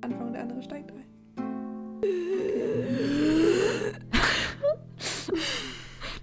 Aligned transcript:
Anfang 0.00 0.26
und 0.26 0.32
der 0.34 0.42
andere 0.42 0.62
steigt 0.62 0.92
ein. 0.92 1.04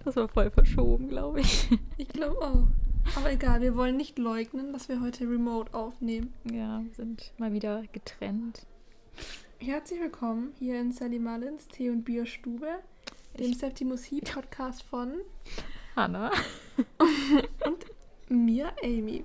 Das 0.04 0.16
war 0.16 0.28
voll 0.28 0.52
verschoben, 0.52 1.08
glaube 1.08 1.40
ich. 1.42 1.70
Ich 1.98 2.08
glaube 2.10 2.42
auch. 2.42 2.81
Aber 3.22 3.32
egal, 3.32 3.62
wir 3.62 3.76
wollen 3.76 3.98
nicht 3.98 4.18
leugnen, 4.18 4.74
dass 4.74 4.90
wir 4.90 5.00
heute 5.00 5.26
remote 5.26 5.74
aufnehmen. 5.76 6.34
Ja, 6.52 6.84
sind 6.94 7.32
mal 7.38 7.54
wieder 7.54 7.84
getrennt. 7.92 8.66
Herzlich 9.60 10.00
willkommen 10.00 10.54
hier 10.58 10.80
in 10.82 10.92
Sally 10.92 11.20
Mullins 11.20 11.68
Tee- 11.68 11.92
und 11.92 12.04
Bierstube, 12.04 12.68
dem 13.38 13.52
Ich- 13.52 13.60
Septimus 13.60 14.06
Heap 14.10 14.26
Podcast 14.34 14.82
von 14.82 15.22
Hanna. 15.96 16.32
mir, 18.30 18.74
Amy. 18.84 19.24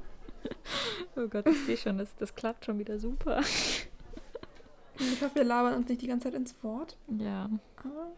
Oh 1.16 1.26
Gott, 1.28 1.46
ich 1.48 1.58
sehe 1.64 1.76
schon, 1.78 1.96
das, 1.96 2.14
das 2.16 2.34
klappt 2.34 2.66
schon 2.66 2.78
wieder 2.78 2.98
super. 2.98 3.38
Und 3.38 5.12
ich 5.12 5.22
hoffe, 5.22 5.36
wir 5.36 5.44
labern 5.44 5.72
uns 5.74 5.88
nicht 5.88 6.02
die 6.02 6.06
ganze 6.08 6.24
Zeit 6.24 6.34
ins 6.34 6.54
Wort. 6.62 6.98
Ja, 7.08 7.48
Aber 7.76 8.12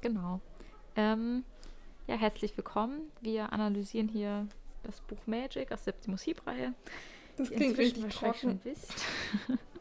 genau. 0.00 0.40
Ähm, 0.96 1.44
ja, 2.08 2.16
herzlich 2.16 2.56
willkommen. 2.56 3.12
Wir 3.20 3.52
analysieren 3.52 4.08
hier 4.08 4.48
das 4.84 5.00
Buch 5.00 5.26
Magic 5.26 5.72
aus 5.72 5.84
Septimus 5.84 6.26
Heap-Reihe. 6.26 6.74
das 7.36 7.48
klingt 7.48 7.62
inzwischen 7.62 7.80
richtig 7.80 8.02
wahrscheinlich 8.04 8.40
trocken. 8.40 8.60
schon 8.62 8.64
wisst. 8.64 8.94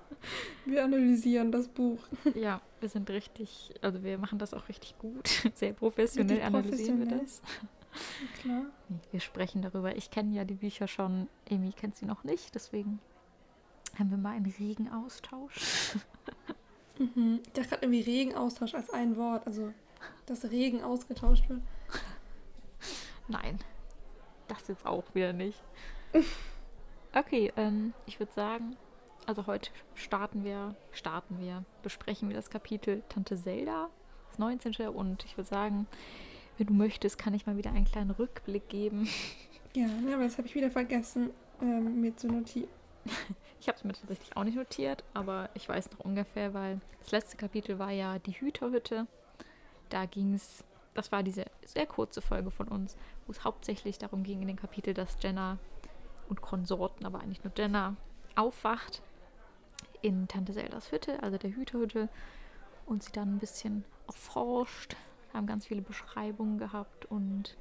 Wir 0.66 0.84
analysieren 0.84 1.52
das 1.52 1.68
Buch. 1.68 2.00
Ja, 2.36 2.62
wir 2.80 2.90
sind 2.90 3.10
richtig, 3.10 3.74
also 3.82 4.04
wir 4.04 4.18
machen 4.18 4.40
das 4.40 4.54
auch 4.54 4.70
richtig 4.70 4.98
gut. 4.98 5.28
Sehr 5.54 5.74
professionell 5.74 6.38
Richtig 6.38 6.46
analysieren 6.48 7.00
wir 7.00 7.18
das. 7.18 7.42
Klar. 8.42 8.66
Wir 9.12 9.20
sprechen 9.20 9.62
darüber. 9.62 9.96
Ich 9.96 10.10
kenne 10.10 10.34
ja 10.36 10.46
die 10.46 10.56
Bücher 10.56 10.88
schon. 10.88 11.28
Amy 11.50 11.72
kennt 11.74 11.96
sie 11.96 12.06
noch 12.06 12.24
nicht, 12.24 12.56
deswegen 12.56 13.00
haben 14.00 14.10
wir 14.10 14.18
mal 14.18 14.32
einen 14.32 14.52
regen 14.58 14.90
Austausch. 14.90 15.96
Mhm. 16.98 17.40
Ich 17.46 17.54
dachte 17.54 17.70
gerade 17.70 17.86
irgendwie 17.86 18.02
Regenaustausch 18.02 18.74
als 18.74 18.90
ein 18.92 19.18
Wort. 19.18 19.46
Also, 19.46 19.74
dass 20.26 20.50
Regen 20.50 20.84
ausgetauscht 20.84 21.48
wird. 21.50 21.62
Nein, 23.28 23.60
das 24.54 24.68
jetzt 24.68 24.86
auch 24.86 25.04
wieder 25.14 25.34
nicht. 25.34 25.62
Okay, 27.16 27.54
ähm, 27.58 27.94
ich 28.08 28.20
würde 28.20 28.32
sagen, 28.34 28.76
also 29.28 29.46
heute 29.46 29.70
starten 29.94 30.44
wir, 30.44 30.76
starten 30.92 31.40
wir, 31.40 31.64
besprechen 31.84 32.28
wir 32.28 32.36
das 32.36 32.50
Kapitel 32.50 33.04
Tante 33.08 33.38
Zelda, 33.38 33.90
das 34.30 34.40
19. 34.40 34.88
Und 34.88 35.24
ich 35.24 35.38
würde 35.38 35.48
sagen, 35.48 35.86
wenn 36.58 36.68
du 36.68 36.74
möchtest, 36.74 37.20
kann 37.20 37.36
ich 37.36 37.46
mal 37.46 37.56
wieder 37.56 37.72
einen 37.72 37.86
kleinen 37.86 38.12
Rückblick 38.12 38.68
geben. 38.70 39.08
Ja, 39.76 39.88
aber 40.14 40.26
das 40.26 40.38
habe 40.38 40.48
ich 40.48 40.54
wieder 40.54 40.70
vergessen, 40.70 41.32
ähm, 41.60 42.00
mir 42.00 42.16
zu 42.16 42.28
notieren. 42.28 42.70
Ich 43.60 43.70
habe 43.70 43.78
es 43.78 43.84
mir 43.86 43.94
tatsächlich 43.94 44.36
auch 44.36 44.44
nicht 44.44 44.58
notiert, 44.58 45.06
aber 45.14 45.50
ich 45.54 45.70
weiß 45.70 45.90
noch 45.92 46.02
ungefähr, 46.02 46.54
weil 46.54 46.82
das 47.00 47.12
letzte 47.12 47.38
Kapitel 47.38 47.80
war 47.80 47.92
ja 47.92 48.20
die 48.20 48.34
Hüterhütte. 48.34 49.08
Da 49.88 50.06
ging 50.06 50.34
es, 50.34 50.66
das 50.94 51.12
war 51.12 51.24
diese 51.24 51.46
sehr 51.66 51.86
kurze 51.86 52.22
Folge 52.22 52.52
von 52.52 52.68
uns, 52.68 52.98
wo 53.26 53.32
es 53.32 53.44
hauptsächlich 53.44 53.98
darum 53.98 54.24
ging 54.24 54.42
in 54.42 54.48
dem 54.48 54.58
Kapitel, 54.58 54.94
dass 54.94 55.18
Jenna 55.22 55.58
und 56.30 56.42
Konsorten, 56.42 57.06
aber 57.06 57.20
eigentlich 57.20 57.44
nur 57.44 57.54
Jenna, 57.56 57.96
aufwacht 58.36 59.02
in 60.02 60.28
Tante 60.28 60.54
Zeldas 60.54 60.92
Hütte, 60.92 61.22
also 61.24 61.38
der 61.38 61.56
Hüterhütte, 61.56 62.10
und 62.86 63.04
sie 63.04 63.12
dann 63.12 63.36
ein 63.36 63.40
bisschen 63.40 63.86
erforscht, 64.08 64.96
haben 65.34 65.48
ganz 65.48 65.66
viele 65.66 65.82
Beschreibungen 65.82 66.58
gehabt 66.58 67.06
und 67.06 67.58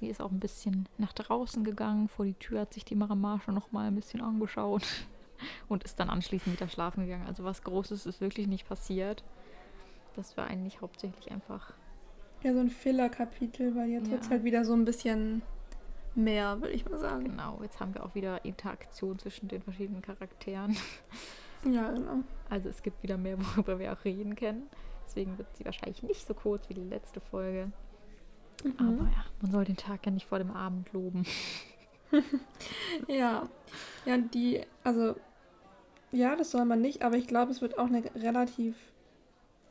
sie 0.00 0.08
ist 0.08 0.20
auch 0.20 0.30
ein 0.30 0.40
bisschen 0.40 0.88
nach 0.98 1.12
draußen 1.12 1.64
gegangen. 1.64 2.08
Vor 2.08 2.24
die 2.24 2.34
Tür 2.34 2.62
hat 2.62 2.74
sich 2.74 2.84
die 2.84 2.96
Maramasche 2.96 3.52
noch 3.52 3.72
mal 3.72 3.86
ein 3.86 3.94
bisschen 3.94 4.20
angeschaut 4.20 4.84
und 5.68 5.84
ist 5.84 6.00
dann 6.00 6.10
anschließend 6.10 6.54
wieder 6.56 6.68
schlafen 6.68 7.04
gegangen. 7.04 7.26
Also 7.26 7.44
was 7.44 7.62
Großes 7.62 8.06
ist 8.06 8.20
wirklich 8.20 8.48
nicht 8.48 8.68
passiert. 8.68 9.22
Das 10.16 10.36
war 10.36 10.46
eigentlich 10.46 10.80
hauptsächlich 10.80 11.30
einfach. 11.30 11.72
Ja, 12.42 12.52
so 12.52 12.60
ein 12.60 12.70
Filler-Kapitel, 12.70 13.74
weil 13.76 13.88
jetzt 13.90 14.06
Ja. 14.06 14.12
wird 14.12 14.22
es 14.22 14.30
halt 14.30 14.44
wieder 14.44 14.64
so 14.64 14.72
ein 14.74 14.84
bisschen 14.84 15.42
mehr, 16.14 16.60
würde 16.60 16.74
ich 16.74 16.88
mal 16.88 16.98
sagen. 16.98 17.24
Genau, 17.24 17.60
jetzt 17.62 17.78
haben 17.80 17.94
wir 17.94 18.04
auch 18.04 18.14
wieder 18.14 18.44
Interaktion 18.44 19.18
zwischen 19.18 19.48
den 19.48 19.62
verschiedenen 19.62 20.02
Charakteren. 20.02 20.76
Ja, 21.64 21.90
genau. 21.92 22.16
Also 22.50 22.68
es 22.68 22.82
gibt 22.82 23.02
wieder 23.02 23.16
mehr, 23.16 23.38
worüber 23.38 23.78
wir 23.78 23.92
auch 23.92 24.04
reden 24.04 24.34
können. 24.34 24.68
Deswegen 25.06 25.38
wird 25.38 25.46
sie 25.56 25.64
wahrscheinlich 25.64 26.02
nicht 26.02 26.26
so 26.26 26.34
kurz 26.34 26.68
wie 26.68 26.74
die 26.74 26.82
letzte 26.84 27.20
Folge. 27.20 27.70
Mhm. 28.64 28.74
Aber 28.78 29.04
ja, 29.10 29.24
man 29.40 29.50
soll 29.52 29.64
den 29.64 29.76
Tag 29.76 30.04
ja 30.04 30.10
nicht 30.12 30.26
vor 30.26 30.38
dem 30.38 30.50
Abend 30.50 30.92
loben. 30.92 31.24
Ja. 33.08 33.48
Ja, 34.04 34.18
die, 34.18 34.60
also, 34.84 35.14
ja, 36.10 36.36
das 36.36 36.50
soll 36.50 36.66
man 36.66 36.82
nicht, 36.82 37.02
aber 37.02 37.16
ich 37.16 37.26
glaube, 37.26 37.50
es 37.52 37.62
wird 37.62 37.78
auch 37.78 37.86
eine 37.86 38.04
relativ 38.14 38.76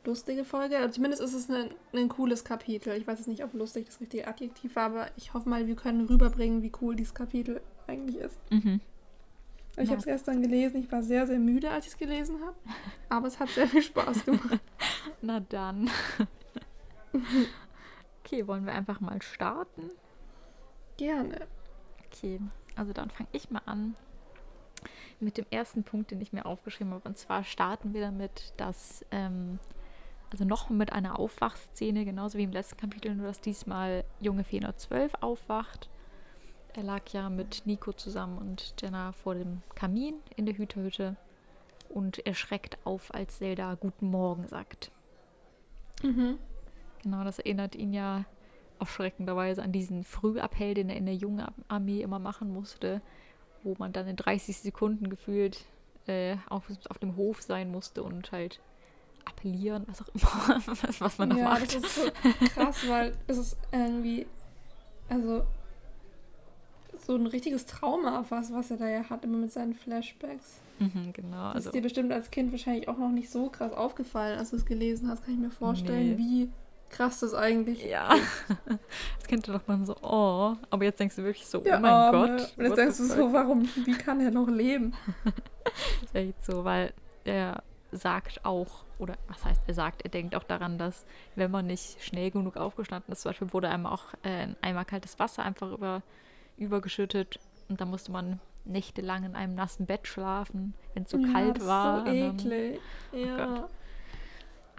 lustige 0.04 0.44
Folge. 0.44 0.78
Also 0.78 0.94
zumindest 0.94 1.22
ist 1.22 1.34
es 1.34 1.48
ein, 1.50 1.70
ein 1.92 2.08
cooles 2.08 2.44
Kapitel. 2.44 2.94
Ich 2.96 3.06
weiß 3.06 3.18
jetzt 3.18 3.28
nicht, 3.28 3.44
ob 3.44 3.54
lustig 3.54 3.86
das 3.86 4.00
richtige 4.00 4.26
Adjektiv 4.26 4.76
war, 4.76 4.84
aber 4.86 5.06
ich 5.16 5.34
hoffe 5.34 5.48
mal, 5.48 5.66
wir 5.66 5.76
können 5.76 6.06
rüberbringen, 6.06 6.62
wie 6.62 6.72
cool 6.80 6.96
dieses 6.96 7.14
Kapitel 7.14 7.60
eigentlich 7.86 8.16
ist. 8.16 8.38
Mhm. 8.50 8.80
Ich 9.76 9.84
Ja. 9.84 9.90
habe 9.92 10.00
es 10.00 10.04
gestern 10.04 10.42
gelesen, 10.42 10.76
ich 10.80 10.92
war 10.92 11.02
sehr, 11.02 11.26
sehr 11.26 11.38
müde, 11.38 11.70
als 11.70 11.86
ich 11.86 11.92
es 11.92 11.98
gelesen 11.98 12.40
habe, 12.44 12.56
aber 13.08 13.26
es 13.26 13.40
hat 13.40 13.48
sehr 13.48 13.66
viel 13.66 13.82
Spaß 13.82 14.24
gemacht. 14.26 14.60
Na 15.22 15.40
dann. 15.40 15.88
okay, 18.24 18.46
wollen 18.46 18.66
wir 18.66 18.72
einfach 18.72 19.00
mal 19.00 19.20
starten? 19.22 19.90
Gerne. 20.98 21.46
Okay, 22.06 22.38
also 22.76 22.92
dann 22.92 23.10
fange 23.10 23.28
ich 23.32 23.50
mal 23.50 23.62
an 23.66 23.94
mit 25.20 25.38
dem 25.38 25.46
ersten 25.50 25.84
Punkt, 25.84 26.10
den 26.10 26.20
ich 26.20 26.32
mir 26.32 26.44
aufgeschrieben 26.46 26.92
habe. 26.92 27.08
Und 27.08 27.16
zwar 27.16 27.44
starten 27.44 27.94
wir 27.94 28.00
damit, 28.00 28.52
dass, 28.56 29.04
ähm, 29.10 29.58
also 30.32 30.46
noch 30.46 30.70
mit 30.70 30.92
einer 30.92 31.18
Aufwachszene, 31.18 32.06
genauso 32.06 32.38
wie 32.38 32.44
im 32.44 32.52
letzten 32.52 32.78
Kapitel, 32.78 33.14
nur 33.14 33.26
dass 33.26 33.42
diesmal 33.42 34.02
junge 34.18 34.44
Fee 34.44 34.60
12 34.60 35.12
aufwacht. 35.20 35.90
Er 36.74 36.82
lag 36.82 37.06
ja 37.12 37.28
mit 37.28 37.62
Nico 37.66 37.92
zusammen 37.92 38.38
und 38.38 38.74
Jenna 38.80 39.12
vor 39.12 39.34
dem 39.34 39.60
Kamin 39.74 40.14
in 40.36 40.46
der 40.46 40.56
Hüterhütte 40.56 41.16
und 41.90 42.26
er 42.26 42.32
schreckt 42.32 42.78
auf, 42.84 43.12
als 43.12 43.38
Zelda 43.38 43.74
Guten 43.74 44.10
Morgen 44.10 44.48
sagt. 44.48 44.90
Mhm. 46.02 46.38
Genau, 47.02 47.24
das 47.24 47.38
erinnert 47.38 47.74
ihn 47.74 47.92
ja 47.92 48.24
erschreckenderweise 48.80 49.62
an 49.62 49.70
diesen 49.70 50.02
Frühappell, 50.02 50.72
den 50.72 50.88
er 50.88 50.96
in 50.96 51.04
der 51.04 51.14
jungen 51.14 51.46
Armee 51.68 52.00
immer 52.00 52.18
machen 52.18 52.54
musste, 52.54 53.02
wo 53.62 53.76
man 53.78 53.92
dann 53.92 54.08
in 54.08 54.16
30 54.16 54.56
Sekunden 54.56 55.10
gefühlt 55.10 55.66
äh, 56.06 56.36
auf, 56.48 56.70
auf 56.88 56.98
dem 56.98 57.16
Hof 57.16 57.42
sein 57.42 57.70
musste 57.70 58.02
und 58.02 58.32
halt 58.32 58.60
appellieren, 59.24 59.84
was 59.86 60.02
auch 60.02 60.08
immer, 60.14 60.62
was, 60.82 61.00
was 61.00 61.18
man 61.18 61.30
da 61.30 61.36
ja, 61.36 61.44
macht. 61.44 61.62
das 61.74 61.82
ist 61.82 61.94
so 61.96 62.10
krass, 62.54 62.88
weil 62.88 63.12
es 63.26 63.38
ist 63.38 63.56
irgendwie, 63.72 64.26
also 65.08 65.44
so 67.06 67.16
ein 67.16 67.26
richtiges 67.26 67.66
Trauma 67.66 68.22
fast, 68.22 68.52
was 68.52 68.70
er 68.70 68.76
da 68.76 68.88
ja 68.88 69.08
hat, 69.10 69.24
immer 69.24 69.38
mit 69.38 69.52
seinen 69.52 69.74
Flashbacks. 69.74 70.60
Mhm, 70.78 71.12
genau, 71.12 71.48
Das 71.48 71.54
also 71.54 71.68
ist 71.70 71.74
dir 71.74 71.82
bestimmt 71.82 72.12
als 72.12 72.30
Kind 72.30 72.52
wahrscheinlich 72.52 72.88
auch 72.88 72.96
noch 72.98 73.10
nicht 73.10 73.30
so 73.30 73.48
krass 73.48 73.72
aufgefallen, 73.72 74.38
als 74.38 74.50
du 74.50 74.56
es 74.56 74.64
gelesen 74.64 75.08
hast, 75.08 75.24
kann 75.24 75.34
ich 75.34 75.40
mir 75.40 75.50
vorstellen, 75.50 76.10
Nee. 76.12 76.18
wie 76.18 76.50
krass 76.90 77.20
das 77.20 77.32
eigentlich 77.34 77.84
ja, 77.84 78.10
das 79.18 79.26
Kind 79.26 79.48
doch 79.48 79.66
man 79.66 79.86
so, 79.86 79.96
oh, 80.02 80.54
aber 80.70 80.84
jetzt 80.84 81.00
denkst 81.00 81.16
du 81.16 81.22
wirklich 81.24 81.46
so, 81.46 81.58
Der 81.60 81.78
oh 81.78 81.80
mein 81.80 81.90
Arme. 81.90 82.36
Gott. 82.36 82.52
Und 82.56 82.64
jetzt 82.66 82.76
denkst 82.76 82.98
du 82.98 83.04
so, 83.04 83.32
warum, 83.32 83.68
wie 83.84 83.92
kann 83.94 84.20
er 84.20 84.30
noch 84.30 84.48
leben? 84.48 84.92
Das 85.64 86.10
ist 86.10 86.14
echt 86.16 86.44
so, 86.44 86.64
weil 86.64 86.92
er 87.24 87.62
sagt 87.92 88.44
auch, 88.44 88.84
oder 89.02 89.16
was 89.28 89.44
heißt 89.44 89.62
er 89.66 89.74
sagt, 89.74 90.02
er 90.02 90.10
denkt 90.10 90.34
auch 90.36 90.44
daran, 90.44 90.78
dass 90.78 91.04
wenn 91.34 91.50
man 91.50 91.66
nicht 91.66 92.02
schnell 92.02 92.30
genug 92.30 92.56
aufgestanden 92.56 93.12
ist, 93.12 93.22
zum 93.22 93.30
Beispiel 93.30 93.52
wurde 93.52 93.68
einem 93.68 93.86
auch 93.86 94.14
äh, 94.22 94.28
ein 94.28 94.56
Eimer 94.62 94.84
kaltes 94.84 95.18
Wasser 95.18 95.42
einfach 95.42 95.70
über, 95.72 96.02
übergeschüttet 96.56 97.40
und 97.68 97.80
da 97.80 97.84
musste 97.84 98.12
man 98.12 98.38
nächtelang 98.64 99.24
in 99.24 99.34
einem 99.34 99.54
nassen 99.56 99.86
Bett 99.86 100.06
schlafen, 100.06 100.74
wenn 100.94 101.02
es 101.02 101.10
so 101.10 101.18
ja, 101.18 101.32
kalt 101.32 101.56
das 101.56 101.66
war. 101.66 101.98
Ist 101.98 102.04
so 102.04 102.10
und 102.10 102.44
dann- 102.44 102.52
eklig. 102.52 102.80
Ja, 103.12 103.46
Gott. 103.46 103.70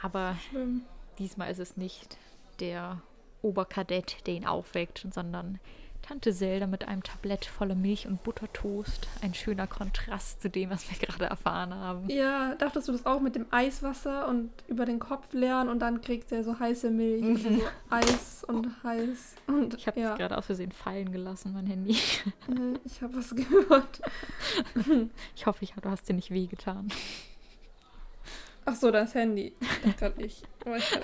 Aber 0.02 0.36
schlimm. 0.50 0.82
diesmal 1.20 1.52
ist 1.52 1.60
es 1.60 1.76
nicht 1.78 2.18
der 2.60 3.02
Oberkadett, 3.42 4.26
der 4.26 4.36
ihn 4.36 4.46
aufweckt, 4.48 5.06
sondern 5.12 5.60
Tante 6.04 6.34
Zelda 6.34 6.68
mit 6.68 6.86
einem 6.86 7.02
Tablett 7.02 7.46
voller 7.46 7.76
Milch 7.76 8.08
und 8.08 8.24
Buttertoast. 8.24 9.08
Ein 9.22 9.34
schöner 9.34 9.68
Kontrast 9.68 10.42
zu 10.42 10.50
dem, 10.50 10.70
was 10.70 10.90
wir 10.92 10.98
gerade 11.08 11.26
erfahren 11.26 11.74
haben. 11.74 12.10
Ja, 12.10 12.56
dachtest 12.56 12.90
du 12.90 12.92
das 12.92 13.06
auch 13.06 13.22
mit 13.22 13.36
dem 13.36 13.46
Eiswasser 13.52 14.28
und 14.28 14.52
über 14.68 14.86
den 14.86 15.00
Kopf 15.00 15.32
leeren 15.32 15.70
und 15.70 15.80
dann 15.80 16.02
kriegt 16.02 16.30
er 16.34 16.44
so 16.44 16.60
heiße 16.60 16.92
Milch 16.92 17.24
und 17.24 17.38
so 17.38 17.62
Eis 17.90 18.44
und 18.44 18.68
heiß 18.84 19.36
und 19.48 19.76
Ich 19.76 19.88
habe 19.88 20.00
ja. 20.02 20.16
gerade 20.16 20.38
aus 20.38 20.46
Versehen 20.46 20.74
fallen 20.74 21.10
gelassen, 21.12 21.54
mein 21.54 21.68
Handy. 21.68 21.98
Ich 22.86 23.02
habe 23.02 23.16
was 23.16 23.34
gehört. 23.34 24.02
Ich 25.36 25.46
hoffe, 25.46 25.64
ich, 25.64 25.74
du 25.74 25.90
hast 25.90 26.08
dir 26.08 26.14
nicht 26.14 26.32
wehgetan. 26.32 26.90
Ach 28.66 28.76
so, 28.76 28.92
das 28.92 29.16
Handy. 29.16 29.54
Das 29.86 29.98
gerade 29.98 30.22
ich. 30.22 30.44
War 30.66 30.78
ich. 30.78 31.00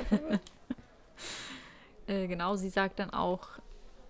Äh, 2.07 2.27
genau, 2.27 2.55
sie 2.55 2.69
sagt 2.69 2.99
dann 2.99 3.11
auch, 3.11 3.47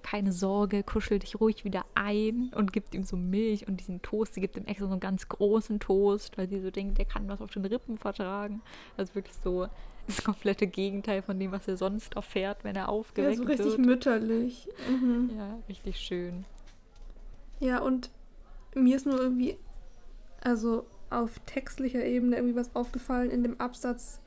keine 0.04 0.32
Sorge, 0.32 0.84
kuschel 0.84 1.20
dich 1.20 1.40
ruhig 1.40 1.64
wieder 1.66 1.86
ein 1.96 2.52
und 2.56 2.74
gibt 2.74 2.94
ihm 2.96 3.04
so 3.04 3.18
Milch 3.18 3.68
und 3.68 3.78
diesen 3.80 4.02
Toast. 4.02 4.34
Sie 4.34 4.42
gibt 4.42 4.56
ihm 4.58 4.66
extra 4.66 4.86
so 4.88 4.92
einen 4.92 5.00
ganz 5.00 5.28
großen 5.28 5.80
Toast, 5.80 6.38
weil 6.38 6.48
sie 6.50 6.62
so 6.62 6.72
denkt, 6.72 6.98
der 6.98 7.06
kann 7.06 7.28
was 7.28 7.42
auf 7.42 7.52
den 7.52 7.66
Rippen 7.66 7.98
vertragen. 7.98 8.62
Also 8.98 9.16
wirklich 9.16 9.36
so 9.44 9.68
das 10.08 10.24
komplette 10.24 10.66
Gegenteil 10.68 11.22
von 11.22 11.40
dem, 11.40 11.52
was 11.52 11.68
er 11.68 11.78
sonst 11.78 12.16
erfährt, 12.16 12.64
wenn 12.64 12.76
er 12.76 12.84
Ja, 12.84 12.88
aufgeweckt 12.90 13.38
so 13.38 13.44
richtig 13.44 13.78
wird. 13.78 13.86
mütterlich. 13.86 14.68
Mhm. 14.90 15.30
Ja, 15.38 15.60
richtig 15.68 16.00
schön. 16.00 16.46
Ja, 17.60 17.80
und 17.80 18.10
mir 18.74 18.96
ist 18.96 19.06
nur 19.06 19.20
irgendwie, 19.20 19.58
also 20.42 20.86
auf 21.10 21.40
textlicher 21.46 22.04
Ebene 22.06 22.38
irgendwie 22.38 22.56
was 22.56 22.76
aufgefallen 22.76 23.32
in 23.32 23.44
dem 23.44 23.60
Absatz, 23.60 24.22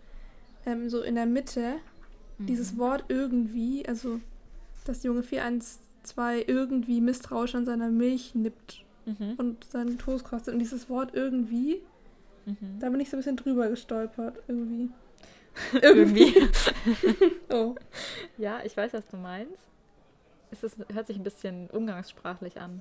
ähm, 0.67 0.91
so 0.91 1.01
in 1.03 1.15
der 1.15 1.27
Mitte, 1.27 1.77
dieses 2.39 2.75
Mhm. 2.75 2.79
Wort 2.79 3.05
irgendwie, 3.09 3.87
also 3.89 4.21
dass 4.85 5.03
Junge 5.03 5.23
412 5.23 6.45
irgendwie 6.49 7.01
misstrauisch 7.01 7.55
an 7.55 7.65
seiner 7.67 7.91
Milch 7.91 8.35
nippt 8.35 8.85
Mhm. 9.05 9.35
und 9.37 9.65
seinen 9.65 9.99
Toast 9.99 10.25
kostet. 10.25 10.55
Und 10.55 10.61
dieses 10.61 10.89
Wort 10.89 11.13
irgendwie, 11.15 11.83
Mhm. 12.47 12.79
da 12.81 12.89
bin 12.89 13.01
ich 13.01 13.11
so 13.11 13.17
ein 13.17 13.21
bisschen 13.21 13.37
drüber 13.37 13.69
gestolpert, 13.69 14.39
irgendwie. 14.49 14.91
Irgendwie. 15.83 16.33
Oh. 17.51 17.75
ja, 18.39 18.61
ich 18.65 18.75
weiß, 18.77 18.95
was 18.95 19.07
du 19.09 19.17
meinst. 19.19 19.61
Es 20.51 20.63
ist, 20.63 20.77
hört 20.93 21.07
sich 21.07 21.17
ein 21.19 21.23
bisschen 21.23 21.69
umgangssprachlich 21.71 22.59
an. 22.61 22.81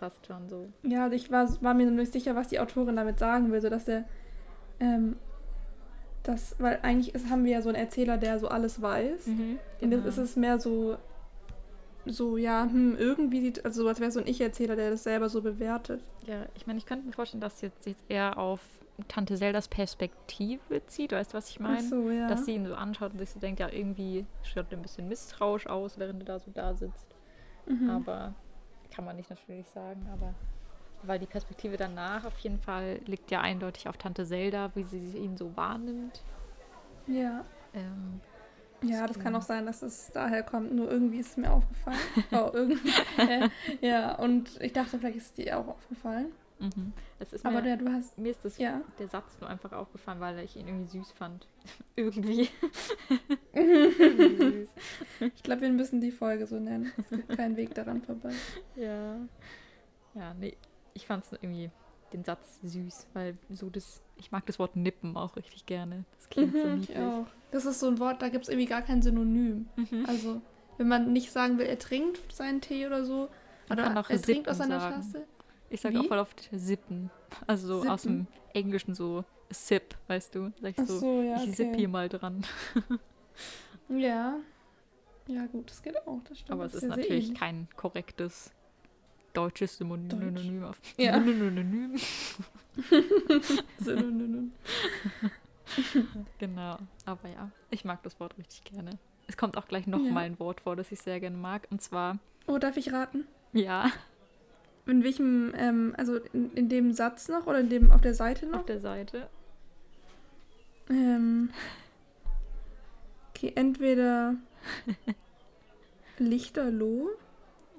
Fast 0.00 0.26
schon 0.26 0.48
so. 0.48 0.68
Ja, 0.82 1.10
ich 1.12 1.30
war, 1.30 1.48
war 1.62 1.74
mir 1.74 1.86
nur 1.86 1.94
nicht 1.94 2.12
sicher, 2.12 2.34
was 2.34 2.48
die 2.48 2.58
Autorin 2.60 2.96
damit 2.96 3.18
sagen 3.20 3.52
will, 3.52 3.60
so 3.60 3.68
dass 3.68 3.86
er, 3.88 4.04
ähm, 4.80 5.16
das, 6.24 6.56
weil 6.58 6.78
eigentlich 6.82 7.14
ist, 7.14 7.30
haben 7.30 7.44
wir 7.44 7.52
ja 7.52 7.62
so 7.62 7.68
einen 7.68 7.78
Erzähler, 7.78 8.16
der 8.18 8.38
so 8.40 8.48
alles 8.48 8.80
weiß. 8.82 9.26
Und 9.28 9.58
Genau. 9.80 9.96
jetzt 9.96 10.06
ist 10.06 10.18
es 10.18 10.36
mehr 10.36 10.58
so, 10.58 10.96
so, 12.08 12.36
ja, 12.36 12.64
hm, 12.64 12.96
irgendwie 12.96 13.40
sieht, 13.40 13.64
also 13.64 13.82
so 13.82 13.88
als 13.88 14.00
wäre 14.00 14.10
so 14.10 14.20
ein 14.20 14.26
Ich-Erzähler, 14.26 14.76
der 14.76 14.90
das 14.90 15.04
selber 15.04 15.28
so 15.28 15.42
bewertet. 15.42 16.00
Ja, 16.26 16.46
ich 16.54 16.66
meine, 16.66 16.78
ich 16.78 16.86
könnte 16.86 17.06
mir 17.06 17.12
vorstellen, 17.12 17.40
dass 17.40 17.60
jetzt, 17.60 17.86
jetzt 17.86 18.04
eher 18.08 18.38
auf 18.38 18.60
Tante 19.06 19.36
Zeldas 19.36 19.68
Perspektive 19.68 20.84
zieht. 20.86 21.12
Weißt 21.12 21.32
du, 21.32 21.36
was 21.36 21.50
ich 21.50 21.60
meine? 21.60 21.82
So, 21.82 22.10
ja. 22.10 22.28
Dass 22.28 22.44
sie 22.44 22.54
ihn 22.54 22.66
so 22.66 22.74
anschaut 22.74 23.12
und 23.12 23.18
sich 23.18 23.30
so 23.30 23.38
denkt, 23.38 23.60
ja, 23.60 23.68
irgendwie 23.70 24.26
schaut 24.42 24.66
er 24.70 24.78
ein 24.78 24.82
bisschen 24.82 25.08
misstrauisch 25.08 25.66
aus, 25.66 25.98
während 25.98 26.22
er 26.22 26.26
da 26.26 26.38
so 26.38 26.50
da 26.52 26.74
sitzt. 26.74 27.06
mhm. 27.66 27.90
Aber 27.90 28.34
kann 28.90 29.04
man 29.04 29.16
nicht 29.16 29.30
natürlich 29.30 29.68
sagen, 29.68 30.08
aber 30.12 30.34
weil 31.04 31.18
die 31.18 31.26
Perspektive 31.26 31.76
danach 31.76 32.24
auf 32.24 32.38
jeden 32.40 32.58
Fall 32.58 33.00
liegt 33.06 33.30
ja 33.30 33.40
eindeutig 33.40 33.88
auf 33.88 33.96
Tante 33.96 34.26
Zelda, 34.26 34.72
wie 34.74 34.82
sie 34.82 35.16
ihn 35.16 35.36
so 35.36 35.56
wahrnimmt. 35.56 36.22
Ja. 37.06 37.44
Ähm, 37.72 38.20
Ja, 38.82 39.06
das 39.06 39.18
kann 39.18 39.34
auch 39.34 39.42
sein, 39.42 39.66
dass 39.66 39.82
es 39.82 40.10
daher 40.12 40.42
kommt. 40.42 40.72
Nur 40.72 40.90
irgendwie 40.90 41.18
ist 41.18 41.30
es 41.30 41.36
mir 41.36 41.50
aufgefallen. 41.50 41.98
oh, 42.32 42.50
irgendwie. 42.52 42.92
Ja, 43.80 44.14
und 44.16 44.60
ich 44.60 44.72
dachte, 44.72 44.98
vielleicht 44.98 45.16
ist 45.16 45.26
es 45.26 45.32
dir 45.34 45.58
auch 45.58 45.68
aufgefallen. 45.68 46.26
mhm. 46.60 46.92
Es 47.20 47.32
ist 47.32 47.44
Aber 47.44 47.60
mir, 47.62 47.70
ja, 47.70 47.76
du 47.76 47.88
hast. 47.92 48.16
mir 48.16 48.30
ist 48.30 48.44
das, 48.44 48.58
Ja. 48.58 48.80
der 49.00 49.08
Satz 49.08 49.36
nur 49.40 49.50
einfach 49.50 49.72
aufgefallen, 49.72 50.20
weil 50.20 50.38
ich 50.38 50.54
ihn 50.56 50.68
irgendwie 50.68 50.98
süß 50.98 51.10
fand. 51.12 51.48
irgendwie. 51.96 52.48
süß. 53.54 54.68
Ich 55.34 55.42
glaube, 55.42 55.62
wir 55.62 55.70
müssen 55.70 56.00
die 56.00 56.12
Folge 56.12 56.46
so 56.46 56.60
nennen. 56.60 56.92
Es 56.98 57.10
gibt 57.10 57.36
keinen 57.36 57.56
Weg 57.56 57.74
daran 57.74 58.02
vorbei. 58.02 58.30
Ja. 58.76 59.16
Ja, 60.14 60.34
nee. 60.38 60.56
Ich 60.94 61.06
fand 61.06 61.24
es 61.24 61.32
irgendwie 61.32 61.70
den 62.12 62.24
Satz 62.24 62.58
süß, 62.62 63.06
weil 63.14 63.36
so 63.50 63.68
das. 63.70 64.02
Ich 64.16 64.32
mag 64.32 64.44
das 64.46 64.58
Wort 64.58 64.74
nippen 64.76 65.16
auch 65.16 65.36
richtig 65.36 65.66
gerne. 65.66 66.04
Das 66.16 66.28
klingt 66.28 66.52
so 66.52 66.58
Mhm, 66.66 66.78
niedlich. 66.80 66.96
ich 66.96 67.02
auch. 67.02 67.26
Das 67.50 67.64
ist 67.64 67.80
so 67.80 67.86
ein 67.88 67.98
Wort, 67.98 68.20
da 68.20 68.28
gibt 68.28 68.44
es 68.44 68.48
irgendwie 68.48 68.66
gar 68.66 68.82
kein 68.82 69.00
Synonym. 69.02 69.68
Mhm. 69.76 70.04
Also, 70.06 70.40
wenn 70.76 70.88
man 70.88 71.12
nicht 71.12 71.30
sagen 71.32 71.58
will, 71.58 71.66
er 71.66 71.78
trinkt 71.78 72.32
seinen 72.32 72.60
Tee 72.60 72.86
oder 72.86 73.04
so. 73.04 73.28
Man 73.68 73.78
Oder 73.78 73.88
er 73.94 74.02
trinkt 74.02 74.26
sippen 74.26 74.48
aus 74.48 74.58
seiner 74.58 74.80
sagen. 74.80 74.96
Tasse. 74.96 75.24
Ich 75.70 75.80
sag 75.80 75.92
Wie? 75.92 75.98
auch 75.98 76.06
voll 76.06 76.18
oft 76.18 76.48
sippen. 76.52 77.10
Also 77.46 77.82
so 77.82 77.88
aus 77.88 78.02
dem 78.02 78.20
Sippen? 78.20 78.28
Englischen 78.54 78.94
so 78.94 79.24
sip, 79.50 79.94
weißt 80.08 80.34
du? 80.34 80.52
Sag 80.60 80.78
ich 80.78 80.86
so, 80.86 80.98
so, 80.98 81.22
ja. 81.22 81.42
ich 81.42 81.54
sipp 81.56 81.68
Okay. 81.68 81.78
hier 81.78 81.88
mal 81.88 82.08
dran. 82.08 82.44
Ja. 83.88 84.36
Ja, 85.26 85.46
gut, 85.46 85.70
das 85.70 85.82
geht 85.82 85.96
auch. 86.06 86.20
Das 86.28 86.38
stimmt. 86.38 86.52
Aber 86.52 86.64
es 86.64 86.74
ist 86.74 86.80
sehr 86.80 86.88
natürlich 86.90 87.26
ähnlich. 87.26 87.38
kein 87.38 87.68
korrektes 87.76 88.50
deutsches 89.32 89.78
Deutsch. 89.78 90.10
Synonym. 90.10 90.64
Auf 90.64 90.80
Ja. 90.96 91.20
Synonym. 91.22 91.96
Synonym. 93.78 94.52
Genau. 96.38 96.78
Aber 97.04 97.28
ja, 97.28 97.50
ich 97.70 97.84
mag 97.84 98.02
das 98.02 98.18
Wort 98.20 98.36
richtig 98.38 98.64
gerne. 98.64 98.98
Es 99.26 99.36
kommt 99.36 99.56
auch 99.56 99.66
gleich 99.68 99.86
noch 99.86 100.02
Ja. 100.02 100.10
mal 100.12 100.20
ein 100.24 100.38
Wort 100.38 100.60
vor, 100.62 100.76
das 100.76 100.90
ich 100.92 101.00
sehr 101.00 101.20
gerne 101.20 101.36
mag. 101.36 101.66
Und 101.70 101.82
zwar, 101.82 102.18
Oh, 102.46 102.58
darf 102.58 102.76
ich 102.76 102.92
raten? 102.92 103.26
ja, 103.52 103.90
In 104.86 105.04
welchem, 105.04 105.52
ähm, 105.54 105.94
also 105.98 106.16
in, 106.32 106.50
in 106.54 106.68
dem 106.70 106.92
Satz 106.94 107.28
noch 107.28 107.46
oder 107.46 107.60
in 107.60 107.68
dem 107.68 107.92
auf 107.92 108.00
der 108.00 108.14
Seite 108.14 108.46
noch? 108.46 108.60
auf 108.60 108.64
der 108.66 108.80
Seite. 108.80 109.28
Ähm, 110.88 111.50
okay, 113.30 113.52
entweder 113.54 114.36
Lichterloh 116.18 117.10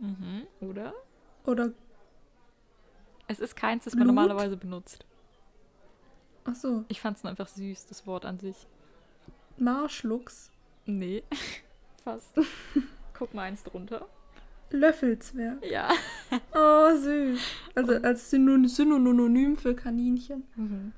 Mhm. 0.01 0.43
Oder? 0.61 0.93
Oder. 1.49 1.71
Es 3.27 3.39
ist 3.39 3.55
keins, 3.55 3.83
das 3.85 3.93
man 3.93 4.05
Blut? 4.05 4.15
normalerweise 4.15 4.57
benutzt. 4.57 5.05
Ach 6.45 6.55
so, 6.55 6.83
Ich 6.87 6.99
fand 7.01 7.17
es 7.17 7.25
einfach 7.25 7.47
süß, 7.47 7.85
das 7.87 8.07
Wort 8.07 8.25
an 8.25 8.39
sich. 8.39 8.67
Marschluchs. 9.57 10.51
Nee, 10.85 11.23
fast. 12.03 12.39
Guck 13.13 13.33
mal 13.33 13.43
eins 13.43 13.63
drunter. 13.63 14.07
Löffelzwerg. 14.71 15.63
Ja. 15.65 15.89
Oh, 16.53 16.95
süß. 16.95 17.39
Also 17.75 17.93
als 18.01 18.29
Synon 18.29 18.67
Synonym 18.67 19.57
für 19.57 19.75
Kaninchen. 19.75 20.43
Mhm. 20.55 20.93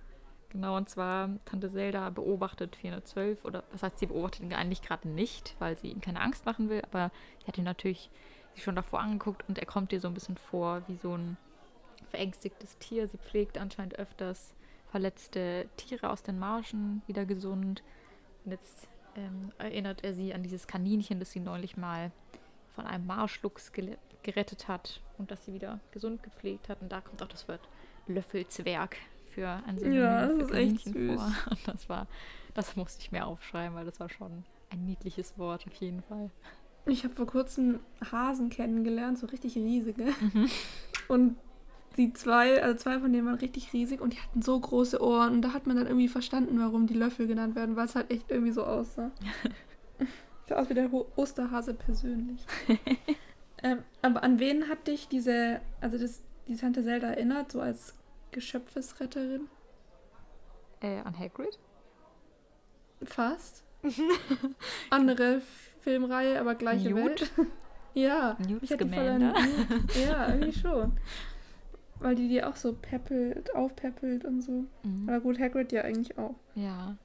Genau, 0.50 0.76
und 0.76 0.90
zwar 0.90 1.30
Tante 1.46 1.72
Zelda 1.72 2.10
beobachtet 2.10 2.76
412, 2.76 3.46
oder 3.46 3.64
was 3.72 3.84
heißt, 3.84 4.00
sie 4.00 4.06
beobachtet 4.08 4.42
ihn 4.42 4.54
eigentlich 4.54 4.82
gerade 4.82 5.08
nicht, 5.08 5.56
weil 5.60 5.78
sie 5.78 5.88
ihm 5.88 6.02
keine 6.02 6.20
Angst 6.20 6.46
machen 6.46 6.70
will, 6.70 6.82
aber 6.82 7.10
sie 7.40 7.48
hat 7.48 7.58
ihn 7.58 7.64
natürlich 7.64 8.10
sich 8.54 8.64
schon 8.64 8.76
davor 8.76 9.00
angeguckt 9.02 9.44
und 9.48 9.58
er 9.58 9.66
kommt 9.66 9.92
ihr 9.94 10.00
so 10.00 10.08
ein 10.08 10.14
bisschen 10.14 10.38
vor 10.38 10.82
wie 10.88 10.96
so 10.98 11.16
ein 11.16 11.38
verängstigtes 12.10 12.78
Tier. 12.78 13.08
Sie 13.08 13.18
pflegt 13.18 13.58
anscheinend 13.58 13.98
öfters 13.98 14.54
verletzte 14.92 15.68
Tiere 15.78 16.10
aus 16.10 16.24
den 16.24 16.38
Marschen 16.38 17.02
wieder 17.08 17.26
gesund. 17.26 17.82
Und 18.44 18.52
jetzt 18.52 18.88
ähm, 19.16 19.52
erinnert 19.58 20.04
er 20.04 20.14
sie 20.14 20.34
an 20.34 20.44
dieses 20.44 20.68
Kaninchen, 20.68 21.20
das 21.20 21.32
sie 21.32 21.40
neulich 21.40 21.78
mal 21.78 22.12
von 22.76 22.86
einem 22.86 23.06
Marschluchs 23.06 23.72
gerettet 24.24 24.68
hat 24.68 25.02
und 25.18 25.32
das 25.32 25.46
sie 25.46 25.54
wieder 25.54 25.80
gesund 25.92 26.24
gepflegt 26.24 26.70
hat. 26.70 26.82
Und 26.82 26.92
da 26.92 27.02
kommt 27.02 27.22
auch 27.24 27.28
das 27.28 27.48
Wort 27.48 27.62
Löffelzwerg 28.08 28.98
für 29.34 29.48
ein 29.66 29.78
Synonym 29.80 30.02
Ja, 30.02 30.28
das 30.28 30.36
ist 30.36 30.52
echt 30.52 30.84
Kaninchen 30.84 30.94
süß. 30.94 31.16
vor. 31.16 31.34
Und 31.50 31.68
das 31.68 31.90
war, 31.90 32.08
das 32.54 32.76
musste 32.76 33.02
ich 33.02 33.12
mir 33.12 33.26
aufschreiben, 33.26 33.76
weil 33.76 33.86
das 33.86 34.00
war 34.00 34.10
schon 34.10 34.44
ein 34.70 34.86
niedliches 34.86 35.38
Wort 35.38 35.66
auf 35.68 35.74
jeden 35.76 36.02
Fall. 36.04 36.30
Ich 36.86 37.04
habe 37.04 37.14
vor 37.14 37.28
kurzem 37.28 37.80
Hasen 38.12 38.50
kennengelernt, 38.50 39.20
so 39.20 39.28
richtig 39.28 39.56
riesige. 39.56 40.06
Mhm. 40.06 40.50
Und 41.08 41.38
die 41.98 42.14
zwei, 42.14 42.62
also 42.64 42.78
zwei 42.78 43.00
von 43.00 43.12
denen 43.12 43.26
waren 43.26 43.36
richtig 43.36 43.74
riesig 43.74 44.02
und 44.02 44.14
die 44.14 44.20
hatten 44.20 44.42
so 44.42 44.60
große 44.60 45.02
Ohren. 45.02 45.34
Und 45.34 45.42
da 45.42 45.54
hat 45.54 45.68
man 45.68 45.76
dann 45.76 45.88
irgendwie 45.88 46.08
verstanden, 46.08 46.60
warum 46.60 46.88
die 46.88 46.94
Löffel 46.94 47.28
genannt 47.28 47.56
werden, 47.56 47.76
weil 47.76 47.86
es 47.86 47.96
halt 47.96 48.12
echt 48.12 48.32
irgendwie 48.32 48.52
so 48.52 48.64
aussah. 48.64 49.12
Sah 50.48 50.56
aus 50.56 50.70
wie 50.70 50.74
der 50.74 50.90
Osterhase 51.16 51.74
persönlich. 51.74 52.46
ähm, 53.64 53.80
aber 54.02 54.24
an 54.24 54.40
wen 54.40 54.70
hat 54.70 54.88
dich 54.88 55.08
diese, 55.08 55.62
also 55.82 55.98
das, 55.98 56.24
die 56.48 56.56
Tante 56.56 56.84
Zelda 56.84 57.10
erinnert, 57.10 57.52
so 57.52 57.62
als 57.62 57.94
Geschöpfesretterin? 58.32 59.48
Äh, 60.80 61.00
an 61.02 61.18
Hagrid? 61.18 61.60
Fast. 63.04 63.64
Andere 64.90 65.42
Filmreihe, 65.82 66.40
aber 66.40 66.56
gleiche 66.56 66.90
Newt? 66.90 67.22
Welt. 67.22 67.32
ja. 67.94 68.38
Scamander? 68.66 69.34
Newt- 69.34 69.96
Ja, 70.08 70.28
irgendwie 70.34 70.54
schon. 70.60 70.94
Weil 72.00 72.16
die 72.16 72.28
die 72.30 72.44
auch 72.44 72.56
so 72.56 72.74
peppelt, 72.74 73.54
aufpeppelt 73.56 74.26
und 74.26 74.42
so. 74.42 74.66
Mhm. 74.84 75.08
Aber 75.08 75.20
gut, 75.20 75.40
Hagrid 75.40 75.72
ja 75.72 75.82
eigentlich 75.84 76.18
auch. 76.18 76.36
Ja. 76.56 76.96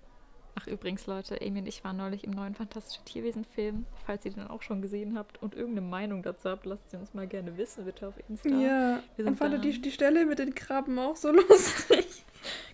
Ach, 0.59 0.67
übrigens, 0.69 1.07
Leute, 1.07 1.39
Amy 1.43 1.59
und 1.59 1.67
ich 1.67 1.85
waren 1.85 1.99
neulich 1.99 2.25
im 2.25 2.31
neuen 2.31 2.55
Fantastische 2.55 3.05
Tierwesen-Film. 3.05 3.85
Falls 4.07 4.25
ihr 4.25 4.31
den 4.33 4.47
auch 4.47 4.63
schon 4.63 4.81
gesehen 4.81 5.19
habt 5.19 5.43
und 5.43 5.55
irgendeine 5.55 5.87
Meinung 5.87 6.23
dazu 6.23 6.49
habt, 6.49 6.65
lasst 6.65 6.91
sie 6.91 6.97
uns 6.97 7.13
mal 7.13 7.27
gerne 7.27 7.59
wissen, 7.59 7.85
bitte 7.85 8.09
auf 8.09 8.15
Insta. 8.31 8.49
Ja, 8.49 9.01
Wir 9.17 9.27
und 9.27 9.37
fandet 9.37 9.65
die, 9.65 9.79
die 9.83 9.91
Stelle 9.91 10.25
mit 10.25 10.39
den 10.39 10.55
Krabben 10.55 10.99
auch 10.99 11.17
so 11.17 11.31
lustig. 11.33 12.25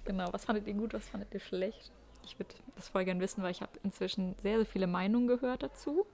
Genau, 0.04 0.28
was 0.32 0.44
fandet 0.44 0.68
ihr 0.68 0.75
gut, 0.75 0.94
was 0.94 1.09
fandet 1.09 1.35
ihr 1.35 1.40
schlecht? 1.40 1.90
Ich 2.25 2.38
würde 2.38 2.55
das 2.76 2.88
voll 2.88 3.05
gern 3.05 3.21
wissen, 3.21 3.43
weil 3.43 3.50
ich 3.50 3.61
habe 3.62 3.73
inzwischen 3.83 4.35
sehr, 4.43 4.57
sehr 4.57 4.67
viele 4.67 4.87
Meinungen 4.87 5.26
gehört 5.26 5.62
dazu. 5.62 6.07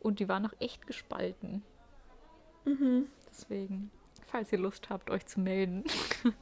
Und 0.00 0.20
die 0.20 0.28
waren 0.28 0.44
auch 0.46 0.52
echt 0.60 0.86
gespalten. 0.86 1.62
Mhm. 2.64 3.06
Deswegen, 3.30 3.90
falls 4.26 4.52
ihr 4.52 4.58
Lust 4.58 4.90
habt, 4.90 5.10
euch 5.10 5.26
zu 5.26 5.40
melden. 5.40 5.84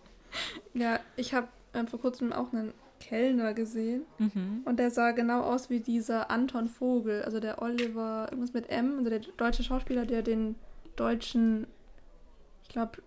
Ja, 0.73 0.99
ich 1.17 1.35
habe 1.35 1.49
ähm, 1.75 1.87
vor 1.87 2.01
kurzem 2.01 2.33
auch 2.33 2.55
einen 2.55 2.73
Kellner 3.01 3.53
gesehen 3.53 4.07
Mhm. 4.19 4.63
und 4.65 4.79
der 4.79 4.91
sah 4.91 5.11
genau 5.11 5.43
aus 5.43 5.69
wie 5.69 5.81
dieser 5.81 6.31
Anton 6.31 6.69
Vogel, 6.69 7.21
also 7.23 7.39
der 7.39 7.61
Oliver, 7.61 8.29
irgendwas 8.31 8.55
mit 8.55 8.71
M, 8.71 8.97
also 8.97 9.11
der 9.11 9.19
deutsche 9.37 9.63
Schauspieler, 9.63 10.07
der 10.07 10.23
den 10.23 10.55
deutschen, 10.97 11.67
ich 12.63 12.71
glaube, 12.71 13.03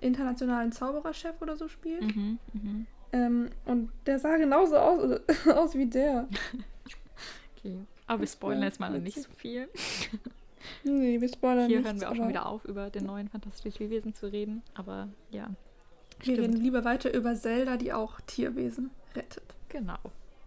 internationalen 0.00 0.72
Zaubererchef 0.72 1.42
oder 1.42 1.58
so 1.58 1.68
spielt. 1.68 2.00
Mhm. 2.16 2.38
Mhm. 2.54 2.86
Ähm, 3.12 3.50
und 3.64 3.90
der 4.06 4.18
sah 4.18 4.36
genauso 4.36 4.76
aus, 4.76 5.20
aus 5.46 5.74
wie 5.74 5.86
der. 5.86 6.28
Okay. 7.58 7.78
Aber 8.06 8.20
wir 8.20 8.26
spoilern 8.28 8.62
jetzt 8.62 8.80
mal 8.80 8.90
nicht 9.00 9.20
so 9.22 9.30
viel. 9.36 9.68
Nee, 10.84 11.20
wir 11.20 11.28
spoilern 11.28 11.68
Hier 11.68 11.78
nichts, 11.78 11.88
hören 11.92 12.00
wir 12.00 12.10
auch 12.10 12.14
schon 12.16 12.28
wieder 12.28 12.46
auf, 12.46 12.64
über 12.64 12.90
den 12.90 13.06
neuen 13.06 13.28
Fantastischen 13.28 13.78
Tierwesen 13.78 14.14
zu 14.14 14.26
reden. 14.30 14.62
Aber 14.74 15.08
ja, 15.30 15.48
Wir 16.18 16.34
stimmt. 16.34 16.38
reden 16.40 16.56
lieber 16.56 16.84
weiter 16.84 17.12
über 17.14 17.34
Zelda, 17.34 17.76
die 17.76 17.92
auch 17.92 18.20
Tierwesen 18.22 18.90
rettet. 19.14 19.42
genau. 19.68 19.98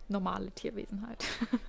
Normale 0.10 0.52
Tierwesen 0.52 1.06
halt. 1.08 1.24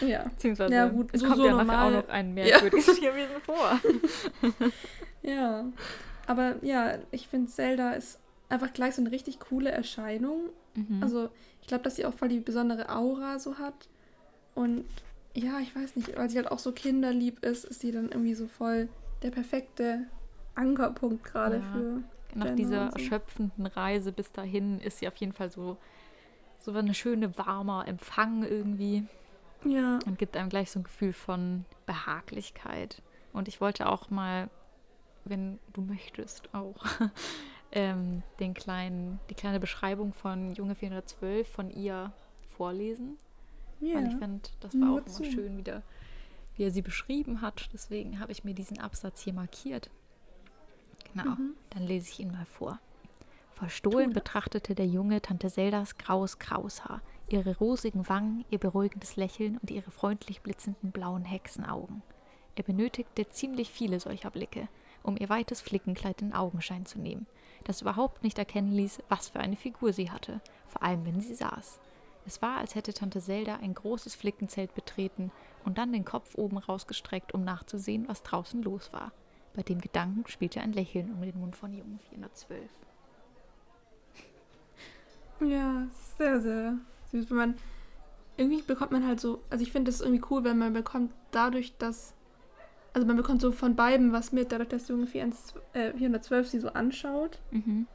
Ja. 0.00 0.22
Beziehungsweise 0.24 0.72
Ja, 0.72 0.88
gut, 0.88 1.10
es 1.12 1.20
so- 1.20 1.26
kommt 1.26 1.36
so 1.36 1.44
ja 1.46 1.52
nachher 1.52 1.64
normal. 1.66 1.96
auch 1.96 2.02
noch 2.04 2.08
ein 2.08 2.32
merkwürdiges 2.32 2.86
Tierwesen 2.98 3.42
vor. 3.44 3.78
Ja. 5.22 5.66
Aber 6.26 6.54
ja, 6.62 6.94
ich 7.10 7.28
finde 7.28 7.50
Zelda 7.50 7.92
ist 7.92 8.18
einfach 8.52 8.72
gleich 8.72 8.94
so 8.94 9.02
eine 9.02 9.10
richtig 9.10 9.40
coole 9.40 9.70
Erscheinung. 9.70 10.50
Mhm. 10.74 11.02
Also 11.02 11.28
ich 11.60 11.66
glaube, 11.68 11.82
dass 11.84 11.96
sie 11.96 12.06
auch 12.06 12.14
voll 12.14 12.28
die 12.28 12.40
besondere 12.40 12.88
Aura 12.94 13.38
so 13.38 13.58
hat. 13.58 13.88
Und 14.54 14.84
ja, 15.34 15.58
ich 15.60 15.74
weiß 15.74 15.96
nicht, 15.96 16.16
weil 16.16 16.28
sie 16.30 16.36
halt 16.36 16.50
auch 16.50 16.58
so 16.58 16.72
kinderlieb 16.72 17.44
ist, 17.44 17.64
ist 17.64 17.80
sie 17.80 17.90
dann 17.92 18.10
irgendwie 18.10 18.34
so 18.34 18.46
voll 18.46 18.88
der 19.22 19.30
perfekte 19.30 20.06
Ankerpunkt 20.54 21.24
gerade 21.24 21.56
Ja. 21.56 21.72
für. 21.72 22.02
Nach 22.34 22.44
Genau, 22.46 22.56
dieser 22.56 22.90
so. 22.90 22.96
erschöpfenden 22.96 23.66
Reise 23.66 24.10
bis 24.12 24.32
dahin 24.32 24.80
ist 24.80 24.98
sie 24.98 25.08
auf 25.08 25.16
jeden 25.16 25.32
Fall 25.32 25.50
so, 25.50 25.76
so 26.58 26.72
eine 26.72 26.94
schöne, 26.94 27.36
warmer 27.36 27.86
Empfang 27.86 28.42
irgendwie 28.42 29.04
Ja. 29.64 29.98
und 30.06 30.18
gibt 30.18 30.36
einem 30.36 30.48
gleich 30.48 30.70
so 30.70 30.78
ein 30.80 30.84
Gefühl 30.84 31.12
von 31.12 31.64
Behaglichkeit. 31.86 33.02
Und 33.34 33.48
ich 33.48 33.60
wollte 33.60 33.86
auch 33.88 34.08
mal, 34.10 34.48
wenn 35.24 35.58
du 35.74 35.82
möchtest, 35.82 36.54
auch 36.54 36.84
ähm, 37.72 38.22
den 38.40 38.54
kleinen, 38.54 39.18
die 39.30 39.34
kleine 39.34 39.60
Beschreibung 39.60 40.12
von 40.12 40.52
Junge 40.54 40.74
412 40.74 41.48
von 41.48 41.70
ihr 41.70 42.12
vorlesen. 42.56 43.18
Ja. 43.80 43.96
Weil 43.96 44.06
ich 44.08 44.16
finde, 44.16 44.48
das 44.60 44.74
war 44.80 44.92
auch 44.92 45.06
immer 45.06 45.30
schön 45.30 45.56
wieder, 45.56 45.82
wie 46.56 46.64
er 46.64 46.70
sie 46.70 46.82
beschrieben 46.82 47.40
hat. 47.40 47.68
Deswegen 47.72 48.20
habe 48.20 48.30
ich 48.32 48.44
mir 48.44 48.54
diesen 48.54 48.78
Absatz 48.78 49.22
hier 49.22 49.32
markiert. 49.32 49.90
Genau, 51.12 51.30
Mhm. 51.32 51.54
dann 51.70 51.82
lese 51.82 52.10
ich 52.10 52.20
ihn 52.20 52.30
mal 52.32 52.46
vor. 52.46 52.78
Verstohlen 53.54 54.12
betrachtete 54.12 54.74
der 54.74 54.86
Junge 54.86 55.20
Tante 55.20 55.48
Zeldas 55.48 55.96
graues 55.98 56.38
Kraushaar, 56.38 57.00
ihre 57.28 57.56
rosigen 57.58 58.08
Wangen, 58.08 58.44
ihr 58.50 58.58
beruhigendes 58.58 59.16
Lächeln 59.16 59.58
und 59.58 59.70
ihre 59.70 59.90
freundlich 59.90 60.40
blitzenden 60.42 60.90
blauen 60.90 61.24
Hexenaugen. 61.24 62.02
Er 62.56 62.64
benötigte 62.64 63.28
ziemlich 63.28 63.70
viele 63.70 64.00
solcher 64.00 64.30
Blicke, 64.30 64.68
um 65.02 65.16
ihr 65.16 65.28
weites 65.28 65.60
Flickenkleid 65.60 66.22
in 66.22 66.32
Augenschein 66.32 66.86
zu 66.86 66.98
nehmen, 66.98 67.26
das 67.68 67.82
überhaupt 67.82 68.22
nicht 68.22 68.38
erkennen 68.38 68.72
ließ, 68.72 69.02
was 69.08 69.28
für 69.28 69.40
eine 69.40 69.56
Figur 69.56 69.92
sie 69.92 70.10
hatte, 70.10 70.40
vor 70.68 70.82
allem 70.82 71.04
wenn 71.06 71.20
sie 71.20 71.34
saß. 71.34 71.80
Es 72.24 72.40
war, 72.40 72.58
als 72.58 72.74
hätte 72.74 72.94
Tante 72.94 73.20
Zelda 73.20 73.56
ein 73.56 73.74
großes 73.74 74.14
Flickenzelt 74.14 74.74
betreten 74.74 75.32
und 75.64 75.78
dann 75.78 75.92
den 75.92 76.04
Kopf 76.04 76.36
oben 76.36 76.58
rausgestreckt, 76.58 77.34
um 77.34 77.44
nachzusehen, 77.44 78.08
was 78.08 78.22
draußen 78.22 78.62
los 78.62 78.92
war. 78.92 79.12
Bei 79.54 79.62
dem 79.62 79.80
Gedanken 79.80 80.24
spielte 80.28 80.60
ein 80.60 80.72
Lächeln 80.72 81.12
um 81.12 81.20
den 81.20 81.38
Mund 81.38 81.56
von 81.56 81.72
Jungen 81.74 81.98
412. 82.10 82.70
Ja, 85.40 85.86
sehr, 86.16 86.40
sehr 86.40 86.78
süß. 87.10 87.30
Wenn 87.30 87.36
man. 87.36 87.54
Irgendwie 88.38 88.62
bekommt 88.62 88.92
man 88.92 89.06
halt 89.06 89.20
so. 89.20 89.42
Also 89.50 89.62
ich 89.62 89.72
finde 89.72 89.90
das 89.90 90.00
irgendwie 90.00 90.24
cool, 90.30 90.42
wenn 90.44 90.58
man 90.58 90.72
bekommt 90.72 91.12
dadurch, 91.30 91.76
dass. 91.76 92.14
Also 92.94 93.06
man 93.06 93.16
bekommt 93.16 93.40
so 93.40 93.52
von 93.52 93.74
beiden 93.74 94.12
was 94.12 94.32
mit, 94.32 94.52
dadurch, 94.52 94.68
dass 94.68 94.88
Junge 94.88 95.06
412 95.06 95.62
äh, 95.74 95.92
412 95.96 96.48
sie 96.48 96.58
so 96.60 96.68
anschaut, 96.68 97.38
Mhm. 97.50 97.86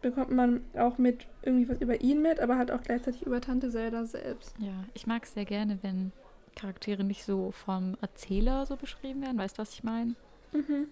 bekommt 0.00 0.30
man 0.30 0.62
auch 0.78 0.98
mit 0.98 1.26
irgendwie 1.42 1.68
was 1.68 1.80
über 1.80 2.00
ihn 2.00 2.22
mit, 2.22 2.40
aber 2.40 2.56
halt 2.56 2.70
auch 2.70 2.82
gleichzeitig 2.82 3.22
über 3.22 3.40
Tante 3.40 3.70
Zelda 3.70 4.04
selbst. 4.06 4.54
Ja, 4.58 4.84
ich 4.94 5.06
mag 5.06 5.24
es 5.24 5.34
sehr 5.34 5.44
gerne, 5.44 5.78
wenn 5.82 6.12
Charaktere 6.56 7.04
nicht 7.04 7.24
so 7.24 7.50
vom 7.50 7.96
Erzähler 8.00 8.64
so 8.66 8.76
beschrieben 8.76 9.22
werden. 9.22 9.38
Weißt 9.38 9.58
du, 9.58 9.62
was 9.62 9.74
ich 9.74 9.82
meine? 9.84 10.14
Mhm. 10.52 10.88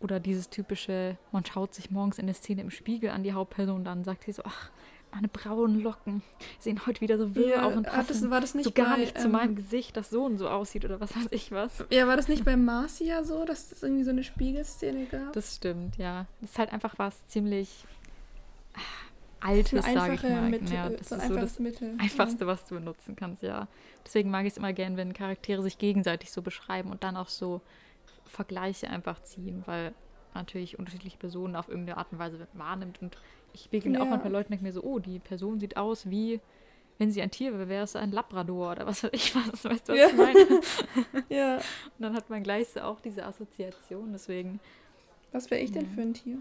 Oder 0.00 0.20
dieses 0.20 0.48
typische, 0.48 1.16
man 1.32 1.44
schaut 1.44 1.74
sich 1.74 1.90
morgens 1.90 2.18
in 2.18 2.26
der 2.26 2.34
Szene 2.34 2.60
im 2.60 2.70
Spiegel 2.70 3.10
an 3.10 3.24
die 3.24 3.32
Hauptperson 3.32 3.76
und 3.76 3.84
dann 3.84 4.04
sagt 4.04 4.24
sie 4.24 4.32
so, 4.32 4.42
ach, 4.44 4.70
meine 5.12 5.28
braunen 5.28 5.80
Locken 5.80 6.22
sehen 6.58 6.86
heute 6.86 7.00
wieder 7.00 7.18
so 7.18 7.34
wirr 7.34 7.48
Ja, 7.48 7.66
aus 7.66 7.76
und 7.76 7.86
hat 7.86 7.98
das, 7.98 8.06
passen 8.08 8.30
war 8.30 8.40
das 8.40 8.54
nicht 8.54 8.64
so 8.64 8.72
gar 8.72 8.96
bei, 8.96 9.00
nicht 9.00 9.18
zu 9.18 9.26
ähm, 9.26 9.32
meinem 9.32 9.56
Gesicht, 9.56 9.96
das 9.96 10.10
so 10.10 10.24
und 10.24 10.38
so 10.38 10.48
aussieht 10.48 10.84
oder 10.84 11.00
was 11.00 11.16
weiß 11.16 11.28
ich 11.30 11.50
was. 11.52 11.84
Ja, 11.90 12.06
war 12.06 12.16
das 12.16 12.28
nicht 12.28 12.44
bei 12.44 12.56
Marcia 12.56 13.24
so, 13.24 13.44
dass 13.44 13.72
es 13.72 13.82
irgendwie 13.82 14.04
so 14.04 14.10
eine 14.10 14.22
Spiegelszene 14.22 15.06
gab? 15.06 15.32
Das 15.32 15.56
stimmt, 15.56 15.96
ja. 15.96 16.26
Das 16.40 16.50
ist 16.50 16.58
halt 16.58 16.72
einfach 16.72 16.94
was 16.98 17.26
ziemlich 17.28 17.84
ah, 18.74 18.80
Altes, 19.40 19.84
sage 19.84 20.14
ich 20.14 20.22
mal. 20.22 20.50
Mittel, 20.50 20.72
ja, 20.72 20.88
das 20.88 21.08
so 21.08 21.14
ist 21.16 21.28
so 21.28 21.34
das 21.36 21.58
Mittel. 21.58 21.94
Einfachste, 21.98 22.46
was 22.46 22.66
du 22.66 22.74
benutzen 22.74 23.16
kannst, 23.16 23.42
ja. 23.42 23.68
Deswegen 24.04 24.30
mag 24.30 24.44
ich 24.44 24.52
es 24.52 24.56
immer 24.56 24.72
gern, 24.72 24.96
wenn 24.96 25.12
Charaktere 25.12 25.62
sich 25.62 25.78
gegenseitig 25.78 26.32
so 26.32 26.42
beschreiben 26.42 26.90
und 26.90 27.02
dann 27.02 27.16
auch 27.16 27.28
so 27.28 27.60
Vergleiche 28.26 28.90
einfach 28.90 29.22
ziehen, 29.22 29.62
weil 29.66 29.94
natürlich 30.34 30.78
unterschiedliche 30.78 31.18
Personen 31.18 31.56
auf 31.56 31.68
irgendeine 31.68 31.98
Art 31.98 32.12
und 32.12 32.18
Weise 32.18 32.46
wahrnimmt. 32.52 33.00
Und 33.02 33.16
ich 33.60 33.70
begegne 33.70 34.00
auch 34.00 34.04
Ja. 34.04 34.10
manchmal 34.10 34.32
Leuten, 34.32 34.50
denke 34.52 34.64
mir 34.64 34.72
so, 34.72 34.82
oh, 34.82 34.98
die 34.98 35.18
Person 35.18 35.60
sieht 35.60 35.76
aus 35.76 36.08
wie, 36.10 36.40
wenn 36.98 37.10
sie 37.10 37.22
ein 37.22 37.30
Tier 37.30 37.52
wäre, 37.52 37.68
wäre 37.68 37.84
es 37.84 37.96
ein 37.96 38.12
Labrador 38.12 38.72
oder 38.72 38.86
was 38.86 39.02
weiß 39.04 39.10
ich 39.12 39.34
was. 39.34 39.64
Weißt 39.64 39.88
du, 39.88 39.92
was 39.92 39.98
Ja. 39.98 40.08
ich 40.08 40.14
meine? 40.16 40.46
Und 41.12 41.30
Ja. 41.30 41.60
dann 41.98 42.14
hat 42.14 42.30
man 42.30 42.42
gleich 42.42 42.68
so 42.68 42.80
auch 42.80 43.00
diese 43.00 43.24
Assoziation, 43.24 44.12
deswegen 44.12 44.60
Was 45.32 45.50
wäre 45.50 45.60
ich 45.60 45.72
denn 45.72 45.84
Ja. 45.84 45.90
für 45.94 46.02
ein 46.02 46.14
Tier? 46.14 46.38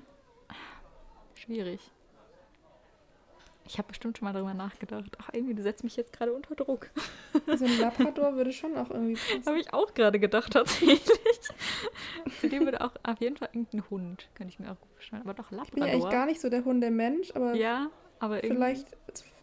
schwierig. 1.36 1.79
Ich 3.67 3.77
habe 3.77 3.89
bestimmt 3.89 4.17
schon 4.17 4.25
mal 4.25 4.33
darüber 4.33 4.53
nachgedacht. 4.53 5.17
Ach, 5.21 5.29
irgendwie, 5.33 5.53
du 5.53 5.62
setzt 5.62 5.83
mich 5.83 5.95
jetzt 5.97 6.13
gerade 6.13 6.31
unter 6.33 6.55
Druck. 6.55 6.89
Also 7.47 7.65
ein 7.65 7.77
Labrador 7.79 8.36
würde 8.36 8.51
schon 8.53 8.75
auch 8.77 8.89
irgendwie 8.89 9.13
passen. 9.15 9.45
Habe 9.45 9.59
ich 9.59 9.74
auch 9.74 9.93
gerade 9.93 10.19
gedacht, 10.19 10.53
tatsächlich. 10.53 11.01
Zu 12.39 12.47
dem 12.50 12.63
würde 12.65 12.81
auch 12.81 12.93
auf 13.03 13.19
jeden 13.19 13.36
Fall 13.38 13.50
irgendein 13.51 13.83
Hund, 13.89 14.29
könnte 14.36 14.53
ich 14.53 14.59
mir 14.59 14.71
auch 14.71 14.79
gut 14.79 14.89
vorstellen. 14.93 15.21
Aber 15.24 15.33
doch 15.33 15.51
Ich 15.51 15.71
bin 15.71 15.83
Labrador. 15.83 15.88
ja 15.88 15.93
eigentlich 15.93 16.12
gar 16.12 16.25
nicht 16.25 16.39
so 16.41 16.50
der 16.50 16.63
Hundemensch, 16.63 17.31
aber 17.36 17.53
Ja, 17.55 17.89
aber 18.19 18.43
irgendwie. 18.43 18.55
vielleicht, 18.55 18.88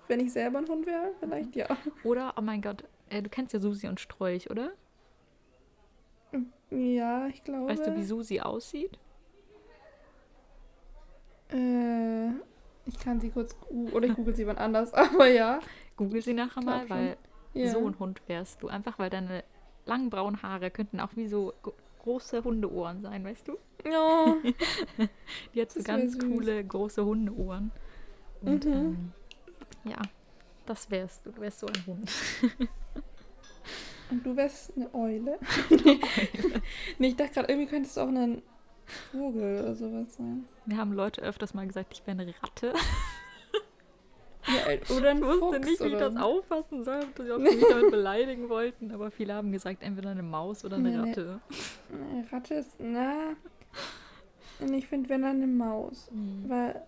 wenn 0.08 0.20
ich 0.20 0.32
selber 0.32 0.58
ein 0.58 0.68
Hund 0.68 0.86
wäre, 0.86 1.12
vielleicht 1.20 1.54
ja. 1.54 1.66
Oder, 2.02 2.34
oh 2.38 2.40
mein 2.40 2.62
Gott, 2.62 2.84
äh, 3.10 3.20
du 3.22 3.28
kennst 3.28 3.52
ja 3.52 3.60
Susi 3.60 3.86
und 3.88 4.00
Strolch, 4.00 4.50
oder? 4.50 4.72
Ja, 6.70 7.26
ich 7.28 7.44
glaube. 7.44 7.68
Weißt 7.68 7.86
du, 7.86 7.94
wie 7.94 8.04
Susi 8.04 8.40
aussieht? 8.40 8.98
Äh, 11.50 12.30
ich 12.86 12.98
kann 12.98 13.20
sie 13.20 13.30
kurz 13.30 13.56
oder 13.92 14.06
ich 14.06 14.14
google 14.14 14.34
sie 14.34 14.46
wann 14.46 14.58
anders, 14.58 14.92
aber 14.94 15.26
ja. 15.28 15.60
Google 15.96 16.22
sie 16.22 16.34
nachher 16.34 16.62
mal, 16.62 16.88
weil 16.90 17.16
ja. 17.54 17.70
so 17.70 17.86
ein 17.86 17.98
Hund 17.98 18.20
wärst 18.26 18.62
du. 18.62 18.68
Einfach 18.68 18.98
weil 18.98 19.10
deine 19.10 19.44
langen 19.86 20.10
braunen 20.10 20.42
Haare 20.42 20.70
könnten 20.70 20.98
auch 21.00 21.10
wie 21.14 21.28
so 21.28 21.52
gro- 21.62 21.74
große 22.02 22.42
Hundeohren 22.44 23.00
sein, 23.00 23.24
weißt 23.24 23.48
du? 23.48 23.58
Oh, 23.88 24.34
Die 25.54 25.60
hat 25.60 25.70
so 25.70 25.78
Das 25.80 25.84
ganz 25.84 26.18
coole, 26.18 26.64
große 26.64 27.04
Hundeohren. 27.04 27.70
Und 28.42 28.64
Mhm. 28.66 28.72
ähm, 28.72 29.12
ja, 29.84 29.98
das 30.66 30.90
wärst 30.90 31.24
du. 31.26 31.30
Du 31.32 31.40
wärst 31.40 31.60
so 31.60 31.66
ein 31.66 31.86
Hund. 31.86 32.10
und 34.10 34.24
du 34.26 34.36
wärst 34.36 34.72
eine 34.76 34.92
Eule. 34.94 35.38
nee, 36.98 37.08
ich 37.08 37.16
dachte 37.16 37.32
gerade, 37.34 37.48
irgendwie 37.52 37.68
könntest 37.70 37.96
du 37.96 38.00
auch 38.02 38.08
ein 38.08 38.42
Vogel 38.86 39.60
oder 39.60 39.74
sowas 39.74 40.14
sein. 40.16 40.46
Mir 40.66 40.76
haben 40.76 40.92
Leute 40.92 41.22
öfters 41.22 41.54
mal 41.54 41.66
gesagt, 41.66 41.92
ich 41.92 42.06
wäre 42.06 42.18
eine 42.20 42.34
Ratte. 42.42 42.72
Ja, 44.46 44.96
oder 44.96 45.10
ein 45.10 45.18
Ich 45.18 45.24
wusste 45.24 45.38
Fuchs 45.40 45.58
nicht, 45.66 45.80
wie 45.80 45.86
ich 45.88 45.98
das 45.98 46.16
auffassen 46.16 46.84
soll, 46.84 47.00
ob 47.00 47.16
sie 47.16 47.56
mich 47.56 47.64
damit 47.70 47.90
beleidigen 47.90 48.48
wollten, 48.50 48.90
aber 48.90 49.10
viele 49.10 49.32
haben 49.34 49.50
gesagt, 49.52 49.82
entweder 49.82 50.10
eine 50.10 50.22
Maus 50.22 50.64
oder 50.66 50.76
eine 50.76 50.90
nee. 50.90 50.96
Ratte. 50.98 51.40
Eine 51.90 52.30
Ratte 52.30 52.54
ist, 52.54 52.74
na. 52.78 53.30
Und 54.60 54.74
ich 54.74 54.86
finde, 54.86 55.08
wenn 55.08 55.22
dann 55.22 55.36
eine 55.36 55.46
Maus. 55.46 56.10
Mhm. 56.12 56.44
Weil, 56.48 56.82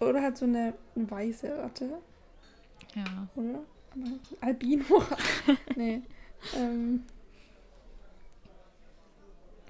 oder 0.00 0.20
halt 0.20 0.36
so 0.36 0.46
eine, 0.46 0.74
eine 0.96 1.10
weiße 1.10 1.58
Ratte, 1.58 1.90
Ja. 2.94 3.28
oder? 3.36 3.60
Albino. 4.40 4.84
nee. 5.76 6.02
Ähm, 6.56 7.04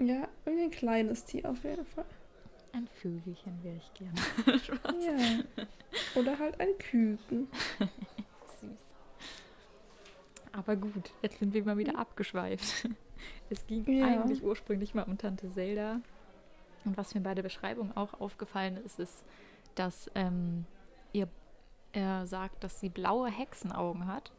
ja, 0.07 0.27
irgendwie 0.45 0.65
ein 0.65 0.71
kleines 0.71 1.25
Tier 1.25 1.49
auf 1.49 1.63
jeden 1.63 1.85
Fall. 1.85 2.05
Ein 2.73 2.87
Vögelchen 3.01 3.63
wäre 3.63 3.77
ich 3.77 3.93
gerne. 3.93 4.13
Ja. 5.01 5.43
Oder 6.19 6.39
halt 6.39 6.59
ein 6.59 6.77
Küken. 6.77 7.47
Süß. 8.59 8.93
Aber 10.53 10.75
gut, 10.75 11.11
jetzt 11.21 11.39
sind 11.39 11.53
wir 11.53 11.63
mal 11.65 11.77
wieder 11.77 11.97
abgeschweift. 11.97 12.87
Es 13.51 13.67
ging 13.67 13.83
Ja. 13.85 14.07
eigentlich 14.07 14.41
ursprünglich 14.43 14.95
mal 14.95 15.03
um 15.03 15.15
Tante 15.17 15.47
Zelda. 15.47 15.99
Und 16.85 16.97
was 16.97 17.13
mir 17.13 17.21
bei 17.21 17.35
der 17.35 17.43
Beschreibung 17.43 17.95
auch 17.95 18.19
aufgefallen 18.19 18.77
ist, 18.77 18.97
ist, 18.99 19.23
dass 19.75 20.09
ähm, 20.15 20.65
ihr, 21.13 21.27
er 21.91 22.25
sagt, 22.25 22.63
dass 22.63 22.79
sie 22.79 22.89
blaue 22.89 23.29
Hexenaugen 23.29 24.07
hat. 24.07 24.31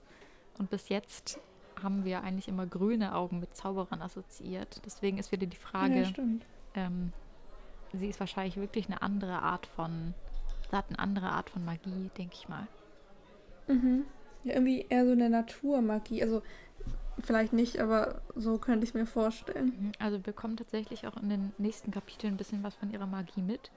Und 0.58 0.70
bis 0.70 0.88
jetzt 0.88 1.38
haben 1.82 2.04
wir 2.04 2.22
eigentlich 2.22 2.48
immer 2.48 2.66
grüne 2.66 3.14
Augen 3.14 3.40
mit 3.40 3.54
Zauberern 3.56 4.02
assoziiert. 4.02 4.80
Deswegen 4.84 5.18
ist 5.18 5.32
wieder 5.32 5.46
die 5.46 5.56
Frage, 5.56 6.02
Ja, 6.02 6.12
ähm, 6.74 7.12
sie 7.92 8.08
ist 8.08 8.20
wahrscheinlich 8.20 8.56
wirklich 8.56 8.86
eine 8.86 9.02
andere 9.02 9.42
Art 9.42 9.66
von, 9.66 10.14
sie 10.70 10.76
hat 10.76 10.86
eine 10.88 10.98
andere 10.98 11.30
Art 11.30 11.50
von 11.50 11.64
Magie, 11.64 12.10
denke 12.16 12.34
ich 12.34 12.48
mal. 12.48 12.66
Mhm. 13.68 14.04
Ja, 14.44 14.54
irgendwie 14.54 14.86
eher 14.88 15.06
so 15.06 15.12
eine 15.12 15.30
Naturmagie. 15.30 16.22
Also, 16.22 16.42
vielleicht 17.20 17.52
nicht, 17.52 17.78
aber 17.80 18.22
so 18.34 18.58
könnte 18.58 18.84
ich 18.84 18.90
es 18.90 18.94
mir 18.94 19.06
vorstellen. 19.06 19.72
Mhm, 19.78 19.92
Also 19.98 20.18
wir 20.18 20.22
bekommen 20.22 20.56
tatsächlich 20.56 21.06
auch 21.06 21.16
in 21.16 21.28
den 21.28 21.52
nächsten 21.58 21.90
Kapiteln 21.90 22.34
ein 22.34 22.38
bisschen 22.38 22.62
was 22.62 22.74
von 22.74 22.90
ihrer 22.90 23.06
Magie 23.06 23.42
mit. 23.42 23.70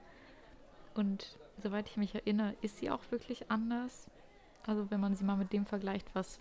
Und 0.94 1.38
soweit 1.62 1.88
ich 1.88 1.96
mich 1.96 2.14
erinnere, 2.14 2.54
ist 2.62 2.78
sie 2.78 2.90
auch 2.90 3.02
wirklich 3.10 3.50
anders. 3.50 4.06
Also 4.66 4.90
wenn 4.90 5.00
man 5.00 5.14
sie 5.14 5.24
mal 5.24 5.36
mit 5.36 5.52
dem 5.52 5.66
vergleicht, 5.66 6.08
was 6.14 6.40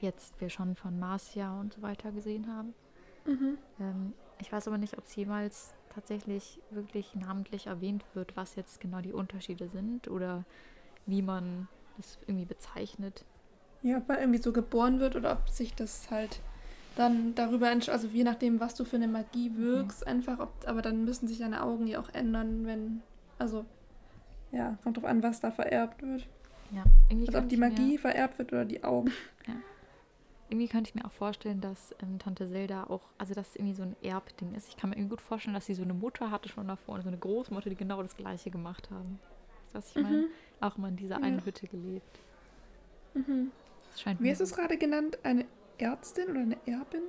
jetzt 0.00 0.40
wir 0.40 0.50
schon 0.50 0.74
von 0.74 0.98
Marcia 0.98 1.58
und 1.60 1.72
so 1.74 1.82
weiter 1.82 2.12
gesehen 2.12 2.46
haben. 2.48 2.74
Mhm. 3.26 3.58
Ähm, 3.80 4.12
ich 4.38 4.52
weiß 4.52 4.68
aber 4.68 4.78
nicht, 4.78 4.98
ob 4.98 5.04
es 5.04 5.16
jemals 5.16 5.74
tatsächlich 5.94 6.60
wirklich 6.70 7.14
namentlich 7.14 7.66
erwähnt 7.66 8.04
wird, 8.14 8.36
was 8.36 8.54
jetzt 8.54 8.80
genau 8.80 9.00
die 9.00 9.12
Unterschiede 9.12 9.68
sind 9.68 10.08
oder 10.08 10.44
wie 11.06 11.22
man 11.22 11.68
das 11.96 12.18
irgendwie 12.26 12.44
bezeichnet. 12.44 13.24
Ja, 13.82 13.98
ob 13.98 14.08
man 14.08 14.18
irgendwie 14.18 14.42
so 14.42 14.52
geboren 14.52 15.00
wird 15.00 15.16
oder 15.16 15.32
ob 15.32 15.48
sich 15.48 15.74
das 15.74 16.10
halt 16.10 16.40
dann 16.96 17.34
darüber 17.34 17.70
entscheidet, 17.70 18.02
also 18.02 18.14
je 18.14 18.24
nachdem, 18.24 18.58
was 18.58 18.74
du 18.74 18.84
für 18.84 18.96
eine 18.96 19.08
Magie 19.08 19.52
wirkst, 19.54 20.06
einfach, 20.06 20.38
ob, 20.38 20.50
aber 20.66 20.82
dann 20.82 21.04
müssen 21.04 21.28
sich 21.28 21.38
deine 21.38 21.62
Augen 21.62 21.86
ja 21.86 22.00
auch 22.00 22.08
ändern, 22.14 22.66
wenn, 22.66 23.02
also, 23.38 23.64
ja, 24.50 24.78
kommt 24.82 24.96
drauf 24.96 25.04
an, 25.04 25.22
was 25.22 25.40
da 25.40 25.50
vererbt 25.50 26.02
wird. 26.02 26.26
Ja, 26.72 26.84
irgendwie 27.08 27.28
Also 27.28 27.38
ob 27.38 27.48
die 27.48 27.58
Magie 27.58 27.98
vererbt 27.98 28.38
wird 28.38 28.52
oder 28.52 28.64
die 28.64 28.82
Augen. 28.82 29.12
Irgendwie 30.48 30.68
könnte 30.68 30.90
ich 30.90 30.94
mir 30.94 31.04
auch 31.04 31.12
vorstellen, 31.12 31.60
dass 31.60 31.94
ähm, 32.02 32.18
Tante 32.20 32.48
Zelda 32.48 32.84
auch, 32.84 33.02
also 33.18 33.34
dass 33.34 33.48
es 33.50 33.56
irgendwie 33.56 33.74
so 33.74 33.82
ein 33.82 33.96
Erbding 34.02 34.54
ist. 34.54 34.68
Ich 34.68 34.76
kann 34.76 34.90
mir 34.90 34.96
irgendwie 34.96 35.10
gut 35.10 35.20
vorstellen, 35.20 35.54
dass 35.54 35.66
sie 35.66 35.74
so 35.74 35.82
eine 35.82 35.94
Mutter 35.94 36.30
hatte 36.30 36.48
schon 36.48 36.68
davor 36.68 36.94
und 36.96 37.02
so 37.02 37.08
eine 37.08 37.18
Großmutter, 37.18 37.68
die 37.68 37.76
genau 37.76 38.00
das 38.02 38.16
Gleiche 38.16 38.50
gemacht 38.50 38.88
haben. 38.90 39.18
Weißt 39.72 39.74
du, 39.74 39.78
was 39.78 39.96
ich 39.96 40.02
meine? 40.02 40.18
Mhm. 40.22 40.26
Auch 40.60 40.78
immer 40.78 40.88
in 40.88 40.96
dieser 40.96 41.16
Ja. 41.18 41.22
einen 41.24 41.44
Hütte 41.44 41.66
gelebt. 41.66 42.20
Mhm. 43.14 43.50
Das 43.90 44.00
scheint 44.02 44.20
Wie 44.20 44.24
mir 44.24 44.32
ist 44.32 44.40
es 44.40 44.54
gerade 44.54 44.76
genannt? 44.78 45.18
Eine 45.24 45.46
Ärztin 45.78 46.30
oder 46.30 46.40
eine 46.40 46.56
Erbin? 46.66 47.02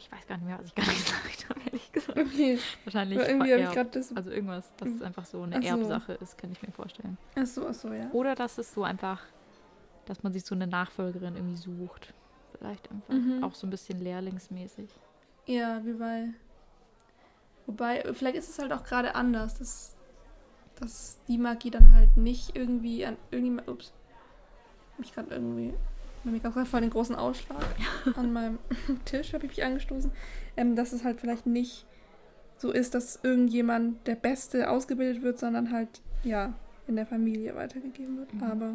Ich 0.00 0.10
weiß 0.12 0.26
gar 0.26 0.36
nicht 0.38 0.46
mehr, 0.46 0.58
was 0.58 0.66
ich 0.66 0.74
gerade 0.74 0.90
gesagt 0.96 1.48
habe, 1.50 1.60
ehrlich 1.66 1.92
gesagt. 1.92 2.18
Okay, 2.18 2.58
Wahrscheinlich 2.84 3.18
vererbt. 3.20 3.96
Also 3.96 4.30
irgendwas, 4.30 4.74
dass 4.76 4.88
es 4.88 5.02
einfach 5.02 5.24
so 5.26 5.42
eine 5.42 5.56
Ach 5.56 5.62
so. 5.62 5.68
Erbsache 5.68 6.12
ist, 6.14 6.38
kann 6.38 6.50
ich 6.50 6.62
mir 6.62 6.72
vorstellen. 6.72 7.18
Achso, 7.34 7.66
achso, 7.66 7.92
ja. 7.92 8.10
Oder 8.12 8.34
dass 8.34 8.58
es 8.58 8.72
so 8.72 8.84
einfach, 8.84 9.22
dass 10.08 10.22
man 10.22 10.32
sich 10.32 10.44
so 10.44 10.54
eine 10.54 10.66
Nachfolgerin 10.66 11.36
irgendwie 11.36 11.56
sucht. 11.56 12.14
Vielleicht 12.56 12.90
einfach. 12.90 13.12
Mhm. 13.12 13.44
Auch 13.44 13.54
so 13.54 13.66
ein 13.66 13.70
bisschen 13.70 14.00
lehrlingsmäßig. 14.00 14.88
Ja, 15.46 15.84
wie 15.84 15.92
bei. 15.92 16.28
Wobei, 17.66 18.02
vielleicht 18.14 18.36
ist 18.36 18.48
es 18.48 18.58
halt 18.58 18.72
auch 18.72 18.82
gerade 18.82 19.14
anders, 19.14 19.58
dass, 19.58 19.96
dass 20.80 21.18
die 21.28 21.38
Magie 21.38 21.70
dann 21.70 21.92
halt 21.92 22.16
nicht 22.16 22.56
irgendwie 22.56 23.04
an 23.04 23.16
irgendjemand. 23.30 23.68
Ups. 23.68 23.92
Hab 24.96 25.04
ich 25.04 25.14
gerade 25.14 25.34
irgendwie. 25.34 25.74
Mir 26.24 26.40
gab 26.40 26.56
es 26.56 26.68
voll 26.68 26.80
den 26.80 26.90
großen 26.90 27.14
Ausschlag 27.14 27.64
an 28.16 28.32
meinem 28.32 28.58
Tisch, 29.04 29.32
habe 29.32 29.46
ich 29.46 29.56
mich 29.56 29.64
angestoßen. 29.64 30.10
Ähm, 30.56 30.74
dass 30.74 30.92
es 30.92 31.04
halt 31.04 31.20
vielleicht 31.20 31.46
nicht 31.46 31.86
so 32.56 32.72
ist, 32.72 32.94
dass 32.94 33.20
irgendjemand 33.22 34.06
der 34.06 34.16
Beste 34.16 34.68
ausgebildet 34.68 35.22
wird, 35.22 35.38
sondern 35.38 35.70
halt, 35.70 36.02
ja, 36.24 36.54
in 36.88 36.96
der 36.96 37.06
Familie 37.06 37.54
weitergegeben 37.54 38.18
wird. 38.18 38.34
Mhm. 38.34 38.42
Aber 38.42 38.74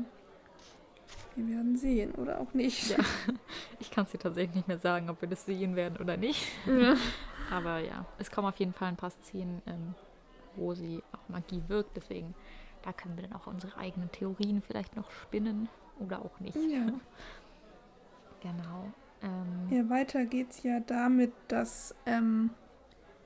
wir 1.36 1.48
werden 1.48 1.78
sehen 1.78 2.14
oder 2.16 2.40
auch 2.40 2.54
nicht. 2.54 2.90
Ja. 2.92 2.98
Ich 3.80 3.92
kann 3.92 4.06
es 4.06 4.12
dir 4.12 4.18
tatsächlich 4.20 4.56
nicht 4.56 4.68
mehr 4.70 4.80
sagen, 4.80 5.10
ob 5.10 5.22
wir 5.22 5.28
das 5.28 5.46
sehen 5.46 5.76
werden 5.76 5.98
oder 6.00 6.16
nicht. 6.16 6.48
Ja. 6.66 6.96
Aber 7.52 7.80
ja, 7.80 8.06
es 8.18 8.32
kommen 8.32 8.48
auf 8.48 8.56
jeden 8.58 8.74
Fall 8.74 8.88
ein 8.88 8.96
paar 8.96 9.10
Szenen, 9.10 9.62
ähm, 9.66 9.94
wo 10.56 10.74
sie 10.74 11.04
auch 11.12 11.28
Magie 11.30 11.62
wirkt. 11.68 11.98
Deswegen, 11.98 12.34
da 12.84 12.94
können 12.94 13.18
wir 13.18 13.24
dann 13.28 13.34
auch 13.34 13.48
unsere 13.48 13.78
eigenen 13.78 14.10
Theorien 14.12 14.62
vielleicht 14.62 14.96
noch 14.96 15.12
spinnen 15.12 15.68
oder 16.00 16.20
auch 16.24 16.40
nicht. 16.40 16.56
Ja. 16.56 16.88
Genau. 18.42 18.92
Ähm, 19.22 19.70
Ja, 19.70 19.90
weiter 19.90 20.26
geht's 20.26 20.64
ja 20.64 20.82
damit, 20.82 21.32
dass 21.48 21.96
ähm, 22.06 22.50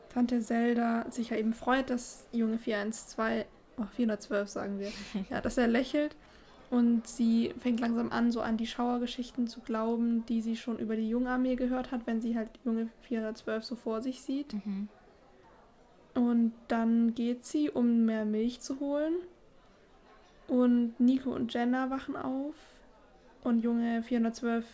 Tante 0.10 0.41
Zelda 0.41 1.10
sich 1.10 1.32
ja 1.32 1.38
eben 1.38 1.54
freut, 1.54 1.89
dass 1.89 2.28
junge 2.32 2.60
412, 2.60 3.46
oh, 3.78 3.86
412 3.96 4.48
sagen 4.48 4.80
wir, 4.80 4.91
ja, 5.32 5.41
dass 5.41 5.58
er 5.58 5.67
lächelt 5.67 6.15
und 6.69 7.08
sie 7.08 7.53
fängt 7.60 7.80
langsam 7.80 8.12
an, 8.12 8.32
so 8.32 8.41
an 8.41 8.58
die 8.58 8.67
Schauergeschichten 8.67 9.47
zu 9.47 9.62
glauben, 9.62 10.25
die 10.25 10.41
sie 10.41 10.58
schon 10.58 10.80
über 10.80 10.95
die 10.95 11.10
Jungarmee 11.10 11.56
gehört 11.56 11.91
hat, 11.91 12.06
wenn 12.06 12.21
sie 12.21 12.36
halt 12.36 12.49
junge 12.65 12.89
412 13.03 13.63
so 13.63 13.75
vor 13.75 14.01
sich 14.01 14.21
sieht. 14.21 14.53
mhm. 14.53 14.89
Und 16.13 16.53
dann 16.67 17.13
geht 17.13 17.45
sie, 17.45 17.69
um 17.69 18.06
mehr 18.06 18.25
Milch 18.25 18.60
zu 18.60 18.80
holen. 18.80 19.13
Und 20.47 20.99
Nico 20.99 21.32
und 21.32 21.53
Jenna 21.53 21.91
wachen 21.91 22.15
auf. 22.15 22.56
Und 23.43 23.60
Junge 23.60 24.01
412 24.01 24.65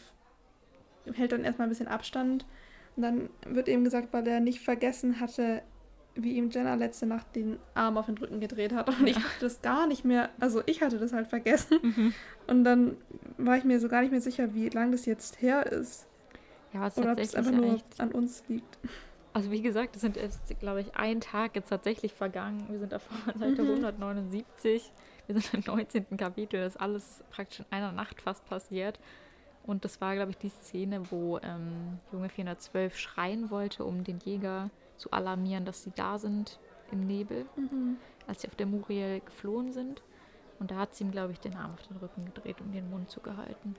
hält 1.13 1.33
dann 1.33 1.43
erstmal 1.43 1.67
ein 1.67 1.69
bisschen 1.69 1.89
Abstand. 1.89 2.45
Und 2.95 3.03
dann 3.03 3.29
wird 3.45 3.67
ihm 3.67 3.83
gesagt, 3.83 4.13
weil 4.13 4.25
er 4.25 4.39
nicht 4.39 4.61
vergessen 4.61 5.19
hatte, 5.19 5.63
wie 6.15 6.33
ihm 6.33 6.49
Jenna 6.51 6.75
letzte 6.75 7.05
Nacht 7.05 7.35
den 7.35 7.57
Arm 7.73 7.97
auf 7.97 8.05
den 8.05 8.17
Rücken 8.17 8.39
gedreht 8.39 8.73
hat. 8.73 8.87
Und 8.87 9.07
ich 9.07 9.15
hatte 9.17 9.39
das 9.41 9.61
gar 9.61 9.87
nicht 9.87 10.05
mehr, 10.05 10.29
also 10.39 10.61
ich 10.65 10.81
hatte 10.81 10.99
das 10.99 11.13
halt 11.13 11.27
vergessen. 11.27 11.79
Mhm. 11.81 12.13
Und 12.47 12.63
dann 12.63 12.97
war 13.37 13.57
ich 13.57 13.63
mir 13.63 13.79
so 13.79 13.87
gar 13.89 14.01
nicht 14.01 14.11
mehr 14.11 14.21
sicher, 14.21 14.53
wie 14.53 14.69
lang 14.69 14.91
das 14.91 15.05
jetzt 15.05 15.41
her 15.41 15.65
ist. 15.65 16.05
Ja, 16.73 16.87
es 16.87 16.97
ist 16.97 17.03
Oder 17.03 17.11
ob 17.13 17.19
es 17.19 17.35
einfach 17.35 17.51
nur 17.51 17.75
echt. 17.75 17.99
an 17.99 18.11
uns 18.11 18.43
liegt. 18.47 18.77
Also 19.33 19.49
wie 19.49 19.61
gesagt, 19.63 19.95
es 19.95 20.01
sind 20.01 20.15
jetzt, 20.15 20.59
glaube 20.59 20.81
ich, 20.81 20.95
ein 20.95 21.19
Tag 21.19 21.55
jetzt 21.55 21.69
tatsächlich 21.69 22.13
vergangen. 22.13 22.65
Wir 22.69 22.77
sind 22.79 22.91
davor 22.91 23.17
an 23.33 23.39
Seite 23.39 23.63
Mhm. 23.63 23.69
179. 23.69 24.91
Wir 25.27 25.39
sind 25.39 25.53
im 25.53 25.63
19. 25.65 26.17
Kapitel. 26.17 26.61
Das 26.61 26.75
ist 26.75 26.81
alles 26.81 27.23
praktisch 27.31 27.59
in 27.59 27.65
einer 27.71 27.91
Nacht 27.91 28.21
fast 28.21 28.45
passiert. 28.47 28.99
Und 29.65 29.85
das 29.85 30.01
war, 30.01 30.13
glaube 30.15 30.31
ich, 30.31 30.37
die 30.37 30.49
Szene, 30.49 31.09
wo 31.09 31.39
ähm, 31.39 31.97
Junge 32.11 32.29
412 32.29 32.97
schreien 32.97 33.49
wollte, 33.49 33.85
um 33.85 34.03
den 34.03 34.19
Jäger 34.19 34.69
zu 35.03 35.11
alarmieren, 35.11 35.65
dass 35.65 35.83
sie 35.83 35.91
da 35.95 36.17
sind 36.17 36.59
im 36.91 37.05
Nebel, 37.05 37.45
Mhm. 37.57 37.97
als 38.27 38.41
sie 38.41 38.47
auf 38.47 38.55
der 38.55 38.65
Muriel 38.67 39.19
geflohen 39.19 39.71
sind. 39.73 40.01
Und 40.59 40.71
da 40.71 40.75
hat 40.77 40.95
sie 40.95 41.03
ihm, 41.03 41.11
glaube 41.11 41.33
ich, 41.33 41.39
den 41.41 41.55
Arm 41.55 41.73
auf 41.73 41.85
den 41.87 41.97
Rücken 41.97 42.23
gedreht 42.25 42.61
und 42.61 42.71
den 42.71 42.89
Mund 42.89 43.09
zugehalten. 43.09 43.75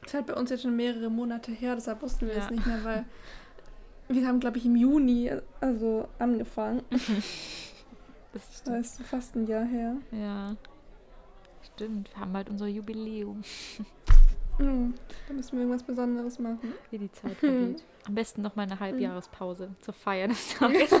Das 0.00 0.10
ist 0.10 0.14
halt 0.14 0.26
bei 0.26 0.34
uns 0.34 0.48
jetzt 0.50 0.62
schon 0.62 0.74
mehrere 0.74 1.10
Monate 1.10 1.52
her, 1.52 1.74
deshalb 1.74 2.00
wussten 2.02 2.26
wir 2.26 2.34
Ja. 2.34 2.44
es 2.44 2.50
nicht 2.50 2.66
mehr, 2.66 2.82
weil 2.84 3.04
wir 4.08 4.26
haben, 4.26 4.40
glaube 4.40 4.56
ich, 4.58 4.64
im 4.66 4.76
Juni 4.76 5.30
also 5.60 6.08
angefangen. 6.18 6.82
Das 8.34 8.60
stimmt. 8.60 8.78
ist 8.78 9.02
fast 9.02 9.36
ein 9.36 9.46
Jahr 9.46 9.64
her. 9.66 9.96
Ja. 10.10 10.56
Stimmt, 11.74 12.10
wir 12.14 12.20
haben 12.20 12.32
bald 12.32 12.48
unser 12.48 12.66
Jubiläum. 12.66 13.42
Mhm. 14.62 14.94
Da 15.28 15.34
müssen 15.34 15.52
wir 15.52 15.60
irgendwas 15.60 15.82
Besonderes 15.82 16.38
machen. 16.38 16.74
wie 16.90 16.98
die 16.98 17.12
Zeit 17.12 17.40
Hm. 17.42 17.48
vergeht. 17.74 17.84
Am 18.06 18.14
besten 18.16 18.42
noch 18.42 18.56
mal 18.56 18.62
eine 18.62 18.80
Halbjahrespause 18.80 19.70
zur 19.80 19.94
Feier 19.94 20.28
des 20.28 20.54
Tages. 20.56 20.90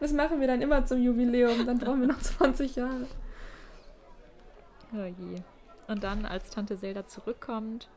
Das 0.00 0.12
machen 0.12 0.40
wir 0.40 0.46
dann 0.46 0.62
immer 0.62 0.84
zum 0.86 1.02
Jubiläum. 1.02 1.66
Dann 1.66 1.78
brauchen 1.78 2.00
wir 2.00 2.08
noch 2.08 2.20
20 2.20 2.76
Jahre. 2.76 3.06
oh 4.92 5.04
je. 5.04 5.36
Und 5.88 6.02
dann, 6.04 6.24
als 6.24 6.50
Tante 6.50 6.78
Zelda 6.78 7.06
zurückkommt 7.06 7.88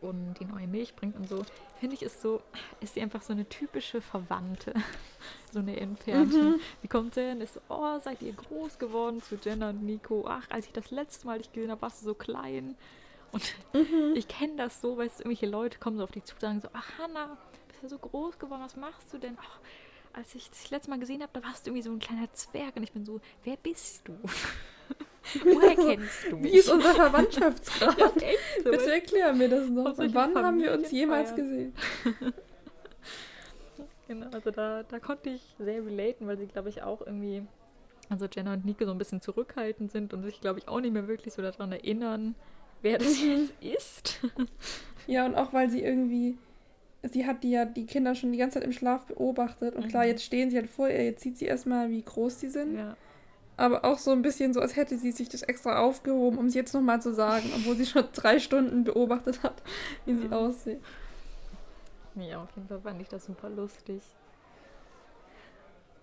und 0.00 0.34
die 0.38 0.44
neue 0.44 0.68
Milch 0.68 0.94
bringt 0.94 1.16
und 1.16 1.28
so, 1.28 1.42
finde 1.80 1.96
ich, 1.96 2.02
ist 2.02 2.22
so, 2.22 2.40
ist 2.80 2.94
sie 2.94 3.00
einfach 3.02 3.22
so 3.22 3.32
eine 3.32 3.48
typische 3.48 4.00
Verwandte. 4.00 4.72
So 5.50 5.60
eine 5.60 5.80
entfernte. 5.80 6.36
Mhm. 6.36 6.60
Die 6.82 6.88
kommt 6.88 7.14
hin, 7.14 7.40
ist 7.40 7.54
so, 7.54 7.60
oh, 7.70 7.98
seid 8.00 8.20
ihr 8.20 8.34
groß 8.34 8.78
geworden 8.78 9.22
zu 9.22 9.36
Jenna 9.42 9.70
und 9.70 9.82
Nico. 9.82 10.26
Ach, 10.28 10.42
als 10.50 10.66
ich 10.66 10.72
das 10.72 10.90
letzte 10.90 11.26
Mal 11.26 11.38
dich 11.38 11.50
gesehen 11.50 11.70
habe, 11.70 11.80
warst 11.80 12.02
du 12.02 12.04
so 12.04 12.12
klein. 12.14 12.76
Und 13.32 13.54
Mhm. 13.74 14.14
ich 14.14 14.26
kenne 14.28 14.56
das 14.56 14.80
so, 14.80 14.96
weil 14.96 15.06
irgendwelche 15.06 15.46
Leute 15.46 15.78
kommen 15.78 15.96
so 15.98 16.04
auf 16.04 16.10
dich 16.12 16.24
zu 16.24 16.34
und 16.34 16.40
sagen 16.40 16.60
so, 16.60 16.68
ach 16.72 16.98
Hanna, 16.98 17.36
bist 17.68 17.82
ja 17.82 17.88
so 17.88 17.98
groß 17.98 18.38
geworden, 18.38 18.62
was 18.62 18.76
machst 18.76 19.12
du 19.12 19.18
denn? 19.18 19.36
Ach, 19.40 19.58
als 20.14 20.34
ich 20.34 20.48
dich 20.50 20.60
das 20.62 20.70
letzte 20.70 20.90
Mal 20.90 20.98
gesehen 20.98 21.20
habe, 21.22 21.30
da 21.34 21.42
warst 21.42 21.66
du 21.66 21.70
irgendwie 21.70 21.82
so 21.82 21.92
ein 21.92 21.98
kleiner 21.98 22.32
Zwerg 22.32 22.76
und 22.76 22.82
ich 22.82 22.92
bin 22.92 23.04
so, 23.04 23.20
wer 23.44 23.56
bist 23.56 24.08
du? 24.08 24.18
Woher 25.44 25.76
kennst 25.76 26.24
du 26.30 26.36
mich? 26.38 26.52
Wie 26.52 26.56
ist 26.58 26.70
unser 26.70 26.94
Verwandtschaftsgrad? 26.94 27.98
Ja, 27.98 28.06
echt 28.06 28.64
so, 28.64 28.70
Bitte 28.70 28.90
erklär 28.92 29.32
mir 29.34 29.48
das 29.50 29.68
noch. 29.68 29.96
Wann 29.98 30.34
haben 30.34 30.60
wir 30.60 30.72
uns 30.72 30.90
jemals 30.90 31.30
feiern? 31.30 31.36
gesehen? 31.36 31.74
Genau, 34.06 34.26
also 34.32 34.50
da, 34.50 34.82
da 34.84 34.98
konnte 34.98 35.28
ich 35.30 35.42
sehr 35.58 35.84
relaten, 35.84 36.26
weil 36.26 36.38
sie, 36.38 36.46
glaube 36.46 36.70
ich, 36.70 36.82
auch 36.82 37.02
irgendwie, 37.02 37.42
also 38.08 38.26
Jenna 38.26 38.54
und 38.54 38.64
Nico 38.64 38.86
so 38.86 38.90
ein 38.92 38.98
bisschen 38.98 39.20
zurückhaltend 39.20 39.92
sind 39.92 40.14
und 40.14 40.22
sich, 40.22 40.40
glaube 40.40 40.58
ich, 40.60 40.68
auch 40.68 40.80
nicht 40.80 40.92
mehr 40.92 41.08
wirklich 41.08 41.34
so 41.34 41.42
daran 41.42 41.72
erinnern, 41.72 42.34
wer 42.82 42.98
das 42.98 43.20
jetzt 43.20 43.52
ist. 43.60 44.20
Ja, 45.06 45.24
und 45.24 45.36
auch 45.36 45.54
weil 45.54 45.70
sie 45.70 45.82
irgendwie, 45.82 46.36
sie 47.02 47.26
hat 47.26 47.42
die 47.42 47.50
ja 47.52 47.64
die 47.64 47.86
Kinder 47.86 48.14
schon 48.14 48.30
die 48.30 48.36
ganze 48.36 48.58
Zeit 48.58 48.64
im 48.64 48.72
Schlaf 48.74 49.06
beobachtet. 49.06 49.74
Und 49.74 49.88
klar, 49.88 50.02
Mhm. 50.04 50.10
jetzt 50.10 50.22
stehen 50.22 50.50
sie 50.50 50.56
halt 50.58 50.68
vor 50.68 50.86
ihr, 50.90 51.02
jetzt 51.02 51.22
sieht 51.22 51.38
sie 51.38 51.46
erstmal, 51.46 51.88
wie 51.88 52.02
groß 52.02 52.36
die 52.36 52.50
sind. 52.50 52.76
Ja. 52.76 52.94
Aber 53.56 53.86
auch 53.86 53.96
so 53.98 54.10
ein 54.12 54.20
bisschen 54.20 54.52
so, 54.52 54.60
als 54.60 54.76
hätte 54.76 54.98
sie 54.98 55.10
sich 55.12 55.30
das 55.30 55.40
extra 55.42 55.78
aufgehoben, 55.80 56.36
um 56.38 56.44
es 56.46 56.54
jetzt 56.54 56.74
nochmal 56.74 57.00
zu 57.00 57.14
sagen, 57.14 57.50
obwohl 57.56 57.74
sie 57.76 57.86
schon 57.86 58.04
drei 58.12 58.38
Stunden 58.38 58.84
beobachtet 58.84 59.42
hat, 59.42 59.62
wie 60.04 60.14
sie 60.14 60.26
Mhm. 60.26 60.32
aussieht. 60.34 60.80
ja, 62.16 62.42
auf 62.42 62.50
jeden 62.54 62.68
Fall 62.68 62.80
fand 62.82 63.00
ich 63.00 63.08
das 63.08 63.24
super 63.24 63.48
lustig. 63.48 64.02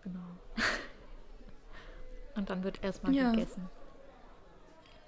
Genau. 0.03 0.19
Und 2.35 2.49
dann 2.49 2.63
wird 2.63 2.83
erstmal 2.83 3.13
Ja. 3.13 3.29
gegessen. 3.31 3.69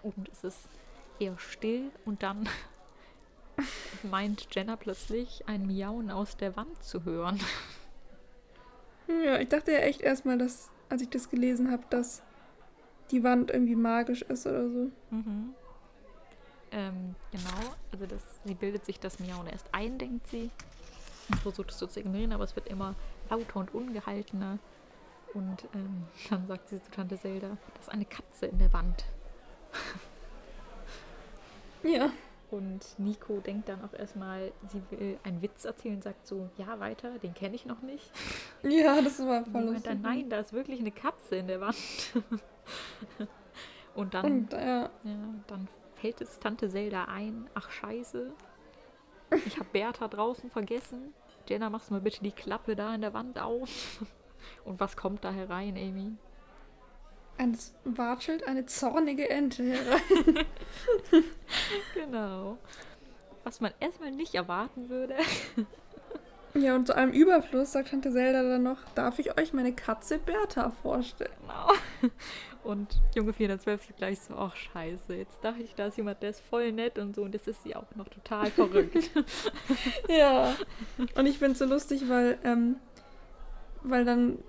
Und 0.03 0.29
es 0.31 0.43
ist 0.43 0.59
eher 1.19 1.37
still 1.37 1.91
und 2.05 2.23
dann 2.23 2.47
meint 4.03 4.47
Jenna 4.53 4.75
plötzlich 4.75 5.43
ein 5.47 5.65
Miauen 5.65 6.11
aus 6.11 6.37
der 6.37 6.55
Wand 6.55 6.83
zu 6.83 7.05
hören. 7.05 7.39
Ja, 9.07 9.39
ich 9.39 9.47
dachte 9.47 9.71
ja 9.71 9.79
echt 9.79 10.01
erstmal, 10.01 10.37
dass, 10.37 10.69
als 10.89 11.01
ich 11.01 11.09
das 11.09 11.29
gelesen 11.29 11.71
habe, 11.71 11.83
dass 11.89 12.21
die 13.11 13.23
Wand 13.23 13.51
irgendwie 13.51 13.75
magisch 13.75 14.21
ist 14.23 14.45
oder 14.45 14.69
so. 14.69 14.91
Mhm. 15.11 15.53
Ähm, 16.71 17.15
genau, 17.31 17.75
also 17.91 18.05
das, 18.05 18.21
sie 18.43 18.53
bildet 18.53 18.85
sich 18.85 18.99
das 18.99 19.19
Miauen 19.19 19.47
erst 19.47 19.67
ein, 19.71 19.97
denkt 19.97 20.27
sie. 20.27 20.51
Und 21.29 21.39
versucht 21.39 21.71
es 21.71 21.79
so 21.79 21.87
zu 21.87 21.99
ignorieren, 21.99 22.33
aber 22.33 22.43
es 22.43 22.55
wird 22.55 22.67
immer 22.67 22.95
lauter 23.29 23.57
und 23.57 23.73
ungehaltener. 23.73 24.59
Und 25.33 25.67
ähm, 25.73 26.03
dann 26.29 26.47
sagt 26.47 26.69
sie 26.69 26.81
zu 26.81 26.91
Tante 26.91 27.17
Zelda, 27.17 27.49
da 27.49 27.79
ist 27.79 27.89
eine 27.89 28.05
Katze 28.05 28.47
in 28.47 28.59
der 28.59 28.71
Wand. 28.73 29.05
Ja. 31.83 32.11
Und 32.49 32.97
Nico 32.97 33.39
denkt 33.41 33.67
dann 33.67 33.83
auch 33.83 33.93
erstmal, 33.93 34.53
sie 34.67 34.81
will 34.89 35.19
einen 35.23 35.41
Witz 35.41 35.65
erzählen, 35.65 36.01
sagt 36.01 36.25
so, 36.25 36.49
ja, 36.57 36.79
weiter, 36.79 37.19
den 37.19 37.33
kenne 37.33 37.55
ich 37.55 37.65
noch 37.65 37.81
nicht. 37.81 38.09
Ja, 38.63 39.01
das 39.01 39.19
war 39.19 39.43
voll 39.43 39.63
lustig. 39.63 39.83
dann, 39.83 40.01
nein, 40.01 40.29
da 40.29 40.39
ist 40.39 40.53
wirklich 40.53 40.79
eine 40.79 40.91
Katze 40.91 41.35
in 41.35 41.47
der 41.47 41.59
Wand. 41.59 41.75
und 43.95 44.13
dann 44.13 44.25
Und 44.25 44.53
ja, 44.53 44.89
Ja, 45.03 45.33
dann 45.47 45.67
fällt 45.95 46.21
es 46.21 46.39
Tante 46.39 46.69
Zelda 46.69 47.05
ein. 47.05 47.49
Ach 47.53 47.69
scheiße. 47.69 48.31
Ich 49.45 49.57
habe 49.57 49.67
Bertha 49.73 50.07
draußen 50.07 50.49
vergessen. 50.49 51.13
Jenna, 51.49 51.69
machst 51.69 51.89
du 51.89 51.95
mal 51.95 52.01
bitte 52.01 52.23
die 52.23 52.31
Klappe 52.31 52.77
da 52.77 52.95
in 52.95 53.01
der 53.01 53.13
Wand 53.13 53.39
auf. 53.39 54.05
Und 54.65 54.79
was 54.79 54.95
kommt 54.95 55.25
da 55.25 55.31
herein, 55.31 55.75
Amy? 55.75 56.13
Eines 57.37 57.73
watschelt 57.83 58.47
eine 58.47 58.65
zornige 58.65 59.29
Ente 59.29 59.63
herein. 59.63 60.45
Genau. 61.93 62.57
Was 63.43 63.61
man 63.61 63.71
erstmal 63.79 64.11
nicht 64.11 64.35
erwarten 64.35 64.89
würde. 64.89 65.15
Ja, 66.53 66.75
und 66.75 66.87
zu 66.87 66.95
einem 66.95 67.11
Überfluss 67.11 67.73
sagt 67.73 67.89
Tante 67.89 68.11
Zelda 68.11 68.41
dann 68.41 68.63
noch, 68.63 68.79
darf 68.95 69.19
ich 69.19 69.37
euch 69.37 69.53
meine 69.53 69.73
Katze 69.73 70.17
Bertha 70.17 70.71
vorstellen? 70.81 71.29
Genau. 71.41 72.11
Und 72.63 72.99
Junge 73.15 73.31
412 73.31 73.85
sieht 73.85 73.97
gleich 73.97 74.19
so, 74.19 74.35
ach 74.35 74.55
scheiße, 74.55 75.13
jetzt 75.13 75.43
dachte 75.43 75.61
ich, 75.61 75.75
da 75.75 75.87
ist 75.87 75.97
jemand, 75.97 76.21
der 76.21 76.31
ist 76.31 76.41
voll 76.41 76.71
nett 76.73 76.97
und 76.97 77.15
so 77.15 77.21
und 77.21 77.33
jetzt 77.33 77.47
ist 77.47 77.63
sie 77.63 77.75
auch 77.75 77.85
noch 77.95 78.09
total 78.09 78.47
verrückt. 78.47 79.09
Ja. 80.09 80.53
Und 81.15 81.27
ich 81.27 81.37
finde 81.37 81.53
es 81.53 81.59
so 81.59 81.65
lustig, 81.65 82.09
weil, 82.09 82.37
ähm, 82.43 82.75
weil 83.83 84.03
dann 84.03 84.39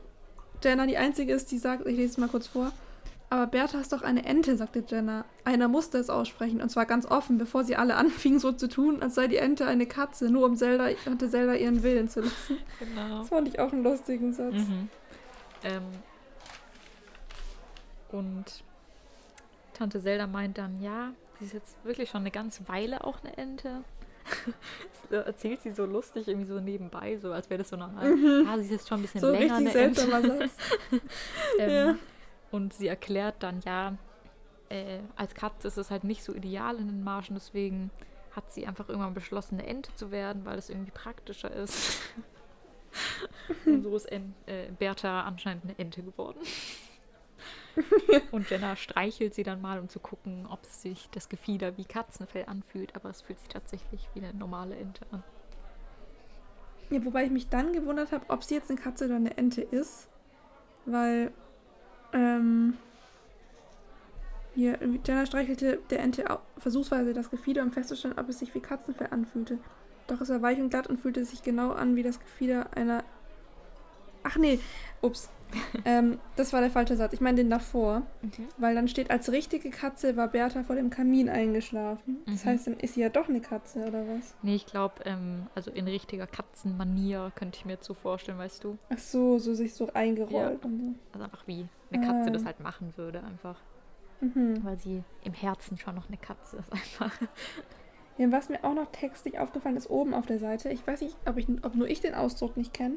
Jenna 0.62 0.87
die 0.87 0.97
Einzige 0.97 1.33
ist, 1.33 1.51
die 1.51 1.59
sagt, 1.59 1.87
ich 1.87 1.97
lese 1.97 2.12
es 2.12 2.18
mal 2.18 2.29
kurz 2.29 2.47
vor, 2.47 2.73
aber 3.31 3.47
Bertha 3.47 3.79
ist 3.79 3.92
doch 3.92 4.03
eine 4.03 4.25
Ente, 4.25 4.57
sagte 4.57 4.83
Jenna. 4.87 5.25
Einer 5.44 5.68
musste 5.68 5.99
es 5.99 6.09
aussprechen, 6.09 6.62
und 6.62 6.71
zwar 6.71 6.87
ganz 6.87 7.05
offen, 7.05 7.37
bevor 7.37 7.64
sie 7.64 7.77
alle 7.77 7.94
anfingen 7.97 8.38
so 8.38 8.53
zu 8.53 8.68
tun, 8.68 9.03
als 9.03 9.14
sei 9.14 9.29
die 9.29 9.37
Ente 9.37 9.66
eine 9.66 9.87
Katze, 9.87 10.31
nur 10.31 10.47
um 10.47 10.57
Zelda, 10.57 10.88
Tante 11.05 11.29
Zelda 11.29 11.55
ihren 11.55 11.83
Willen 11.83 12.09
zu 12.09 12.21
lassen. 12.21 12.59
genau. 12.79 13.18
Das 13.21 13.29
fand 13.29 13.49
ich 13.49 13.59
auch 13.61 13.73
einen 13.73 13.85
lustigen 13.85 14.33
Satz. 14.33 14.55
Mhm. 14.55 14.88
Ähm, 15.64 15.83
und 18.11 18.64
Tante 19.75 20.03
Zelda 20.03 20.27
meint 20.27 20.57
dann, 20.57 20.81
ja, 20.81 21.12
sie 21.38 21.44
ist 21.44 21.53
jetzt 21.53 21.77
wirklich 21.85 22.09
schon 22.11 22.23
eine 22.23 22.31
ganze 22.31 22.66
Weile 22.68 23.05
auch 23.05 23.23
eine 23.23 23.37
Ente. 23.37 23.85
Erzählt 25.11 25.62
sie 25.62 25.73
so 25.73 25.87
lustig, 25.87 26.29
irgendwie 26.29 26.47
so 26.47 26.61
nebenbei, 26.61 27.17
so 27.17 27.33
als 27.33 27.49
wäre 27.49 27.59
das 27.59 27.71
so 27.71 27.77
normal. 27.77 28.14
Ja, 28.45 28.57
sie 28.59 28.64
ist 28.64 28.71
jetzt 28.71 28.88
schon 28.88 28.99
ein 28.99 29.03
bisschen 29.03 29.21
So 29.21 29.31
länger 29.31 29.57
richtig 29.59 29.73
seltsamer 29.73 30.23
Satz. 30.23 30.51
Ähm, 31.59 31.71
Ja. 31.71 31.95
Und 32.51 32.73
sie 32.75 32.88
erklärt 32.88 33.43
dann, 33.43 33.61
ja, 33.64 33.97
äh, 34.69 35.01
als 35.17 35.35
Katze 35.35 35.69
ist 35.69 35.77
es 35.77 35.91
halt 35.91 36.05
nicht 36.05 36.23
so 36.23 36.35
ideal 36.35 36.77
in 36.77 36.87
den 36.87 37.05
Marschen, 37.05 37.35
deswegen 37.35 37.91
hat 38.33 38.53
sie 38.53 38.67
einfach 38.67 38.88
irgendwann 38.88 39.14
beschlossen, 39.14 39.59
eine 39.59 39.67
Ente 39.67 39.95
zu 39.95 40.11
werden, 40.11 40.45
weil 40.45 40.59
es 40.59 40.71
irgendwie 40.71 40.91
praktischer 40.91 41.51
ist. 41.51 42.01
Und 43.67 43.83
so 43.83 43.95
ist 43.97 44.07
en 44.07 44.35
äh, 44.47 44.71
Bertha 44.79 45.23
anscheinend 45.23 45.64
eine 45.64 45.79
Ente 45.79 46.03
geworden. 46.03 46.38
Und 48.33 48.51
Jenna 48.51 48.77
streichelt 48.77 49.35
sie 49.35 49.43
dann 49.43 49.61
mal, 49.61 49.79
um 49.79 49.88
zu 49.88 50.01
gucken, 50.01 50.47
ob 50.51 50.64
sich 50.67 51.09
das 51.12 51.29
Gefieder 51.29 51.77
wie 51.77 51.85
Katzenfell 51.85 52.45
anfühlt, 52.47 52.95
aber 52.97 53.11
es 53.11 53.23
fühlt 53.23 53.38
sich 53.38 53.49
tatsächlich 53.49 54.09
wie 54.14 54.21
eine 54.21 54.35
normale 54.35 54.77
Ente 54.77 55.07
an. 55.11 55.23
Ja, 56.91 57.05
wobei 57.05 57.25
ich 57.25 57.31
mich 57.31 57.49
dann 57.49 57.73
gewundert 57.73 58.12
habe, 58.12 58.25
ob 58.29 58.43
sie 58.43 58.55
jetzt 58.55 58.71
eine 58.71 58.81
Katze 58.81 59.05
oder 59.07 59.17
eine 59.17 59.37
Ente 59.37 59.61
ist. 59.62 60.09
Weil, 60.87 61.33
ähm, 62.14 62.79
hier, 64.55 64.79
Jenna 65.07 65.27
streichelte 65.27 65.79
der 65.91 66.01
Ente 66.01 66.31
au- 66.31 66.41
versuchsweise 66.57 67.12
das 67.12 67.31
Gefieder, 67.31 67.62
um 67.62 67.73
festzustellen, 67.73 68.19
ob 68.19 68.29
es 68.29 68.38
sich 68.38 68.55
wie 68.55 68.61
Katzenfell 68.61 69.09
anfühlte. 69.11 69.59
Doch 70.07 70.21
es 70.23 70.31
war 70.31 70.41
weich 70.41 70.59
und 70.59 70.71
glatt 70.71 70.87
und 70.87 70.99
fühlte 70.99 71.25
sich 71.25 71.43
genau 71.43 71.73
an 71.73 71.95
wie 71.95 72.03
das 72.03 72.19
Gefieder 72.19 72.75
einer. 72.75 73.05
Ach 74.23 74.37
nee, 74.37 74.59
ups. 75.03 75.29
Ähm, 75.85 76.19
das 76.37 76.53
war 76.53 76.61
der 76.61 76.71
falsche 76.71 76.97
Satz. 76.97 77.13
Ich 77.13 77.21
meine 77.21 77.37
den 77.37 77.51
davor. 77.51 78.03
Weil 78.59 78.75
dann 78.75 78.89
steht, 78.89 79.11
als 79.11 79.31
richtige 79.33 79.71
Katze 79.71 80.17
war 80.17 80.29
Bertha 80.29 80.63
vor 80.63 80.77
dem 80.77 80.91
Kamin 80.91 81.29
eingeschlafen. 81.29 82.19
Das 82.27 82.45
Mhm. 82.45 82.49
heißt, 82.49 82.67
dann 82.67 82.75
ist 82.81 82.95
sie 82.95 83.01
ja 83.01 83.09
doch 83.09 83.29
eine 83.29 83.41
Katze, 83.41 83.87
oder 83.87 84.03
was? 84.09 84.35
Nee, 84.43 84.55
ich 84.57 84.67
glaube, 84.67 84.95
ähm, 85.05 85.47
also 85.55 85.71
in 85.71 85.87
richtiger 85.87 86.27
Katzenmanier 86.27 87.33
könnte 87.35 87.59
ich 87.59 87.65
mir 87.65 87.73
jetzt 87.73 87.87
so 87.87 87.95
vorstellen, 87.95 88.39
weißt 88.39 88.65
du? 88.65 88.79
Ach 88.91 88.99
so, 88.99 89.39
so 89.39 89.55
sich 89.55 89.75
so 89.75 89.93
eingerollt 89.93 90.65
und 90.65 90.81
so. 90.81 90.95
Also 91.13 91.25
einfach 91.25 91.47
wie 91.47 91.67
eine 91.93 92.05
Katze 92.05 92.29
Ah. 92.29 92.33
das 92.33 92.45
halt 92.45 92.61
machen 92.61 92.93
würde, 92.97 93.23
einfach. 93.25 93.57
Mhm. 94.21 94.65
Weil 94.65 94.79
sie 94.79 95.03
im 95.25 95.33
Herzen 95.33 95.79
schon 95.79 95.95
noch 95.95 96.09
eine 96.09 96.17
Katze 96.19 96.57
ist, 96.57 96.73
einfach. 96.73 97.13
Ja, 98.19 98.33
was 98.33 98.49
mir 98.49 98.65
auch 98.65 98.75
noch 98.75 98.91
textlich 98.91 99.39
aufgefallen 99.39 99.77
ist, 99.77 99.89
oben 99.89 100.13
auf 100.13 100.27
der 100.27 100.41
Seite, 100.41 100.71
ich 100.71 100.85
weiß 100.85 101.03
nicht, 101.03 101.17
ob, 101.25 101.37
ich, 101.37 101.47
ob 101.63 101.77
nur 101.77 101.87
ich 101.89 102.01
den 102.01 102.15
Ausdruck 102.15 102.57
nicht 102.57 102.75
kenne, 102.75 102.97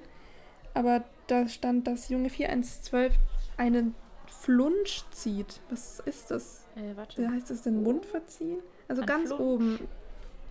aber 0.73 1.03
da 1.31 1.47
stand, 1.47 1.87
dass 1.87 2.09
Junge 2.09 2.29
4112 2.29 3.15
einen 3.57 3.95
Flunsch 4.27 5.03
zieht. 5.11 5.61
Was 5.69 5.99
ist 6.01 6.31
das? 6.31 6.65
Äh, 6.75 6.91
Wie 6.93 6.97
warte. 6.97 7.29
heißt 7.29 7.49
das 7.49 7.61
denn? 7.63 7.83
Mund 7.83 8.05
verziehen? 8.05 8.59
Also 8.87 9.01
Ein 9.01 9.07
ganz 9.07 9.27
Flunsch. 9.29 9.41
oben. 9.41 9.79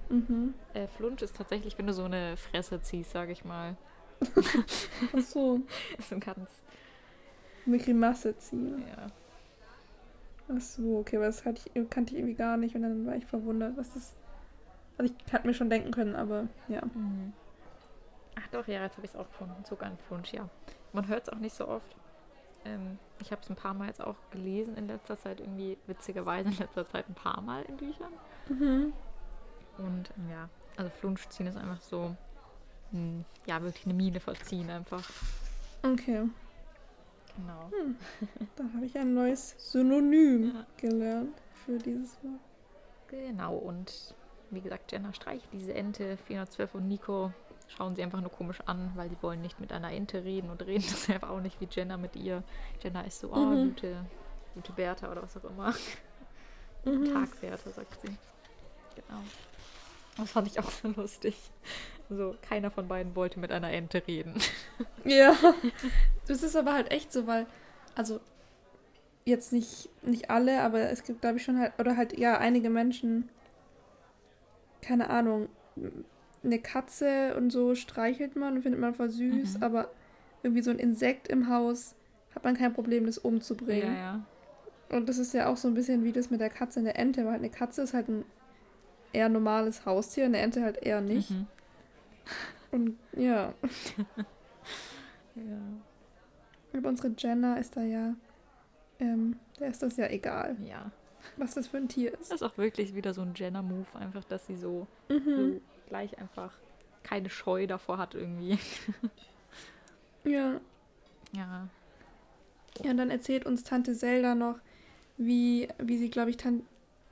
Mhm. 0.09 0.55
Äh, 0.75 0.87
Flunsch 0.89 1.23
ist 1.23 1.37
tatsächlich, 1.37 1.77
wenn 1.79 1.87
du 1.87 1.93
so 1.93 2.05
eine 2.05 2.37
Fresse 2.37 2.81
ziehst, 2.83 3.11
sage 3.13 3.33
ich 3.33 3.45
mal. 3.45 3.77
Ach 5.17 5.21
so, 5.23 5.61
So 6.09 6.19
ganz, 6.19 6.51
eine 7.67 7.79
Grimasse 7.79 8.37
ziehen. 8.39 8.83
ja. 8.89 9.07
Ach 10.53 10.61
so, 10.61 10.99
okay, 10.99 11.17
aber 11.17 11.27
das 11.27 11.45
hatte 11.45 11.61
ich, 11.73 11.91
kannte 11.91 12.13
ich 12.13 12.19
irgendwie 12.19 12.35
gar 12.35 12.57
nicht 12.57 12.75
und 12.75 12.83
dann 12.83 13.07
war 13.07 13.15
ich 13.15 13.25
verwundert, 13.25 13.77
was 13.77 13.95
das. 13.95 14.15
Also 14.99 15.15
ich 15.27 15.33
hatte 15.33 15.47
mir 15.47 15.55
schon 15.55 15.71
denken 15.71 15.93
können, 15.93 16.17
aber 16.17 16.49
ja. 16.69 16.83
Mhm. 16.87 17.33
Ach 18.37 18.47
doch, 18.53 18.67
ja, 18.67 18.83
jetzt 18.83 18.97
habe 18.97 19.07
ich 19.07 19.13
es 19.13 19.19
auch 19.19 19.27
gefunden. 19.29 19.65
Flunsch, 20.09 20.33
ja. 20.33 20.49
Man 20.93 21.07
hört 21.09 21.25
es 21.25 21.29
auch 21.29 21.39
nicht 21.39 21.55
so 21.55 21.69
oft. 21.69 21.97
Ähm, 22.65 22.99
ich 23.21 23.33
habe 23.33 23.41
es 23.43 23.49
ein 23.51 23.57
paar 23.57 23.75
Mal 23.75 23.89
jetzt 23.89 24.03
auch 24.03 24.17
gelesen 24.31 24.77
in 24.77 24.87
letzter 24.87 25.17
Zeit, 25.17 25.41
irgendwie 25.41 25.79
witzigerweise 25.87 26.49
in 26.51 26.57
letzter 26.59 26.87
Zeit 26.87 27.09
ein 27.09 27.15
paar 27.15 27.41
Mal 27.41 27.63
in 27.63 27.77
Büchern. 27.77 28.13
Mhm. 28.49 28.93
Und 29.79 30.11
ähm, 30.19 30.31
ja, 30.31 30.49
also 30.77 30.91
Flunsch 30.91 31.27
ziehen 31.29 31.47
ist 31.47 31.57
einfach 31.57 31.81
so, 31.81 32.15
hm, 32.91 33.25
ja, 33.47 33.63
wirklich 33.63 33.85
eine 33.87 33.95
Miene 33.95 34.21
verziehen 34.21 34.69
einfach. 34.71 35.09
Okay, 35.83 36.29
Genau. 37.37 37.71
da 38.57 38.65
habe 38.75 38.85
ich 38.85 38.99
ein 38.99 39.15
neues 39.15 39.55
Synonym 39.59 40.53
Ja. 40.55 40.67
gelernt 40.77 41.41
für 41.65 41.79
dieses 41.79 42.23
Wort. 42.25 42.41
Genau, 43.09 43.57
und 43.57 44.15
wie 44.51 44.61
gesagt, 44.61 44.93
Jenna 44.93 45.13
streicht 45.15 45.47
diese 45.53 45.73
Ente, 45.75 46.17
412 46.17 46.75
und 46.75 46.89
Nico 46.89 47.33
schauen 47.77 47.95
sie 47.97 48.03
einfach 48.03 48.21
nur 48.21 48.31
komisch 48.31 48.61
an, 48.67 48.93
weil 48.97 49.09
die 49.09 49.17
wollen 49.23 49.43
nicht 49.43 49.61
mit 49.61 49.73
einer 49.73 49.93
Ente 49.93 50.25
reden 50.25 50.51
und 50.51 50.63
reden 50.67 50.83
deshalb 50.91 51.23
auch 51.25 51.41
nicht 51.41 51.61
wie 51.61 51.69
Jenna 51.71 51.97
mit 51.97 52.17
ihr. 52.17 52.43
Jenna 52.83 53.03
ist 53.03 53.21
so, 53.21 53.31
oh, 53.33 53.37
Mhm. 53.37 53.69
gute, 53.75 54.05
gute 54.55 54.73
Bertha 54.73 55.11
oder 55.11 55.23
was 55.23 55.37
auch 55.37 55.45
immer. 55.51 55.75
Mhm. 56.85 57.13
Tagwärter, 57.13 57.71
sagt 57.71 58.01
sie. 58.01 58.09
Genau. 58.97 59.21
Das 60.17 60.31
fand 60.33 60.47
ich 60.49 60.59
auch 60.59 60.71
so 60.71 60.89
lustig. 60.89 61.37
So, 62.09 62.35
keiner 62.41 62.71
von 62.71 62.89
beiden 62.89 63.15
wollte 63.15 63.39
mit 63.39 63.53
einer 63.53 63.71
Ente 63.71 64.03
reden. 64.07 64.35
Ja. 65.05 65.35
Das 66.27 66.43
ist 66.43 66.57
aber 66.57 66.73
halt 66.75 66.91
echt 66.91 67.13
so, 67.13 67.27
weil, 67.27 67.47
also 67.95 68.19
jetzt 69.27 69.53
nicht, 69.53 69.91
nicht 70.03 70.31
alle, 70.31 70.63
aber 70.63 70.91
es 70.91 71.05
gibt, 71.05 71.21
glaube 71.21 71.37
ich, 71.37 71.45
schon 71.45 71.59
halt, 71.59 71.73
oder 71.79 71.97
halt, 71.99 72.19
ja, 72.19 72.39
einige 72.39 72.71
Menschen, 72.71 73.29
keine 74.83 75.11
Ahnung, 75.11 75.49
eine 76.43 76.59
Katze 76.59 77.35
und 77.37 77.51
so 77.51 77.75
streichelt 77.75 78.37
man 78.37 78.57
und 78.57 78.63
findet 78.63 78.81
man 78.81 78.95
voll 78.95 79.11
süß, 79.11 79.59
Mhm. 79.59 79.63
aber 79.63 79.91
irgendwie 80.43 80.63
so 80.63 80.71
ein 80.71 80.79
Insekt 80.79 81.29
im 81.29 81.49
Haus 81.49 81.95
hat 82.35 82.45
man 82.45 82.57
kein 82.57 82.73
Problem, 82.73 83.07
das 83.07 83.19
umzubringen. 83.19 83.95
ja. 83.95 84.25
Und 84.91 85.09
das 85.09 85.19
ist 85.19 85.35
ja 85.35 85.47
auch 85.49 85.57
so 85.57 85.69
ein 85.69 85.75
bisschen 85.75 86.03
wie 86.03 86.11
das 86.13 86.31
mit 86.31 86.41
der 86.41 86.51
Katze 86.51 86.81
und 86.81 86.85
der 86.87 86.99
Ente, 86.99 87.25
weil 87.25 87.35
eine 87.35 87.51
Katze 87.51 87.83
ist 87.83 87.95
halt 87.95 88.09
ein 88.09 88.25
eher 89.13 89.29
normales 89.29 89.85
Haustier, 89.87 90.25
eine 90.25 90.39
Ente 90.39 90.63
halt 90.63 90.79
eher 90.83 91.01
nicht. 91.01 91.31
Mhm. 91.31 91.47
Und 92.73 92.99
ja, 93.17 93.53
ja. 95.35 95.43
aber 96.79 96.89
unsere 96.89 97.13
Jenna 97.17 97.57
ist 97.57 97.77
da 97.77 97.83
ja, 97.83 98.15
ähm, 99.01 99.37
der 99.59 99.69
ist 99.69 99.83
das 99.83 99.97
ja 99.97 100.07
egal, 100.09 100.57
Ja. 100.65 100.91
was 101.37 101.55
das 101.55 101.67
für 101.69 101.79
ein 101.79 101.89
Tier 101.89 102.13
ist. 102.13 102.31
Das 102.31 102.41
ist 102.41 102.43
auch 102.43 102.57
wirklich 102.59 102.95
wieder 102.95 103.13
so 103.15 103.23
ein 103.23 103.33
Jenner-Move, 103.35 103.87
einfach, 103.99 104.25
dass 104.25 104.47
sie 104.47 104.57
so, 104.57 104.87
Mhm. 105.09 105.23
so 105.25 105.61
gleich 105.91 106.19
einfach 106.19 106.53
keine 107.03 107.29
Scheu 107.29 107.67
davor 107.67 107.99
hat 107.99 108.15
irgendwie. 108.15 108.59
Ja. 110.25 110.61
Ja. 111.33 111.69
Ja, 112.83 112.91
und 112.91 112.97
dann 112.97 113.11
erzählt 113.11 113.47
uns 113.47 113.65
Tante 113.65 113.95
Zelda 113.95 114.35
noch, 114.35 114.57
wie, 115.17 115.69
wie 115.79 115.97
sie, 115.97 116.11
glaube 116.11 116.31
ich, 116.31 116.37
Tan 116.37 116.63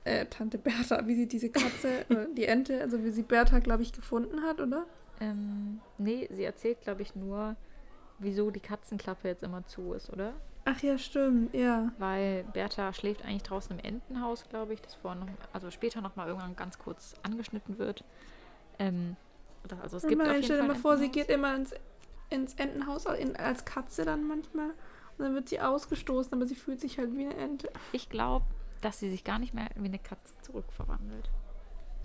äh, 0.03 0.25
Tante 0.27 0.57
Bertha, 0.57 1.05
wie 1.05 1.15
sie 1.15 1.27
diese 1.27 1.49
Katze, 1.49 2.05
oder 2.09 2.25
die 2.27 2.45
Ente, 2.45 2.81
also 2.81 3.03
wie 3.03 3.11
sie 3.11 3.23
Bertha, 3.23 3.59
glaube 3.59 3.83
ich, 3.83 3.91
gefunden 3.93 4.41
hat, 4.43 4.61
oder? 4.61 4.85
Ähm, 5.19 5.81
nee, 5.97 6.27
sie 6.31 6.43
erzählt, 6.43 6.81
glaube 6.81 7.01
ich, 7.01 7.15
nur, 7.15 7.55
wieso 8.19 8.51
die 8.51 8.61
Katzenklappe 8.61 9.27
jetzt 9.27 9.43
immer 9.43 9.65
zu 9.65 9.93
ist, 9.93 10.11
oder? 10.11 10.33
Ach 10.65 10.81
ja, 10.81 10.97
stimmt, 10.97 11.53
ja. 11.53 11.91
Weil 11.97 12.43
Bertha 12.53 12.93
schläft 12.93 13.23
eigentlich 13.23 13.43
draußen 13.43 13.77
im 13.77 13.83
Entenhaus, 13.83 14.45
glaube 14.49 14.73
ich, 14.73 14.81
das 14.81 14.95
vorher 14.95 15.19
noch, 15.19 15.27
also 15.51 15.71
später 15.71 16.01
noch 16.01 16.15
mal 16.15 16.27
irgendwann 16.27 16.55
ganz 16.55 16.79
kurz 16.79 17.15
angeschnitten 17.23 17.77
wird. 17.77 18.03
Ähm, 18.79 19.15
oder- 19.65 19.81
also 19.83 19.97
es 19.97 20.03
gibt 20.03 20.13
auf 20.21 20.25
Immerhin, 20.27 20.33
jeden 20.41 20.45
stell 20.45 20.61
dir 20.61 20.67
mal 20.67 20.75
vor, 20.75 20.97
sie 20.97 21.09
geht 21.09 21.29
immer 21.29 21.55
ins, 21.55 21.73
ins 22.29 22.53
Entenhaus 22.55 23.05
in, 23.05 23.35
als 23.35 23.65
Katze 23.65 24.05
dann 24.05 24.27
manchmal. 24.27 24.69
Und 25.17 25.25
dann 25.25 25.35
wird 25.35 25.49
sie 25.49 25.59
ausgestoßen, 25.59 26.33
aber 26.33 26.45
sie 26.45 26.55
fühlt 26.55 26.79
sich 26.79 26.97
halt 26.97 27.13
wie 27.15 27.25
eine 27.25 27.35
Ente. 27.35 27.69
Ich 27.91 28.09
glaube, 28.09 28.45
dass 28.81 28.99
sie 28.99 29.09
sich 29.09 29.23
gar 29.25 29.37
nicht 29.37 29.53
mehr 29.53 29.67
wie 29.75 29.85
eine 29.89 29.99
Katze 29.99 30.33
zurückverwandelt. 30.41 31.29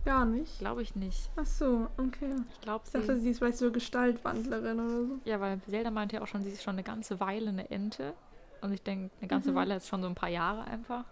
Gar 0.04 0.26
nicht. 0.26 0.58
Glaube 0.58 0.82
ich 0.82 0.96
nicht. 0.96 1.30
Ach 1.36 1.46
so, 1.46 1.86
okay. 1.96 2.34
Ich 2.50 2.60
glaube, 2.60 2.82
Ich 2.86 2.92
dachte, 2.92 3.14
sie. 3.14 3.20
sie 3.22 3.30
ist 3.30 3.38
vielleicht 3.38 3.56
so 3.56 3.70
Gestaltwandlerin 3.70 4.78
oder 4.80 5.06
so. 5.06 5.18
Ja, 5.24 5.40
weil 5.40 5.60
Zelda 5.70 5.90
meinte 5.90 6.16
ja 6.16 6.22
auch 6.22 6.26
schon, 6.26 6.42
sie 6.42 6.50
ist 6.50 6.62
schon 6.62 6.74
eine 6.74 6.82
ganze 6.82 7.20
Weile 7.20 7.48
eine 7.50 7.70
Ente. 7.70 8.12
Und 8.60 8.72
ich 8.72 8.82
denke, 8.82 9.10
eine 9.20 9.28
ganze 9.28 9.52
Mhm. 9.52 9.54
Weile 9.54 9.76
ist 9.76 9.88
schon 9.88 10.02
so 10.02 10.08
ein 10.08 10.14
paar 10.14 10.28
Jahre 10.28 10.64
einfach. 10.64 11.04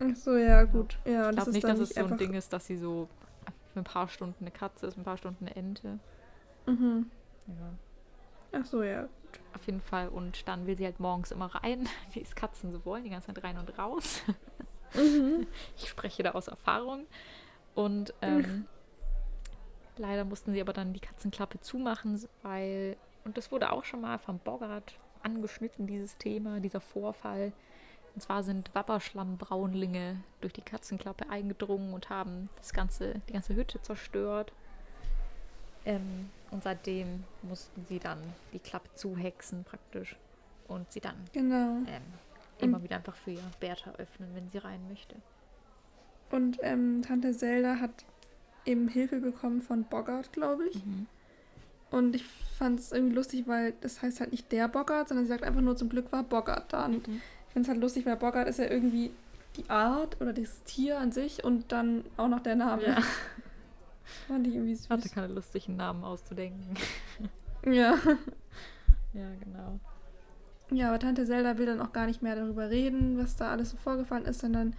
Ach 0.00 0.16
so, 0.16 0.36
ja, 0.36 0.64
gut. 0.64 0.98
Ja, 1.04 1.28
Ich 1.30 1.36
glaube 1.36 1.50
nicht, 1.52 1.64
dass 1.64 1.78
es 1.78 1.90
so 1.90 2.04
ein. 2.04 2.18
Ding 2.18 2.32
ist, 2.34 2.52
dass 2.52 2.66
sie 2.66 2.76
so 2.78 3.08
für 3.76 3.80
ein 3.80 3.84
paar 3.84 4.08
Stunden 4.08 4.36
eine 4.40 4.50
Katze 4.50 4.86
ist, 4.86 4.96
ein 4.96 5.04
paar 5.04 5.18
Stunden 5.18 5.46
eine 5.46 5.54
Ente. 5.54 5.98
Mhm. 6.64 7.10
Ja. 7.46 8.58
Ach 8.58 8.64
so, 8.64 8.82
ja. 8.82 9.06
Auf 9.54 9.66
jeden 9.66 9.82
Fall. 9.82 10.08
Und 10.08 10.48
dann 10.48 10.66
will 10.66 10.78
sie 10.78 10.86
halt 10.86 10.98
morgens 10.98 11.30
immer 11.30 11.54
rein, 11.54 11.86
wie 12.12 12.22
es 12.22 12.34
Katzen 12.34 12.72
so 12.72 12.86
wollen, 12.86 13.04
die 13.04 13.10
ganze 13.10 13.26
Zeit 13.26 13.44
rein 13.44 13.58
und 13.58 13.78
raus. 13.78 14.22
Mhm. 14.94 15.46
Ich 15.76 15.90
spreche 15.90 16.22
da 16.22 16.30
aus 16.30 16.48
Erfahrung. 16.48 17.04
Und 17.74 18.14
ähm, 18.22 18.64
leider 19.98 20.24
mussten 20.24 20.54
sie 20.54 20.62
aber 20.62 20.72
dann 20.72 20.94
die 20.94 21.00
Katzenklappe 21.00 21.60
zumachen, 21.60 22.18
weil, 22.40 22.96
und 23.24 23.36
das 23.36 23.52
wurde 23.52 23.72
auch 23.72 23.84
schon 23.84 24.00
mal 24.00 24.18
vom 24.18 24.38
Boggart 24.38 24.98
angeschnitten, 25.22 25.86
dieses 25.86 26.16
Thema, 26.16 26.60
dieser 26.60 26.80
Vorfall. 26.80 27.52
Und 28.16 28.22
zwar 28.22 28.42
sind 28.42 28.74
Wapperschlammbraunlinge 28.74 30.16
durch 30.40 30.54
die 30.54 30.62
Katzenklappe 30.62 31.28
eingedrungen 31.28 31.92
und 31.92 32.08
haben 32.08 32.48
das 32.56 32.72
ganze, 32.72 33.20
die 33.28 33.34
ganze 33.34 33.54
Hütte 33.54 33.80
zerstört. 33.82 34.52
Ähm, 35.84 36.30
und 36.50 36.62
seitdem 36.62 37.24
mussten 37.42 37.84
sie 37.84 37.98
dann 37.98 38.18
die 38.54 38.58
Klappe 38.58 38.88
zuhexen 38.94 39.64
praktisch. 39.64 40.16
Und 40.66 40.90
sie 40.90 41.00
dann 41.00 41.14
Genau. 41.34 41.76
ähm, 41.86 42.02
immer 42.58 42.82
wieder 42.82 42.96
einfach 42.96 43.14
für 43.16 43.36
Bertha 43.60 43.92
öffnen, 43.98 44.30
wenn 44.34 44.48
sie 44.48 44.58
rein 44.58 44.80
möchte. 44.88 45.14
Und 46.30 46.58
ähm, 46.62 47.02
Tante 47.02 47.32
Zelda 47.36 47.76
hat 47.80 48.06
eben 48.64 48.88
Hilfe 48.88 49.20
bekommen 49.20 49.60
von 49.60 49.84
Boggart, 49.84 50.32
glaube 50.32 50.66
ich. 50.68 50.82
Mhm. 50.84 51.06
Und 51.90 52.16
ich 52.16 52.24
fand 52.24 52.80
es 52.80 52.92
irgendwie 52.92 53.14
lustig, 53.14 53.46
weil 53.46 53.74
das 53.82 54.00
heißt 54.00 54.20
halt 54.20 54.32
nicht 54.32 54.50
der 54.50 54.68
Boggart, 54.68 55.08
sondern 55.08 55.26
sie 55.26 55.28
sagt 55.28 55.44
einfach 55.44 55.60
nur, 55.60 55.76
zum 55.76 55.90
Glück 55.90 56.10
war 56.10 56.22
Boggart 56.22 56.72
da. 56.72 56.86
Und 56.86 57.06
Mhm. 57.06 57.20
Ich 57.56 57.62
finde 57.62 57.68
es 57.70 57.72
halt 57.72 57.80
lustig, 57.80 58.04
weil 58.04 58.16
Boggart 58.16 58.48
ist 58.48 58.58
ja 58.58 58.66
irgendwie 58.66 59.12
die 59.56 59.70
Art 59.70 60.20
oder 60.20 60.34
das 60.34 60.62
Tier 60.64 60.98
an 60.98 61.10
sich 61.10 61.42
und 61.42 61.72
dann 61.72 62.04
auch 62.18 62.28
noch 62.28 62.40
der 62.40 62.54
Name. 62.54 62.82
Ja. 62.84 62.98
Fand 64.28 64.46
ich 64.46 64.54
irgendwie 64.54 64.74
süß. 64.74 64.90
Hatte 64.90 65.08
keine 65.08 65.28
lustigen 65.28 65.76
Namen 65.76 66.04
auszudenken. 66.04 66.74
Ja. 67.64 67.96
Ja, 69.14 69.24
genau. 69.42 69.80
Ja, 70.70 70.88
aber 70.88 70.98
Tante 70.98 71.24
Zelda 71.24 71.56
will 71.56 71.64
dann 71.64 71.80
auch 71.80 71.92
gar 71.94 72.04
nicht 72.04 72.20
mehr 72.20 72.36
darüber 72.36 72.68
reden, 72.68 73.16
was 73.16 73.36
da 73.36 73.50
alles 73.50 73.70
so 73.70 73.78
vorgefallen 73.78 74.26
ist, 74.26 74.40
sondern 74.40 74.76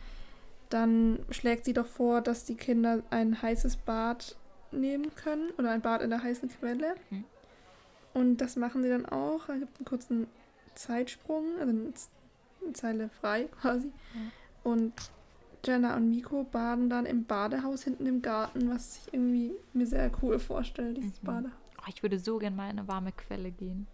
dann 0.70 1.18
schlägt 1.32 1.66
sie 1.66 1.74
doch 1.74 1.88
vor, 1.88 2.22
dass 2.22 2.46
die 2.46 2.56
Kinder 2.56 3.02
ein 3.10 3.42
heißes 3.42 3.78
Bad 3.78 4.36
nehmen 4.72 5.14
können 5.16 5.50
oder 5.58 5.72
ein 5.72 5.82
Bad 5.82 6.04
in 6.04 6.12
der 6.12 6.22
heißen 6.22 6.50
Quelle. 6.50 6.94
Mhm. 7.10 7.24
Und 8.14 8.38
das 8.38 8.56
machen 8.58 8.84
sie 8.84 8.90
dann 8.90 9.08
auch. 9.08 9.48
Da 9.48 9.56
gibt 9.56 9.72
es 9.74 9.80
einen 9.80 9.86
kurzen 9.86 10.28
Zeitsprung, 10.76 11.46
also 11.60 11.72
eine 11.72 11.94
Z- 11.96 12.10
eine 12.12 12.17
Zeile 12.74 13.10
frei 13.10 13.44
quasi. 13.62 13.88
Mhm. 13.88 14.32
Und 14.64 14.94
Jenna 15.66 15.96
und 15.96 16.10
Miko 16.10 16.44
baden 16.44 16.90
dann 16.90 17.06
im 17.06 17.26
Badehaus 17.26 17.84
hinten 17.84 18.06
im 18.06 18.22
Garten, 18.22 18.70
was 18.70 18.98
ich 19.08 19.14
irgendwie 19.14 19.52
mir 19.74 19.88
sehr 19.88 20.10
cool 20.22 20.40
vorstelle, 20.40 20.94
dieses 20.94 21.22
Mhm. 21.22 21.26
Badehaus. 21.28 21.58
Oh, 21.80 21.84
ich 21.90 22.04
würde 22.04 22.20
so 22.20 22.38
gerne 22.38 22.56
mal 22.56 22.70
in 22.70 22.80
eine 22.80 22.88
warme 22.88 23.12
Quelle 23.12 23.52
gehen. 23.52 23.88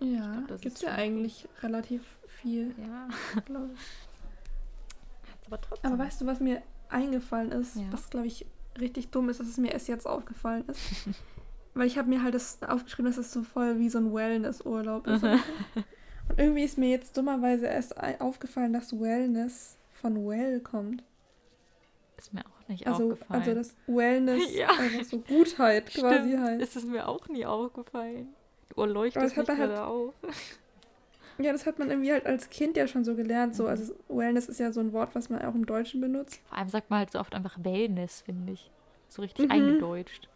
Ja, 0.00 0.42
gibt 0.60 0.76
es 0.76 0.82
ja 0.82 0.92
eigentlich 0.92 1.48
relativ 1.62 2.02
viel, 2.26 2.74
Ja, 2.78 3.08
glaube 3.46 3.70
ich. 3.74 5.46
aber 5.46 5.60
trotzdem. 5.60 5.92
Aber 5.92 6.02
weißt 6.04 6.20
du, 6.20 6.26
was 6.26 6.40
mir 6.40 6.60
eingefallen 6.90 7.50
ist, 7.52 7.76
Ja. 7.76 7.84
was 7.90 8.10
glaube 8.10 8.26
ich 8.26 8.44
richtig 8.78 9.08
dumm 9.10 9.30
ist, 9.30 9.40
dass 9.40 9.46
es 9.48 9.56
mir 9.56 9.72
erst 9.72 9.88
jetzt 9.88 10.06
aufgefallen 10.06 10.64
ist? 10.68 10.80
Weil 11.74 11.86
ich 11.86 11.96
habe 11.98 12.08
mir 12.08 12.22
halt 12.22 12.34
das 12.34 12.62
aufgeschrieben, 12.62 13.10
dass 13.10 13.18
es 13.18 13.32
so 13.32 13.42
voll 13.42 13.78
wie 13.78 13.88
so 13.88 13.98
ein 13.98 14.12
Wellness-Urlaub 14.12 15.06
ist. 15.06 15.24
Und 16.28 16.38
irgendwie 16.38 16.64
ist 16.64 16.76
mir 16.78 16.90
jetzt 16.90 17.16
dummerweise 17.16 17.66
erst 17.66 17.94
aufgefallen, 18.20 18.72
dass 18.72 18.98
Wellness 18.98 19.76
von 20.00 20.26
Well 20.26 20.60
kommt. 20.60 21.02
ist 22.18 22.32
mir 22.34 22.40
auch 22.40 22.68
nicht 22.68 22.86
Also, 22.86 23.12
aufgefallen. 23.12 23.40
also 23.42 23.54
dass 23.54 23.74
Wellness 23.86 24.42
Ja. 24.54 24.68
einfach 24.70 25.04
so 25.04 25.18
Gutheit 25.18 25.86
quasi 25.92 26.28
Stimmt, 26.30 26.42
heißt. 26.42 26.62
ist 26.62 26.76
es 26.76 26.84
mir 26.84 27.06
auch 27.08 27.28
nie 27.28 27.46
aufgefallen. 27.46 28.28
Du 28.74 28.80
erleuchtest 28.82 29.36
das 29.36 29.48
mich 29.48 29.58
halt- 29.58 29.78
auf. 29.78 30.14
Ja, 31.38 31.52
das 31.52 31.66
hat 31.66 31.78
man 31.78 31.90
irgendwie 31.90 32.12
halt 32.12 32.24
als 32.24 32.48
Kind 32.48 32.78
ja 32.78 32.88
schon 32.88 33.04
so 33.04 33.14
gelernt. 33.14 33.54
So. 33.54 33.64
Mhm. 33.64 33.68
Also 33.68 33.94
Wellness 34.08 34.48
ist 34.48 34.58
ja 34.58 34.72
so 34.72 34.80
ein 34.80 34.94
Wort, 34.94 35.14
was 35.14 35.28
man 35.28 35.42
auch 35.42 35.54
im 35.54 35.66
Deutschen 35.66 36.00
benutzt. 36.00 36.40
Vor 36.48 36.56
allem 36.56 36.70
sagt 36.70 36.88
man 36.88 37.00
halt 37.00 37.12
so 37.12 37.18
oft 37.20 37.34
einfach 37.34 37.58
Wellness, 37.62 38.22
finde 38.22 38.54
ich. 38.54 38.70
So 39.10 39.20
richtig 39.20 39.44
Mhm. 39.44 39.50
eingedeutscht. 39.50 40.30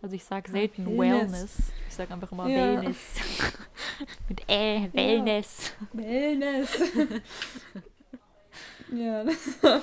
Also 0.00 0.14
ich 0.14 0.24
sage 0.24 0.50
selten 0.50 0.86
Wellness. 0.86 1.32
Wellness. 1.32 1.72
Ich 1.88 1.94
sage 1.94 2.14
einfach 2.14 2.30
immer 2.32 2.48
Ja. 2.48 2.56
Wellness. 2.56 2.98
Mit 4.28 4.48
äh, 4.48 4.88
Wellness. 4.92 5.72
Wellness. 5.92 6.78
ja, 8.94 9.24
das 9.24 9.58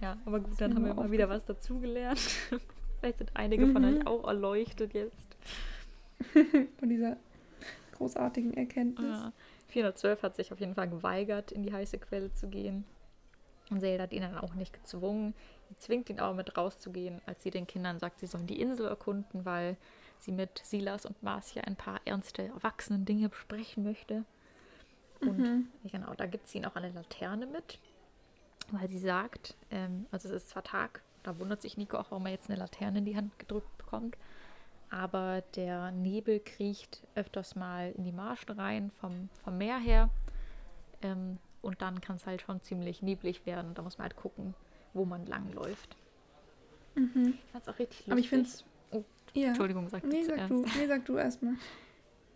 Ja, 0.00 0.16
aber 0.24 0.40
gut, 0.40 0.60
dann 0.60 0.74
haben 0.74 0.84
wir 0.84 0.94
mal 0.94 1.10
wieder 1.10 1.28
was 1.28 1.44
dazugelernt. 1.44 2.20
Vielleicht 3.00 3.18
sind 3.18 3.30
einige 3.34 3.66
von 3.68 3.82
Mhm. 3.82 3.98
euch 3.98 4.06
auch 4.06 4.26
erleuchtet 4.28 4.94
jetzt. 4.94 5.36
von 6.78 6.88
dieser 6.88 7.16
großartigen 7.96 8.54
Erkenntnis. 8.54 9.06
Ja. 9.06 9.32
412 9.68 10.22
hat 10.22 10.36
sich 10.36 10.52
auf 10.52 10.60
jeden 10.60 10.74
Fall 10.74 10.88
geweigert, 10.88 11.52
in 11.52 11.62
die 11.62 11.72
heiße 11.72 11.98
Quelle 11.98 12.32
zu 12.32 12.48
gehen. 12.48 12.84
Und 13.70 13.80
Zelda 13.80 14.04
hat 14.04 14.12
ihn 14.12 14.22
dann 14.22 14.38
auch 14.38 14.54
nicht 14.54 14.72
gezwungen. 14.72 15.34
Sie 15.68 15.76
zwingt 15.78 16.08
ihn 16.10 16.20
aber 16.20 16.34
mit 16.34 16.56
rauszugehen, 16.56 17.20
als 17.26 17.42
sie 17.42 17.50
den 17.50 17.66
Kindern 17.66 17.98
sagt, 17.98 18.20
sie 18.20 18.26
sollen 18.26 18.46
die 18.46 18.60
Insel 18.60 18.86
erkunden, 18.86 19.44
weil 19.44 19.76
sie 20.18 20.32
mit 20.32 20.60
Silas 20.64 21.06
und 21.06 21.22
Marcia 21.22 21.62
ein 21.64 21.76
paar 21.76 22.00
ernste 22.04 22.44
erwachsenen 22.44 23.04
Dinge 23.04 23.28
besprechen 23.28 23.84
möchte. 23.84 24.24
Und 25.24 25.38
Mhm. 25.38 25.68
genau, 25.84 26.14
da 26.14 26.26
gibt 26.26 26.48
sie 26.48 26.58
ihnen 26.58 26.66
auch 26.66 26.76
eine 26.76 26.90
Laterne 26.90 27.46
mit, 27.46 27.78
weil 28.70 28.88
sie 28.88 28.98
sagt, 28.98 29.56
ähm, 29.70 30.06
also 30.10 30.28
es 30.28 30.34
ist 30.34 30.50
zwar 30.50 30.62
Tag, 30.62 31.02
da 31.22 31.38
wundert 31.38 31.62
sich 31.62 31.76
Nico 31.76 31.98
auch, 31.98 32.10
warum 32.10 32.26
er 32.26 32.32
jetzt 32.32 32.48
eine 32.50 32.58
Laterne 32.58 32.98
in 32.98 33.04
die 33.04 33.16
Hand 33.16 33.38
gedrückt 33.38 33.76
bekommt, 33.78 34.16
aber 34.90 35.42
der 35.56 35.90
Nebel 35.90 36.40
kriecht 36.40 37.02
öfters 37.14 37.54
mal 37.56 37.92
in 37.92 38.04
die 38.04 38.12
Marschen 38.12 38.52
rein 38.58 38.90
vom, 39.00 39.28
vom 39.44 39.58
Meer 39.58 39.78
her. 39.78 40.10
Ähm, 41.02 41.38
Und 41.60 41.82
dann 41.82 42.00
kann 42.00 42.16
es 42.16 42.26
halt 42.26 42.40
schon 42.42 42.62
ziemlich 42.62 43.02
neblig 43.02 43.44
werden. 43.44 43.74
Da 43.74 43.82
muss 43.82 43.98
man 43.98 44.04
halt 44.04 44.16
gucken, 44.16 44.54
wo 44.98 45.04
man 45.04 45.24
langläuft. 45.26 45.96
Mhm. 46.94 47.34
Ich 47.44 47.50
fand 47.52 47.62
es 47.64 47.68
auch 47.68 47.78
richtig 47.78 47.98
lustig. 48.00 48.12
Aber 48.12 48.20
ich 48.20 48.28
finde 48.28 48.46
es. 48.46 48.64
Oh, 48.90 49.04
Ja. 49.34 49.48
Entschuldigung, 49.48 49.88
sag 49.88 50.04
Nee, 50.04 50.22
du 50.22 50.26
sag 50.36 50.48
du, 50.48 50.54
nee, 50.78 50.86
sag 50.86 51.04
du 51.06 51.16
erstmal. 51.16 51.54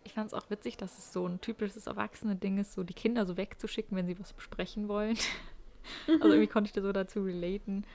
Ich 0.05 0.13
fand 0.13 0.27
es 0.27 0.33
auch 0.33 0.49
witzig, 0.49 0.75
dass 0.77 0.97
es 0.97 1.13
so 1.13 1.25
ein 1.27 1.39
typisches 1.39 1.87
Erwachsene-Ding 1.87 2.57
ist, 2.57 2.73
so 2.73 2.83
die 2.83 2.93
Kinder 2.93 3.25
so 3.25 3.37
wegzuschicken, 3.37 3.95
wenn 3.95 4.05
sie 4.07 4.19
was 4.19 4.33
besprechen 4.33 4.87
wollen. 4.87 5.17
Also 6.07 6.29
irgendwie 6.29 6.47
konnte 6.47 6.67
ich 6.69 6.71
da 6.73 6.81
so 6.81 6.93
dazu 6.93 7.23
relaten. 7.23 7.85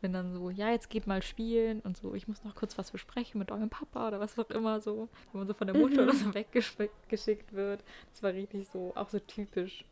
Wenn 0.00 0.12
dann 0.12 0.32
so, 0.32 0.50
ja, 0.50 0.70
jetzt 0.72 0.90
geht 0.90 1.06
mal 1.06 1.22
spielen 1.22 1.78
und 1.80 1.96
so, 1.96 2.14
ich 2.14 2.26
muss 2.26 2.42
noch 2.42 2.56
kurz 2.56 2.76
was 2.78 2.90
besprechen 2.90 3.38
mit 3.38 3.52
eurem 3.52 3.70
Papa 3.70 4.08
oder 4.08 4.18
was 4.18 4.36
auch 4.40 4.50
immer 4.50 4.80
so. 4.80 5.08
Wenn 5.32 5.40
man 5.42 5.46
so 5.46 5.54
von 5.54 5.68
der 5.68 5.76
Mutter 5.76 6.02
Mhm. 6.02 6.08
oder 6.08 6.14
so 6.14 6.34
weggeschickt 6.34 7.52
wird. 7.52 7.84
Das 8.10 8.24
war 8.24 8.32
richtig 8.32 8.66
so, 8.72 8.90
auch 8.96 9.08
so 9.08 9.20
typisch. 9.20 9.84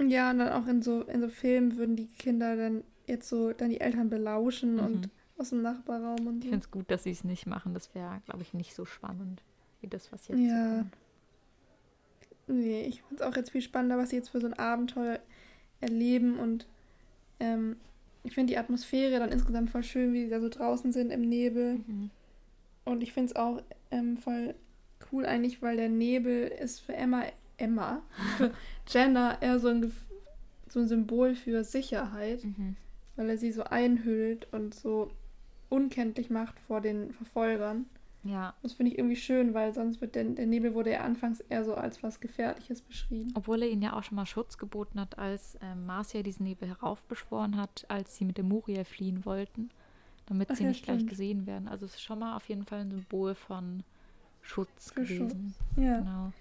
Ja, 0.00 0.30
und 0.30 0.38
dann 0.38 0.48
auch 0.50 0.66
in 0.66 0.82
so, 0.82 1.02
in 1.02 1.20
so 1.20 1.28
Filmen 1.28 1.76
würden 1.76 1.96
die 1.96 2.06
Kinder 2.06 2.56
dann 2.56 2.84
jetzt 3.06 3.28
so 3.28 3.52
dann 3.52 3.70
die 3.70 3.80
Eltern 3.80 4.10
belauschen 4.10 4.78
und 4.78 5.06
Mhm. 5.06 5.10
aus 5.38 5.50
dem 5.50 5.62
Nachbarraum 5.62 6.26
und 6.26 6.38
Ich 6.38 6.44
so. 6.44 6.50
finde 6.50 6.64
es 6.64 6.70
gut, 6.70 6.90
dass 6.90 7.04
sie 7.04 7.10
es 7.10 7.24
nicht 7.24 7.46
machen. 7.46 7.72
Das 7.74 7.94
wäre, 7.94 8.20
glaube 8.26 8.42
ich, 8.42 8.52
nicht 8.54 8.74
so 8.74 8.84
spannend 8.84 9.42
wie 9.80 9.86
das, 9.88 10.12
was 10.12 10.28
jetzt 10.28 10.38
Ja. 10.40 10.80
so. 10.80 12.54
Nee, 12.54 12.82
ich 12.82 13.02
finde 13.02 13.22
es 13.24 13.28
auch 13.30 13.36
jetzt 13.36 13.50
viel 13.50 13.60
spannender, 13.62 13.98
was 13.98 14.10
sie 14.10 14.16
jetzt 14.16 14.28
für 14.30 14.40
so 14.40 14.46
ein 14.46 14.54
Abenteuer 14.54 15.18
erleben 15.80 16.38
und 16.38 16.66
ähm, 17.40 17.76
ich 18.22 18.34
finde 18.34 18.52
die 18.52 18.58
Atmosphäre 18.58 19.18
dann 19.18 19.30
insgesamt 19.30 19.70
voll 19.70 19.82
schön, 19.82 20.12
wie 20.12 20.24
sie 20.24 20.30
da 20.30 20.40
so 20.40 20.48
draußen 20.48 20.92
sind 20.92 21.10
im 21.10 21.22
Nebel. 21.22 21.80
Mhm. 21.86 22.10
Und 22.84 23.02
ich 23.02 23.12
finde 23.12 23.30
es 23.30 23.36
auch 23.36 23.62
ähm, 23.90 24.16
voll 24.16 24.54
cool 25.12 25.26
eigentlich, 25.26 25.60
weil 25.62 25.76
der 25.76 25.88
Nebel 25.88 26.48
ist 26.48 26.80
für 26.80 26.94
Emma, 26.94 27.24
Emma, 27.58 28.02
für 28.36 28.52
Jenna 28.88 29.40
eher 29.40 29.58
so 29.58 29.68
ein, 29.68 29.92
so 30.68 30.80
ein 30.80 30.88
Symbol 30.88 31.34
für 31.34 31.64
Sicherheit, 31.64 32.44
Mhm. 32.44 32.76
weil 33.16 33.30
er 33.30 33.38
sie 33.38 33.50
so 33.52 33.64
einhüllt 33.64 34.52
und 34.52 34.74
so 34.74 35.10
unkenntlich 35.68 36.30
macht 36.30 36.58
vor 36.60 36.80
den 36.80 37.12
Verfolgern. 37.12 37.86
Ja, 38.24 38.54
Das 38.62 38.72
finde 38.72 38.90
ich 38.92 38.98
irgendwie 38.98 39.16
schön, 39.16 39.54
weil 39.54 39.72
sonst 39.72 40.00
wird 40.00 40.16
der, 40.16 40.24
der 40.24 40.46
Nebel 40.46 40.74
wurde 40.74 40.90
ja 40.92 41.00
anfangs 41.02 41.40
eher 41.48 41.64
so 41.64 41.74
als 41.74 42.02
was 42.02 42.18
Gefährliches 42.20 42.82
beschrieben. 42.82 43.30
Obwohl 43.36 43.62
er 43.62 43.68
ihnen 43.70 43.82
ja 43.82 43.92
auch 43.96 44.02
schon 44.02 44.16
mal 44.16 44.26
Schutz 44.26 44.58
geboten 44.58 44.98
hat, 45.00 45.16
als 45.18 45.56
ähm, 45.62 45.86
Marcia 45.86 46.22
diesen 46.22 46.42
Nebel 46.44 46.68
heraufbeschworen 46.68 47.56
hat, 47.56 47.84
als 47.88 48.16
sie 48.16 48.24
mit 48.24 48.36
dem 48.36 48.48
Muriel 48.48 48.84
fliehen 48.84 49.24
wollten, 49.24 49.70
damit 50.26 50.50
Ach 50.50 50.56
sie 50.56 50.64
ja, 50.64 50.70
nicht 50.70 50.82
gleich 50.84 50.96
stimmt. 50.96 51.10
gesehen 51.10 51.46
werden. 51.46 51.68
Also 51.68 51.86
es 51.86 51.94
ist 51.94 52.02
schon 52.02 52.18
mal 52.18 52.34
auf 52.36 52.48
jeden 52.48 52.64
Fall 52.64 52.80
ein 52.80 52.90
Symbol 52.90 53.36
von 53.36 53.84
Schutz 54.42 54.90
Für 54.90 55.02
gewesen. 55.02 55.54
Ja. 55.76 55.98
Genau. 56.00 56.32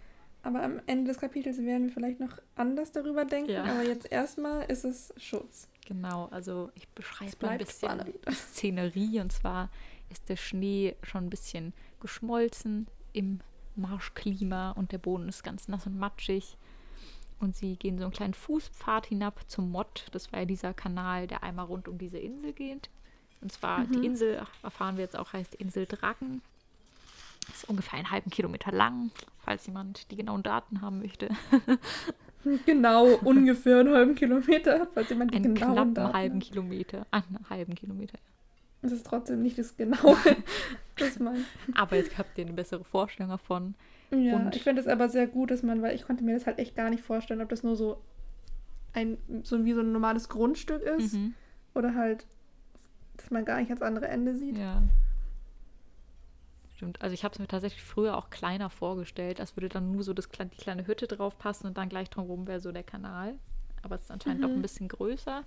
Aber 0.46 0.62
am 0.64 0.80
Ende 0.86 1.10
des 1.12 1.20
Kapitels 1.20 1.58
werden 1.58 1.88
wir 1.88 1.94
vielleicht 1.94 2.20
noch 2.20 2.38
anders 2.56 2.92
darüber 2.92 3.26
denken. 3.26 3.52
Ja. 3.52 3.64
Aber 3.64 3.84
jetzt 3.84 4.12
erstmal 4.12 4.64
ist 4.66 4.86
es 4.86 5.12
Schutz. 5.18 5.68
Genau, 5.88 6.28
also 6.32 6.70
ich 6.76 6.88
beschreibe 6.90 7.32
Es 7.32 7.42
mal 7.42 7.50
ein 7.50 7.58
bisschen 7.58 7.90
spannend. 7.90 8.16
die 8.30 8.34
Szenerie. 8.34 9.20
Und 9.22 9.32
zwar 9.34 9.70
ist 10.10 10.30
der 10.30 10.36
Schnee 10.36 10.96
schon 11.02 11.26
ein 11.26 11.30
bisschen 11.32 11.74
geschmolzen 12.00 12.88
im 13.12 13.40
Marschklima 13.76 14.72
und 14.72 14.92
der 14.92 15.00
Boden 15.00 15.28
ist 15.30 15.44
ganz 15.44 15.68
nass 15.68 15.88
und 15.88 15.98
matschig. 15.98 16.58
Und 17.40 17.56
sie 17.56 17.76
gehen 17.76 17.98
so 17.98 18.04
einen 18.06 18.14
kleinen 18.14 18.34
Fußpfad 18.36 19.08
hinab 19.08 19.42
zum 19.50 19.72
Mott. 19.72 20.06
Das 20.12 20.32
war 20.32 20.40
ja 20.40 20.46
dieser 20.46 20.74
Kanal, 20.74 21.28
der 21.28 21.44
einmal 21.44 21.66
rund 21.66 21.88
um 21.88 21.98
diese 21.98 22.18
Insel 22.20 22.54
geht. 22.54 22.90
Und 23.42 23.52
zwar 23.52 23.80
Mhm. 23.80 23.92
die 23.94 24.06
Insel, 24.06 24.46
erfahren 24.64 24.96
wir 24.98 25.04
jetzt 25.04 25.18
auch, 25.18 25.34
heißt 25.34 25.56
Insel 25.56 25.86
Drachen. 25.88 26.42
Ist 27.54 27.68
ungefähr 27.70 28.00
einen 28.00 28.10
halben 28.12 28.32
Kilometer 28.32 28.72
lang, 28.72 29.12
falls 29.46 29.66
jemand 29.68 30.12
die 30.12 30.18
genauen 30.18 30.44
Daten 30.44 30.82
haben 30.82 31.00
möchte. 31.00 31.30
Genau, 32.68 33.08
ungefähr 33.24 33.80
einen 33.80 33.92
halben 33.92 34.14
Kilometer, 34.14 34.88
falls 34.94 35.10
jemand 35.10 35.32
die 35.34 35.38
Einen 35.38 35.56
genauen 35.56 35.96
Daten 35.96 36.14
halben 36.14 36.36
hat. 36.36 36.44
Kilometer. 36.48 37.08
Einen 37.10 37.40
halben 37.50 37.74
Kilometer. 37.74 38.20
Das 38.84 38.92
ist 38.92 39.04
trotzdem 39.04 39.42
nicht 39.42 39.58
das 39.58 39.76
Genaue. 39.78 40.16
das 41.00 41.18
mein. 41.18 41.44
Aber 41.74 41.96
jetzt 41.96 42.20
habt 42.20 42.38
ihr 42.38 42.46
eine 42.46 42.54
bessere 42.54 42.84
Vorstellung 42.84 43.32
davon. 43.32 43.74
Ja, 44.12 44.36
Und- 44.36 44.56
ich 44.56 44.62
finde 44.62 44.80
es 44.80 44.88
aber 44.88 45.10
sehr 45.10 45.26
gut, 45.26 45.50
dass 45.50 45.64
man, 45.64 45.82
weil 45.82 45.96
ich 45.96 46.04
konnte 46.06 46.24
mir 46.24 46.36
das 46.36 46.46
halt 46.46 46.60
echt 46.60 46.76
gar 46.76 46.92
nicht 46.92 47.02
vorstellen, 47.02 47.42
ob 47.42 47.50
das 47.50 47.64
nur 47.64 47.76
so 47.76 48.00
ein, 48.94 49.18
so 49.42 49.66
wie 49.66 49.74
so 49.74 49.80
ein 49.82 49.92
normales 49.92 50.30
Grundstück 50.30 50.84
ist 50.84 51.16
Mhm. 51.16 51.34
oder 51.74 51.96
halt, 51.96 52.28
dass 53.18 53.32
man 53.32 53.44
gar 53.44 53.58
nicht 53.60 53.70
ans 53.72 53.82
andere 53.82 54.08
Ende 54.08 54.36
sieht. 54.36 54.60
Ja. 54.60 54.84
Stimmt. 56.76 57.02
Also 57.02 57.14
ich 57.14 57.24
habe 57.24 57.34
es 57.34 57.40
mir 57.40 57.48
tatsächlich 57.48 57.84
früher 57.84 58.18
auch 58.18 58.30
kleiner 58.30 58.70
vorgestellt. 58.70 59.40
als 59.40 59.56
würde 59.56 59.70
dann 59.70 59.92
nur 59.92 60.04
so 60.04 60.14
das, 60.14 60.28
die 60.30 60.58
kleine 60.58 60.88
Hütte 60.88 61.08
drauf 61.08 61.38
passen 61.38 61.68
und 61.68 61.78
dann 61.78 61.88
gleich 61.90 62.10
drumherum 62.10 62.48
wäre 62.48 62.60
so 62.60 62.72
der 62.72 62.84
Kanal. 62.84 63.36
Aber 63.82 63.96
es 63.96 64.02
ist 64.04 64.12
anscheinend 64.12 64.44
doch 64.44 64.50
Mhm. 64.50 64.56
ein 64.56 64.62
bisschen 64.62 64.88
größer. 64.90 65.44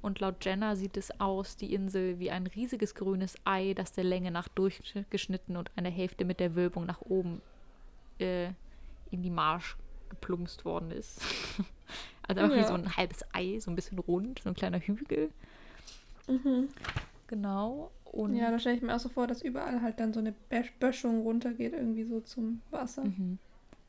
Und 0.00 0.18
laut 0.20 0.44
Jenna 0.44 0.74
sieht 0.74 0.96
es 0.96 1.20
aus, 1.20 1.56
die 1.56 1.74
Insel, 1.74 2.18
wie 2.18 2.30
ein 2.30 2.46
riesiges 2.46 2.94
grünes 2.94 3.36
Ei, 3.44 3.74
das 3.74 3.92
der 3.92 4.02
Länge 4.04 4.30
nach 4.30 4.48
durchgeschnitten 4.48 5.56
und 5.56 5.70
eine 5.76 5.90
Hälfte 5.90 6.24
mit 6.24 6.40
der 6.40 6.56
Wölbung 6.56 6.86
nach 6.86 7.02
oben 7.02 7.40
äh, 8.18 8.46
in 9.10 9.22
die 9.22 9.30
Marsch 9.30 9.76
geplumpst 10.08 10.64
worden 10.64 10.90
ist. 10.90 11.20
also 12.26 12.40
einfach 12.42 12.56
wie 12.56 12.60
Ja. 12.62 12.66
so 12.68 12.74
ein 12.74 12.96
halbes 12.96 13.24
Ei, 13.32 13.58
so 13.60 13.70
ein 13.70 13.76
bisschen 13.76 13.98
rund, 13.98 14.40
so 14.42 14.48
ein 14.48 14.54
kleiner 14.54 14.80
Hügel. 14.80 15.30
Mhm. 16.26 16.68
Genau. 17.28 17.90
Und 18.12 18.36
Ja, 18.36 18.50
da 18.50 18.58
stelle 18.58 18.76
ich 18.76 18.82
mir 18.82 18.94
auch 18.94 19.00
so 19.00 19.08
vor, 19.08 19.26
dass 19.26 19.42
überall 19.42 19.80
halt 19.82 19.98
dann 19.98 20.12
so 20.12 20.20
eine 20.20 20.34
Bösch- 20.50 20.72
Böschung 20.78 21.22
runtergeht, 21.22 21.72
irgendwie 21.72 22.04
so 22.04 22.20
zum 22.20 22.60
Wasser. 22.70 23.04
Mhm. 23.04 23.38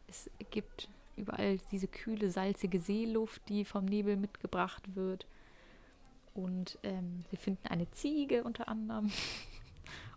Es 0.08 0.30
gibt 0.52 0.88
überall 1.18 1.60
diese 1.72 1.88
kühle, 1.88 2.30
salzige 2.32 2.80
Seeluft, 2.80 3.42
die 3.50 3.66
vom 3.66 3.86
Nebel 3.86 4.16
mitgebracht 4.16 4.96
wird. 4.96 5.26
Und 6.34 6.80
ähm, 6.84 7.24
sie 7.30 7.38
finden 7.38 7.68
eine 7.68 7.90
Ziege 7.92 8.44
unter 8.44 8.68
anderem. 8.68 9.12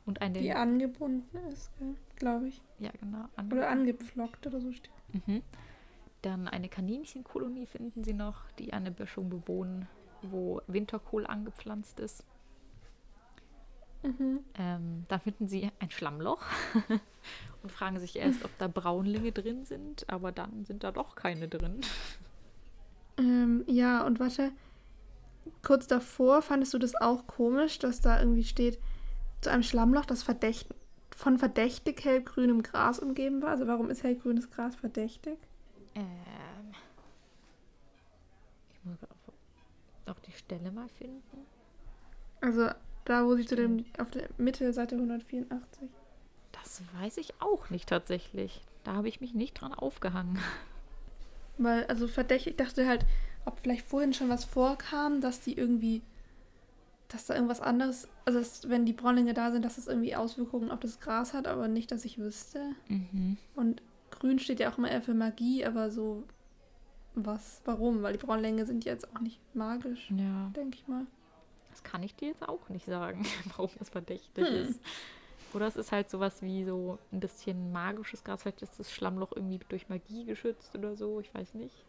Und 0.07 0.23
eine. 0.23 0.39
Die 0.39 0.53
angebunden 0.53 1.37
ist, 1.53 1.71
glaube 2.15 2.47
ich. 2.49 2.63
ja, 2.79 2.91
genau. 3.01 3.25
ange- 3.37 3.53
Oder 3.53 3.69
angepflockt 3.69 4.47
oder 4.47 4.61
so 4.61 4.71
steht. 4.73 4.93
Mhm. 5.27 5.43
Dann 6.23 6.47
eine 6.47 6.69
Kaninchenkolonie 6.69 7.67
finden 7.67 8.05
sie 8.05 8.15
noch, 8.15 8.49
die 8.53 8.73
eine 8.73 8.93
Böschung 8.93 9.29
bewohnen, 9.29 9.89
wo 10.23 10.61
Winterkohl 10.69 11.27
angepflanzt 11.27 11.99
ist. 11.99 12.25
Mhm. 14.03 14.41
Ähm, 14.55 15.05
dann 15.09 15.21
finden 15.21 15.49
sie 15.49 15.71
ein 15.81 15.91
Schlammloch 15.91 16.43
und 17.63 17.73
fragen 17.73 17.99
sich 17.99 18.17
erst, 18.17 18.45
ob 18.45 18.57
da 18.59 18.69
Braunlinge 18.69 19.33
drin 19.33 19.65
sind, 19.65 20.09
aber 20.09 20.33
dann 20.33 20.65
sind 20.65 20.85
da 20.85 20.93
doch 20.93 21.17
keine 21.17 21.49
drin. 21.49 21.81
Ähm, 23.19 23.65
ja, 23.67 24.05
und 24.05 24.21
warte. 24.21 24.53
Kurz 25.63 25.87
davor 25.87 26.43
fandest 26.43 26.75
du 26.75 26.79
das 26.79 26.95
auch 26.97 27.27
komisch, 27.27 27.79
dass 27.79 28.01
da 28.01 28.21
irgendwie 28.21 28.45
steht, 28.45 28.79
zu 29.41 29.51
einem 29.51 29.63
Schlammloch, 29.63 30.05
das 30.05 30.23
verdächt 30.23 30.69
von 31.17 31.39
verdächtig 31.39 32.05
hellgrünem 32.05 32.63
Gras 32.63 32.99
umgeben 32.99 33.43
war. 33.43 33.51
Also 33.51 33.67
warum 33.67 33.91
ist 33.91 34.03
hellgrünes 34.03 34.51
Gras 34.51 34.77
verdächtig? 34.77 35.39
Ähm, 35.95 36.75
ich 38.73 38.85
muss 38.85 38.99
auf 40.07 40.21
die 40.21 40.33
Stelle 40.33 40.71
mal 40.71 40.89
finden. 40.89 41.47
Also 42.41 42.69
da, 43.07 43.25
wo 43.25 43.35
sie 43.37 43.47
zu 43.47 43.57
dem, 43.57 43.85
auf 43.99 44.11
der 44.11 44.29
Mitte, 44.37 44.73
Seite 44.73 44.97
184. 44.97 45.89
Das 46.53 46.83
weiß 47.01 47.17
ich 47.19 47.41
auch 47.41 47.71
nicht 47.71 47.89
tatsächlich. 47.89 48.61
Da 48.85 48.95
habe 48.95 49.09
ich 49.09 49.21
mich 49.21 49.35
nicht 49.35 49.61
dran 49.61 49.73
aufgehangen. 49.73 50.39
Weil, 51.59 51.85
also 51.87 52.07
verdächtig, 52.07 52.53
ich 52.53 52.57
dachte 52.57 52.87
halt, 52.87 53.07
ob 53.45 53.59
vielleicht 53.61 53.87
vorhin 53.87 54.13
schon 54.13 54.29
was 54.29 54.45
vorkam, 54.45 55.21
dass 55.21 55.41
die 55.41 55.57
irgendwie, 55.57 56.03
dass 57.09 57.27
da 57.27 57.35
irgendwas 57.35 57.61
anderes, 57.61 58.09
also 58.25 58.39
dass, 58.39 58.69
wenn 58.69 58.85
die 58.85 58.93
Bräunlinge 58.93 59.35
da 59.35 59.53
sind, 59.53 59.65
dass 59.65 59.77
das 59.77 59.87
irgendwie 59.87 60.17
Auswirkungen 60.17 60.71
auf 60.71 60.81
das 60.81 61.01
Gras 61.01 61.33
hat, 61.33 61.47
aber 61.47 61.69
nicht, 61.69 61.91
dass 61.93 62.05
ich 62.05 62.19
wüsste. 62.19 62.73
Mhm. 62.89 63.39
Und 63.55 63.83
grün 64.11 64.39
steht 64.39 64.61
ja 64.61 64.71
auch 64.71 64.79
immer 64.79 64.91
eher 64.91 65.03
für 65.03 65.15
Magie, 65.15 65.65
aber 65.65 65.91
so 65.91 66.25
was, 67.15 67.63
warum? 67.65 68.03
Weil 68.03 68.13
die 68.13 68.25
Braunlinge 68.25 68.67
sind 68.67 68.85
jetzt 68.85 69.11
auch 69.15 69.21
nicht 69.21 69.41
magisch, 69.55 70.11
Ja, 70.11 70.51
denke 70.55 70.77
ich 70.77 70.87
mal. 70.87 71.07
Das 71.77 71.83
kann 71.83 72.03
ich 72.03 72.15
dir 72.15 72.29
jetzt 72.29 72.49
auch 72.49 72.69
nicht 72.71 72.87
sagen, 72.87 73.25
warum 73.57 73.71
das 73.79 73.91
verdächtig 73.91 74.47
Hm. 74.49 74.55
ist. 74.55 74.81
Oder 75.53 75.67
es 75.67 75.77
ist 75.77 75.93
halt 75.93 76.11
sowas 76.11 76.43
wie 76.43 76.65
so 76.65 76.99
ein 77.13 77.21
bisschen 77.21 77.71
magisches 77.73 78.25
Gras. 78.25 78.43
Vielleicht 78.43 78.63
ist 78.63 78.79
das 78.81 78.91
Schlammloch 78.91 79.33
irgendwie 79.35 79.61
durch 79.69 79.89
Magie 79.89 80.25
geschützt 80.25 80.75
oder 80.75 80.97
so. 80.97 81.21
Ich 81.21 81.33
weiß 81.35 81.55
nicht. 81.55 81.85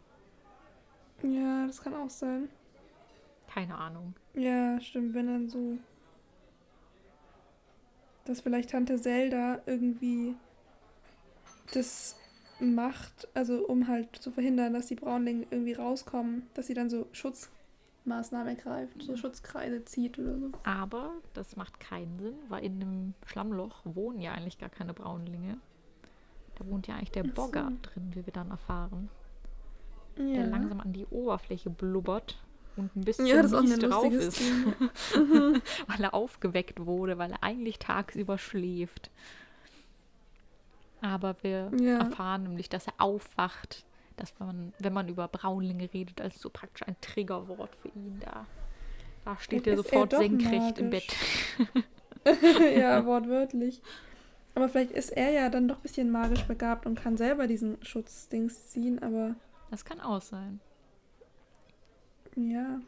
Ja, 1.22 1.66
das 1.66 1.82
kann 1.82 1.94
auch 1.94 2.10
sein. 2.10 2.48
Keine 3.52 3.76
Ahnung. 3.76 4.14
Ja, 4.34 4.80
stimmt, 4.80 5.14
wenn 5.14 5.26
dann 5.26 5.48
so. 5.48 5.78
Dass 8.26 8.40
vielleicht 8.42 8.70
Tante 8.70 9.00
Zelda 9.00 9.60
irgendwie 9.66 10.34
das 11.72 12.16
macht, 12.60 13.28
also 13.34 13.66
um 13.66 13.88
halt 13.88 14.16
zu 14.16 14.30
verhindern, 14.30 14.74
dass 14.74 14.86
die 14.86 14.94
Braunlinge 14.96 15.46
irgendwie 15.50 15.74
rauskommen, 15.74 16.46
dass 16.54 16.66
sie 16.66 16.74
dann 16.74 16.90
so 16.90 17.06
Schutzmaßnahmen 18.08 18.56
ergreift, 18.56 19.02
so 19.02 19.16
Schutzkreise 19.16 19.84
zieht 19.84 20.18
oder 20.18 20.38
so. 20.38 20.50
Aber 20.64 21.12
das 21.34 21.56
macht 21.56 21.78
keinen 21.80 22.18
Sinn, 22.18 22.34
weil 22.48 22.64
in 22.64 22.80
einem 22.80 23.14
Schlammloch 23.26 23.80
wohnen 23.84 24.20
ja 24.20 24.32
eigentlich 24.32 24.58
gar 24.58 24.70
keine 24.70 24.94
Braunlinge. 24.94 25.58
Da 26.56 26.66
wohnt 26.66 26.86
ja 26.86 26.94
eigentlich 26.96 27.12
der 27.12 27.24
so. 27.24 27.32
Boggart 27.32 27.74
drin, 27.82 28.10
wie 28.14 28.24
wir 28.26 28.32
dann 28.32 28.50
erfahren. 28.50 29.08
der 30.16 30.46
langsam 30.46 30.80
an 30.80 30.92
die 30.92 31.06
Oberfläche 31.06 31.70
blubbert 31.70 32.38
und 32.76 32.94
ein 32.96 33.04
bisschen 33.04 33.26
Ja, 33.26 33.36
das 33.42 33.52
ist 33.52 33.54
auch 33.58 33.62
mies 33.62 33.72
eine 33.74 33.88
drauf 33.88 34.12
ist, 34.12 34.40
weil 35.86 36.00
er 36.02 36.12
aufgeweckt 36.14 36.84
wurde, 36.84 37.18
weil 37.18 37.30
er 37.32 37.42
eigentlich 37.44 37.78
tagsüber 37.78 38.36
schläft. 38.38 39.10
Aber 41.00 41.36
wir 41.42 41.70
Ja. 41.80 41.98
erfahren 41.98 42.42
nämlich, 42.44 42.68
dass 42.68 42.88
er 42.88 42.94
aufwacht, 42.98 43.84
dass 44.20 44.38
man, 44.38 44.72
wenn 44.78 44.92
man 44.92 45.08
über 45.08 45.28
Braunlinge 45.28 45.88
redet, 45.92 46.20
als 46.20 46.40
so 46.40 46.50
praktisch 46.50 46.86
ein 46.86 46.96
Triggerwort 47.00 47.74
für 47.76 47.88
ihn 47.88 48.20
da. 48.20 48.46
Da 49.24 49.38
steht 49.38 49.66
er 49.66 49.72
er 49.72 49.76
sofort 49.78 50.12
doch 50.12 50.18
senkrecht 50.20 50.78
im 50.78 50.90
magisch. 50.90 51.06
Bett. 52.24 52.74
ja, 52.76 53.04
wortwörtlich. 53.04 53.80
Aber 54.54 54.68
vielleicht 54.68 54.90
ist 54.92 55.10
er 55.10 55.30
ja 55.30 55.50
dann 55.50 55.68
doch 55.68 55.76
ein 55.76 55.82
bisschen 55.82 56.10
magisch 56.10 56.42
begabt 56.44 56.86
und 56.86 57.00
kann 57.00 57.16
selber 57.16 57.46
diesen 57.46 57.82
Schutzdings 57.84 58.68
ziehen, 58.70 59.00
aber 59.02 59.34
Das 59.70 59.84
kann 59.84 60.00
auch 60.00 60.22
sein. 60.22 60.60
ja. 62.36 62.80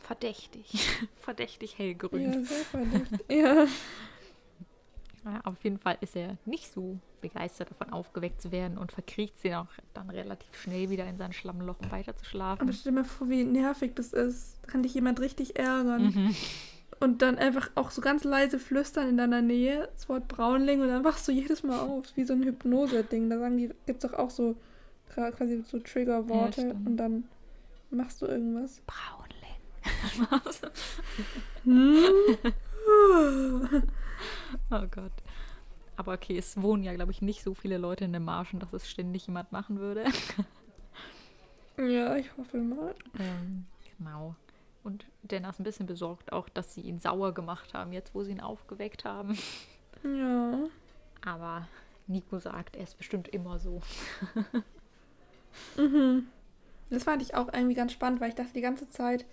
Verdächtig. 0.00 0.88
Verdächtig 1.20 1.76
hellgrün. 1.78 2.32
Ja, 2.32 2.42
sehr 2.44 2.64
verdächtig. 2.64 3.20
ja. 3.30 3.66
Ja, 5.28 5.40
auf 5.44 5.62
jeden 5.62 5.78
Fall 5.78 5.98
ist 6.00 6.16
er 6.16 6.36
nicht 6.46 6.72
so 6.72 6.98
begeistert 7.20 7.70
davon, 7.70 7.92
aufgeweckt 7.92 8.40
zu 8.40 8.50
werden 8.50 8.78
und 8.78 8.92
verkriecht 8.92 9.38
sich 9.40 9.54
auch 9.54 9.66
dann 9.92 10.08
relativ 10.08 10.58
schnell 10.58 10.88
wieder 10.88 11.06
in 11.06 11.18
sein 11.18 11.32
Schlammloch, 11.32 11.76
um 11.82 11.90
weiter 11.90 12.16
zu 12.16 12.24
schlafen. 12.24 12.62
Aber 12.62 12.72
stell 12.72 12.92
dir 12.92 13.00
mal 13.00 13.04
vor, 13.04 13.28
wie 13.28 13.44
nervig 13.44 13.94
das 13.94 14.12
ist. 14.12 14.58
Da 14.62 14.70
kann 14.70 14.82
dich 14.82 14.94
jemand 14.94 15.20
richtig 15.20 15.58
ärgern. 15.58 16.04
Mhm. 16.04 16.34
Und 17.00 17.22
dann 17.22 17.36
einfach 17.36 17.70
auch 17.74 17.90
so 17.90 18.00
ganz 18.00 18.24
leise 18.24 18.58
flüstern 18.58 19.08
in 19.08 19.16
deiner 19.18 19.42
Nähe, 19.42 19.88
das 19.94 20.08
Wort 20.08 20.26
Braunling, 20.28 20.80
und 20.80 20.88
dann 20.88 21.04
wachst 21.04 21.28
du 21.28 21.32
jedes 21.32 21.62
Mal 21.62 21.78
auf. 21.78 22.06
Wie 22.16 22.24
so 22.24 22.32
ein 22.32 22.42
Hypnose-Ding. 22.42 23.30
Da 23.30 23.38
sagen 23.38 23.58
die, 23.58 23.68
gibt 23.86 24.02
es 24.02 24.10
doch 24.10 24.18
auch 24.18 24.30
so 24.30 24.56
quasi 25.14 25.62
so 25.66 25.78
Triggerworte 25.78 26.62
Ja, 26.62 26.70
und 26.70 26.96
dann 26.96 27.24
machst 27.90 28.22
du 28.22 28.26
irgendwas. 28.26 28.80
Braunling. 28.86 29.28
oh 34.70 34.86
Gott. 34.90 35.12
Aber 35.96 36.14
okay, 36.14 36.38
es 36.38 36.60
wohnen 36.60 36.84
ja, 36.84 36.94
glaube 36.94 37.10
ich, 37.10 37.22
nicht 37.22 37.42
so 37.42 37.54
viele 37.54 37.76
Leute 37.76 38.04
in 38.04 38.12
den 38.12 38.24
Marschen, 38.24 38.60
dass 38.60 38.72
es 38.72 38.88
ständig 38.88 39.26
jemand 39.26 39.52
machen 39.52 39.78
würde. 39.78 40.04
Ja, 41.78 42.16
ich 42.16 42.36
hoffe 42.36 42.56
mal. 42.56 42.92
ähm, 43.20 43.64
genau. 43.96 44.34
Und 44.82 45.06
Denner 45.22 45.50
ist 45.50 45.60
ein 45.60 45.64
bisschen 45.64 45.86
besorgt 45.86 46.32
auch, 46.32 46.48
dass 46.48 46.74
sie 46.74 46.80
ihn 46.80 46.98
sauer 46.98 47.32
gemacht 47.32 47.72
haben, 47.72 47.92
jetzt 47.92 48.16
wo 48.16 48.24
sie 48.24 48.32
ihn 48.32 48.40
aufgeweckt 48.40 49.04
haben. 49.04 49.38
Ja. 50.02 50.64
Aber 51.24 51.68
Nico 52.08 52.40
sagt, 52.40 52.74
er 52.74 52.82
ist 52.82 52.98
bestimmt 52.98 53.28
immer 53.28 53.60
so. 53.60 53.80
Mhm. 55.76 56.26
Das 56.90 57.04
fand 57.04 57.22
ich 57.22 57.34
auch 57.34 57.52
irgendwie 57.52 57.74
ganz 57.74 57.92
spannend, 57.92 58.20
weil 58.20 58.30
ich 58.30 58.34
dachte 58.34 58.52
die 58.54 58.60
ganze 58.60 58.88
Zeit, 58.88 59.24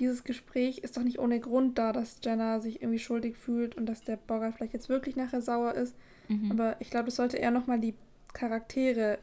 dieses 0.00 0.24
Gespräch 0.24 0.78
ist 0.78 0.96
doch 0.96 1.02
nicht 1.02 1.18
ohne 1.18 1.38
Grund 1.40 1.78
da, 1.78 1.92
dass 1.92 2.18
Jenna 2.22 2.60
sich 2.60 2.82
irgendwie 2.82 2.98
schuldig 2.98 3.36
fühlt 3.36 3.76
und 3.76 3.86
dass 3.86 4.02
der 4.02 4.16
Bogart 4.16 4.54
vielleicht 4.54 4.72
jetzt 4.72 4.88
wirklich 4.88 5.14
nachher 5.16 5.42
sauer 5.42 5.74
ist. 5.74 5.94
Mhm. 6.28 6.50
Aber 6.50 6.76
ich 6.80 6.90
glaube, 6.90 7.06
das 7.06 7.16
sollte 7.16 7.36
eher 7.36 7.50
nochmal 7.50 7.78
die 7.78 7.94
Charaktere 8.32 9.18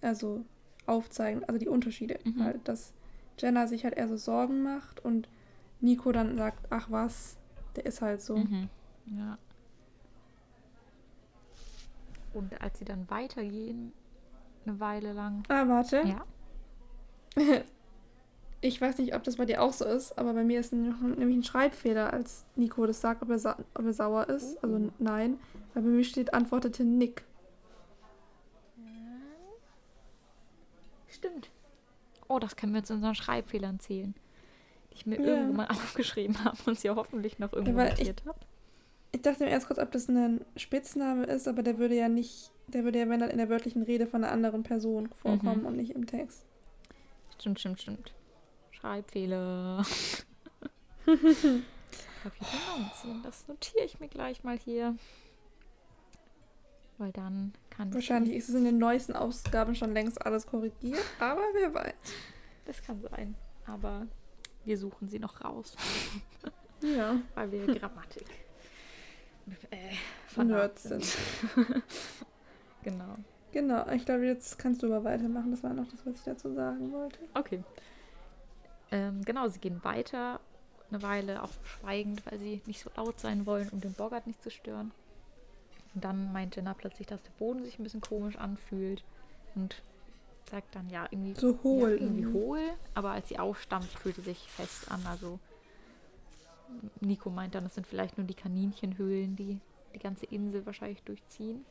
also 0.00 0.44
aufzeigen, 0.86 1.44
also 1.44 1.58
die 1.58 1.68
Unterschiede. 1.68 2.18
Mhm. 2.24 2.38
Weil 2.38 2.60
dass 2.64 2.92
Jenna 3.38 3.66
sich 3.66 3.84
halt 3.84 3.94
eher 3.94 4.08
so 4.08 4.16
Sorgen 4.16 4.62
macht 4.62 5.04
und 5.04 5.28
Nico 5.80 6.12
dann 6.12 6.36
sagt, 6.36 6.66
ach 6.70 6.90
was, 6.90 7.36
der 7.76 7.86
ist 7.86 8.02
halt 8.02 8.20
so. 8.20 8.36
Mhm. 8.36 8.68
Ja. 9.06 9.38
Und 12.34 12.60
als 12.60 12.78
sie 12.78 12.84
dann 12.84 13.08
weitergehen, 13.08 13.92
eine 14.66 14.80
Weile 14.80 15.12
lang. 15.12 15.42
Ah, 15.48 15.66
warte. 15.68 16.02
Ja. 16.04 16.24
Ich 18.66 18.80
weiß 18.80 18.98
nicht, 18.98 19.14
ob 19.14 19.22
das 19.22 19.36
bei 19.36 19.44
dir 19.44 19.62
auch 19.62 19.72
so 19.72 19.84
ist, 19.84 20.18
aber 20.18 20.32
bei 20.34 20.42
mir 20.42 20.58
ist 20.58 20.72
noch, 20.72 21.00
nämlich 21.00 21.36
ein 21.36 21.44
Schreibfehler, 21.44 22.12
als 22.12 22.44
Nico 22.56 22.84
das 22.84 23.00
sagt, 23.00 23.22
ob 23.22 23.30
er, 23.30 23.38
sa 23.38 23.56
ob 23.74 23.84
er 23.84 23.92
sauer 23.92 24.28
ist. 24.28 24.62
Also 24.64 24.90
nein. 24.98 25.38
Weil 25.72 25.84
bei 25.84 25.88
mir 25.88 26.02
steht, 26.04 26.34
antwortete 26.34 26.82
Nick. 26.84 27.22
Stimmt. 31.08 31.50
Oh, 32.28 32.38
das 32.38 32.56
können 32.56 32.74
wir 32.74 32.82
zu 32.82 32.94
unseren 32.94 33.14
Schreibfehlern 33.14 33.78
zählen. 33.78 34.14
Die 34.90 34.96
ich 34.96 35.06
mir 35.06 35.20
Ja. 35.20 35.26
irgendwo 35.26 35.52
mal 35.54 35.66
aufgeschrieben 35.70 36.42
habe 36.44 36.56
und 36.66 36.78
sie 36.78 36.90
hoffentlich 36.90 37.38
noch 37.38 37.52
irgendwo 37.52 37.80
ich- 37.82 37.90
notiert 37.90 38.22
habe. 38.26 38.38
Ich 39.12 39.22
dachte 39.22 39.44
mir 39.44 39.50
erst 39.50 39.68
kurz, 39.68 39.78
ob 39.78 39.92
das 39.92 40.08
ein 40.08 40.44
Spitzname 40.56 41.24
ist, 41.24 41.48
aber 41.48 41.62
der 41.62 41.78
würde 41.78 41.94
ja 41.94 42.08
nicht, 42.08 42.50
der 42.66 42.84
würde 42.84 42.98
ja, 42.98 43.08
wenn 43.08 43.20
dann 43.20 43.30
in 43.30 43.38
der 43.38 43.48
wörtlichen 43.48 43.82
Rede 43.82 44.06
von 44.06 44.24
einer 44.24 44.32
anderen 44.32 44.62
Person 44.62 45.08
vorkommen 45.10 45.60
Mhm. 45.60 45.66
und 45.66 45.76
nicht 45.76 45.92
im 45.94 46.06
Text. 46.06 46.44
Stimmt, 47.38 47.60
stimmt, 47.60 47.80
stimmt. 47.80 48.12
Schreibfehler. 48.80 49.84
Kapitel 51.04 51.62
19. 52.22 53.22
Das 53.22 53.46
notiere 53.48 53.84
ich 53.84 54.00
mir 54.00 54.08
gleich 54.08 54.44
mal 54.44 54.58
hier. 54.58 54.96
Weil 56.98 57.12
dann 57.12 57.52
kann 57.70 57.92
Wahrscheinlich 57.92 58.34
ist 58.34 58.48
es 58.48 58.54
in 58.54 58.64
den 58.64 58.78
neuesten 58.78 59.14
Ausgaben 59.14 59.74
schon 59.74 59.92
längst 59.92 60.24
alles 60.24 60.46
korrigiert, 60.46 61.04
aber 61.20 61.42
wer 61.52 61.74
weiß. 61.74 61.94
Das 62.64 62.82
kann 62.82 63.02
sein. 63.02 63.34
Aber 63.66 64.06
wir 64.64 64.78
suchen 64.78 65.08
sie 65.08 65.18
noch 65.18 65.44
raus. 65.44 65.76
Ja, 66.82 67.18
Weil 67.34 67.50
wir 67.52 67.74
Grammatik 67.74 68.26
äh, 69.70 69.76
Nerds 69.86 70.02
Fanat 70.26 70.78
sind. 70.78 71.16
genau. 72.82 73.16
Genau, 73.52 73.88
ich 73.90 74.04
glaube, 74.04 74.26
jetzt 74.26 74.58
kannst 74.58 74.82
du 74.82 74.86
aber 74.86 75.04
weitermachen. 75.04 75.50
Das 75.50 75.62
war 75.62 75.72
noch 75.72 75.86
das, 75.88 76.04
was 76.04 76.16
ich 76.16 76.24
dazu 76.24 76.52
sagen 76.52 76.92
wollte. 76.92 77.18
Okay. 77.34 77.62
Ähm, 78.90 79.24
genau, 79.24 79.48
sie 79.48 79.58
gehen 79.58 79.82
weiter 79.84 80.40
eine 80.90 81.02
Weile, 81.02 81.42
auch 81.42 81.50
schweigend, 81.64 82.24
weil 82.26 82.38
sie 82.38 82.62
nicht 82.66 82.80
so 82.80 82.90
laut 82.96 83.18
sein 83.18 83.44
wollen, 83.44 83.68
um 83.70 83.80
den 83.80 83.92
Bogart 83.92 84.26
nicht 84.26 84.40
zu 84.42 84.50
stören. 84.50 84.92
Und 85.94 86.04
dann 86.04 86.32
meint 86.32 86.54
Jenna 86.54 86.74
plötzlich, 86.74 87.06
dass 87.08 87.22
der 87.22 87.32
Boden 87.38 87.64
sich 87.64 87.78
ein 87.78 87.82
bisschen 87.82 88.00
komisch 88.00 88.36
anfühlt 88.36 89.02
und 89.54 89.82
sagt 90.48 90.76
dann, 90.76 90.88
ja, 90.90 91.08
irgendwie, 91.10 91.34
So 91.34 91.58
hohl. 91.64 91.90
Ja, 91.90 91.96
irgendwie 91.96 92.26
hohl, 92.26 92.60
aber 92.94 93.10
als 93.10 93.28
sie 93.28 93.38
aufstampft, 93.38 93.98
fühlt 93.98 94.16
sie 94.16 94.22
sich 94.22 94.38
fest 94.48 94.90
an. 94.90 95.04
Also 95.06 95.40
Nico 97.00 97.30
meint 97.30 97.54
dann, 97.54 97.66
es 97.66 97.74
sind 97.74 97.86
vielleicht 97.86 98.18
nur 98.18 98.26
die 98.26 98.34
Kaninchenhöhlen, 98.34 99.34
die 99.34 99.58
die 99.94 99.98
ganze 99.98 100.26
Insel 100.26 100.64
wahrscheinlich 100.66 101.02
durchziehen. 101.02 101.64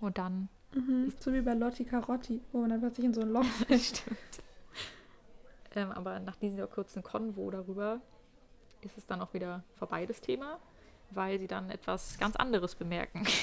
Und 0.00 0.16
dann 0.16 0.48
Mhm. 0.74 1.12
So 1.20 1.32
wie 1.32 1.40
bei 1.40 1.54
Lotti 1.54 1.84
Carotti, 1.84 2.40
wo 2.52 2.60
man 2.60 2.70
dann 2.70 2.80
plötzlich 2.80 3.06
in 3.06 3.14
so 3.14 3.22
ein 3.22 3.30
Loch 3.30 3.44
fällt. 3.66 3.82
Stimmt. 3.82 4.18
Ähm, 5.76 5.92
aber 5.92 6.18
nach 6.18 6.36
dieser 6.36 6.66
kurzen 6.66 7.02
Konvo 7.02 7.50
darüber 7.50 8.00
ist 8.80 8.98
es 8.98 9.06
dann 9.06 9.20
auch 9.20 9.32
wieder 9.34 9.62
vorbei, 9.78 10.06
das 10.06 10.20
Thema, 10.20 10.58
weil 11.10 11.38
sie 11.38 11.46
dann 11.46 11.70
etwas 11.70 12.18
ganz 12.18 12.34
anderes 12.34 12.74
bemerken. 12.74 13.24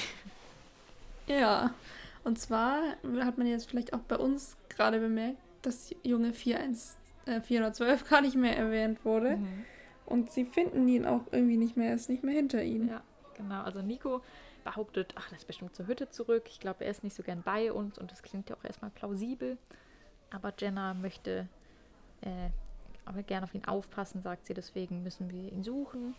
Ja. 1.26 1.72
Und 2.22 2.38
zwar 2.38 2.82
hat 3.20 3.38
man 3.38 3.46
jetzt 3.46 3.70
vielleicht 3.70 3.94
auch 3.94 4.00
bei 4.00 4.18
uns 4.18 4.58
gerade 4.68 5.00
bemerkt, 5.00 5.38
dass 5.62 5.94
Junge 6.02 6.34
41, 6.34 6.98
äh, 7.24 7.40
412 7.40 8.08
gar 8.10 8.20
nicht 8.20 8.36
mehr 8.36 8.56
erwähnt 8.56 9.04
wurde. 9.06 9.36
Mhm. 9.36 9.64
Und 10.04 10.30
sie 10.30 10.44
finden 10.44 10.86
ihn 10.86 11.06
auch 11.06 11.22
irgendwie 11.32 11.56
nicht 11.56 11.78
mehr, 11.78 11.88
er 11.88 11.94
ist 11.94 12.10
nicht 12.10 12.24
mehr 12.24 12.34
hinter 12.34 12.62
ihnen. 12.62 12.88
Ja, 12.90 13.02
genau. 13.38 13.62
Also 13.62 13.80
Nico 13.80 14.20
behauptet, 14.64 15.14
ach, 15.16 15.30
er 15.30 15.38
ist 15.38 15.46
bestimmt 15.46 15.74
zur 15.74 15.86
Hütte 15.86 16.10
zurück. 16.10 16.44
Ich 16.48 16.60
glaube, 16.60 16.84
er 16.84 16.90
ist 16.90 17.04
nicht 17.04 17.16
so 17.16 17.22
gern 17.22 17.42
bei 17.42 17.72
uns 17.72 17.98
und 17.98 18.10
das 18.10 18.22
klingt 18.22 18.50
ja 18.50 18.56
auch 18.56 18.64
erstmal 18.64 18.90
plausibel. 18.90 19.56
Aber 20.30 20.52
Jenna 20.58 20.92
möchte 20.92 21.48
äh, 22.24 22.50
aber 23.04 23.22
gern 23.22 23.44
auf 23.44 23.54
ihn 23.54 23.64
aufpassen, 23.64 24.22
sagt 24.22 24.46
sie, 24.46 24.54
deswegen 24.54 25.02
müssen 25.02 25.30
wir 25.30 25.52
ihn 25.52 25.62
suchen. 25.62 26.14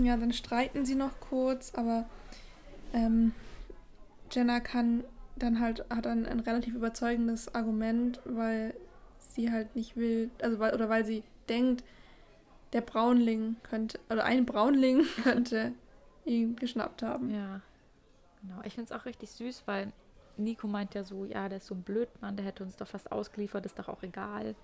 Ja, 0.00 0.16
dann 0.16 0.32
streiten 0.32 0.86
sie 0.86 0.94
noch 0.94 1.18
kurz, 1.20 1.74
aber 1.74 2.04
ähm, 2.92 3.32
Jenna 4.30 4.60
kann 4.60 5.04
dann 5.36 5.60
halt, 5.60 5.84
hat 5.90 6.06
dann 6.06 6.26
ein 6.26 6.40
relativ 6.40 6.74
überzeugendes 6.74 7.54
Argument, 7.54 8.20
weil 8.24 8.74
sie 9.18 9.50
halt 9.50 9.74
nicht 9.74 9.96
will, 9.96 10.30
also 10.40 10.58
weil, 10.58 10.74
oder 10.74 10.88
weil 10.88 11.04
sie 11.04 11.24
denkt, 11.48 11.84
der 12.72 12.80
Braunling 12.80 13.56
könnte, 13.62 13.98
oder 14.10 14.24
ein 14.24 14.46
Braunling 14.46 15.04
könnte 15.22 15.72
ihn 16.24 16.56
geschnappt 16.56 17.02
haben. 17.02 17.30
Ja, 17.30 17.60
genau. 18.42 18.60
Ich 18.64 18.74
finde 18.74 18.92
es 18.92 19.00
auch 19.00 19.04
richtig 19.04 19.30
süß, 19.30 19.62
weil 19.66 19.92
Nico 20.38 20.66
meint 20.66 20.94
ja 20.94 21.04
so, 21.04 21.24
ja, 21.24 21.48
der 21.48 21.58
ist 21.58 21.66
so 21.66 21.74
ein 21.74 21.82
Blödmann, 21.82 22.36
der 22.36 22.46
hätte 22.46 22.62
uns 22.64 22.76
doch 22.76 22.88
fast 22.88 23.10
ausgeliefert, 23.12 23.66
ist 23.66 23.78
doch 23.78 23.88
auch 23.88 24.02
egal, 24.02 24.54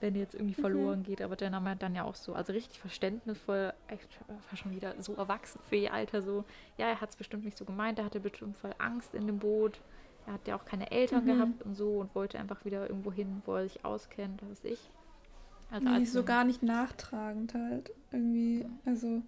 wenn 0.00 0.14
der 0.14 0.22
jetzt 0.22 0.34
irgendwie 0.34 0.54
verloren 0.54 1.02
geht. 1.04 1.22
Aber 1.22 1.36
Jenna 1.38 1.60
meint 1.60 1.82
dann 1.82 1.94
ja 1.94 2.04
auch 2.04 2.14
so, 2.16 2.34
also 2.34 2.52
richtig 2.52 2.80
verständnisvoll, 2.80 3.72
echt 3.88 4.08
war 4.28 4.56
schon 4.56 4.72
wieder 4.72 5.00
so 5.00 5.14
erwachsen 5.14 5.60
für 5.68 5.76
ihr 5.76 5.92
Alter, 5.92 6.20
so, 6.22 6.44
ja, 6.78 6.86
er 6.88 7.00
hat 7.00 7.10
es 7.10 7.16
bestimmt 7.16 7.44
nicht 7.44 7.56
so 7.56 7.64
gemeint, 7.64 7.98
er 7.98 8.04
hatte 8.04 8.20
bestimmt 8.20 8.56
voll 8.58 8.74
Angst 8.78 9.14
in 9.14 9.26
dem 9.26 9.38
Boot. 9.38 9.80
Er 10.26 10.34
hat 10.34 10.48
ja 10.48 10.56
auch 10.56 10.64
keine 10.64 10.90
Eltern 10.90 11.24
Mhm. 11.24 11.28
gehabt 11.28 11.62
und 11.62 11.74
so 11.74 11.98
und 11.98 12.14
wollte 12.14 12.38
einfach 12.38 12.64
wieder 12.64 12.88
irgendwo 12.88 13.12
hin, 13.12 13.42
wo 13.44 13.54
er 13.56 13.64
sich 13.64 13.84
auskennt, 13.84 14.42
was 14.42 14.50
weiß 14.50 14.64
ich. 14.72 14.90
Also 15.70 15.88
Nee, 15.88 15.94
als 15.94 16.12
so 16.12 16.22
gar 16.22 16.44
nicht 16.44 16.62
nachtragend 16.62 17.52
halt. 17.54 17.90
Irgendwie, 18.10 18.66
also 18.86 19.22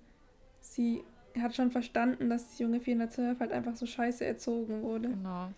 sie 0.61 1.05
hat 1.39 1.55
schon 1.55 1.71
verstanden, 1.71 2.31
dass 2.31 2.57
die 2.57 2.63
junge 2.63 2.81
412 2.81 3.41
halt 3.41 3.53
einfach 3.53 3.77
so 3.77 3.85
scheiße 3.85 4.25
erzogen 4.25 4.83
wurde. 4.83 5.09
Genau. 5.11 5.51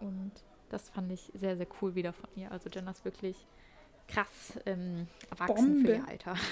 Und 0.00 0.32
Das 0.70 0.88
fand 0.88 1.10
ich 1.12 1.30
sehr, 1.34 1.56
sehr 1.56 1.66
cool 1.80 1.94
wieder 1.94 2.12
von 2.12 2.28
ihr. 2.36 2.50
Also 2.52 2.68
Jenna 2.68 2.92
ist 2.92 3.04
wirklich 3.04 3.36
krass 4.08 4.54
ähm, 4.66 5.06
erwachsen 5.30 5.54
Bombe. 5.82 5.88
für 5.88 5.94
ihr 5.96 6.08
Alter. 6.08 6.34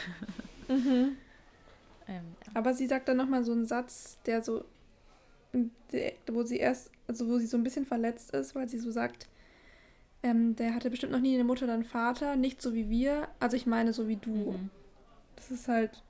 Mhm. 0.71 1.17
ähm, 2.07 2.25
ja. 2.45 2.53
Aber 2.53 2.75
sie 2.75 2.87
sagt 2.87 3.09
dann 3.09 3.17
nochmal 3.17 3.43
so 3.43 3.53
einen 3.53 3.65
Satz, 3.65 4.19
der 4.27 4.43
so, 4.43 4.67
der, 5.93 6.13
wo 6.31 6.43
sie 6.43 6.59
erst, 6.59 6.91
also 7.07 7.27
wo 7.27 7.39
sie 7.39 7.47
so 7.47 7.57
ein 7.57 7.63
bisschen 7.63 7.87
verletzt 7.87 8.33
ist, 8.33 8.55
weil 8.55 8.69
sie 8.69 8.79
so 8.79 8.91
sagt, 8.91 9.29
ähm, 10.23 10.57
der 10.57 10.75
hatte 10.75 10.91
bestimmt 10.91 11.13
noch 11.13 11.21
nie 11.21 11.33
eine 11.35 11.45
Mutter 11.45 11.65
oder 11.65 11.73
einen 11.73 11.85
Vater, 11.85 12.37
nicht 12.37 12.61
so 12.61 12.75
wie 12.75 12.91
wir, 12.91 13.29
also 13.41 13.57
ich 13.57 13.65
meine 13.65 13.95
so 13.95 14.09
wie 14.09 14.17
du. 14.17 14.53
Mhm. 14.53 14.71
Das 15.37 15.51
ist 15.51 15.69
halt, 15.69 16.03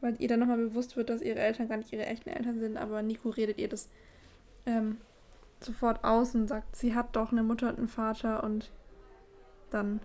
weil 0.00 0.14
ihr 0.20 0.28
dann 0.28 0.38
nochmal 0.38 0.58
bewusst 0.58 0.96
wird, 0.96 1.10
dass 1.10 1.20
ihre 1.20 1.40
Eltern 1.40 1.68
gar 1.68 1.78
nicht 1.78 1.92
ihre 1.92 2.06
echten 2.06 2.28
Eltern 2.28 2.60
sind, 2.60 2.76
aber 2.76 3.02
Nico 3.02 3.30
redet 3.30 3.58
ihr 3.58 3.68
das 3.68 3.88
ähm, 4.66 4.98
sofort 5.64 6.04
aus 6.04 6.34
und 6.34 6.46
sagt, 6.48 6.76
sie 6.76 6.94
hat 6.94 7.16
doch 7.16 7.32
eine 7.32 7.42
Mutter 7.42 7.68
und 7.68 7.78
einen 7.78 7.88
Vater 7.88 8.42
und 8.44 8.70
dann 9.70 10.00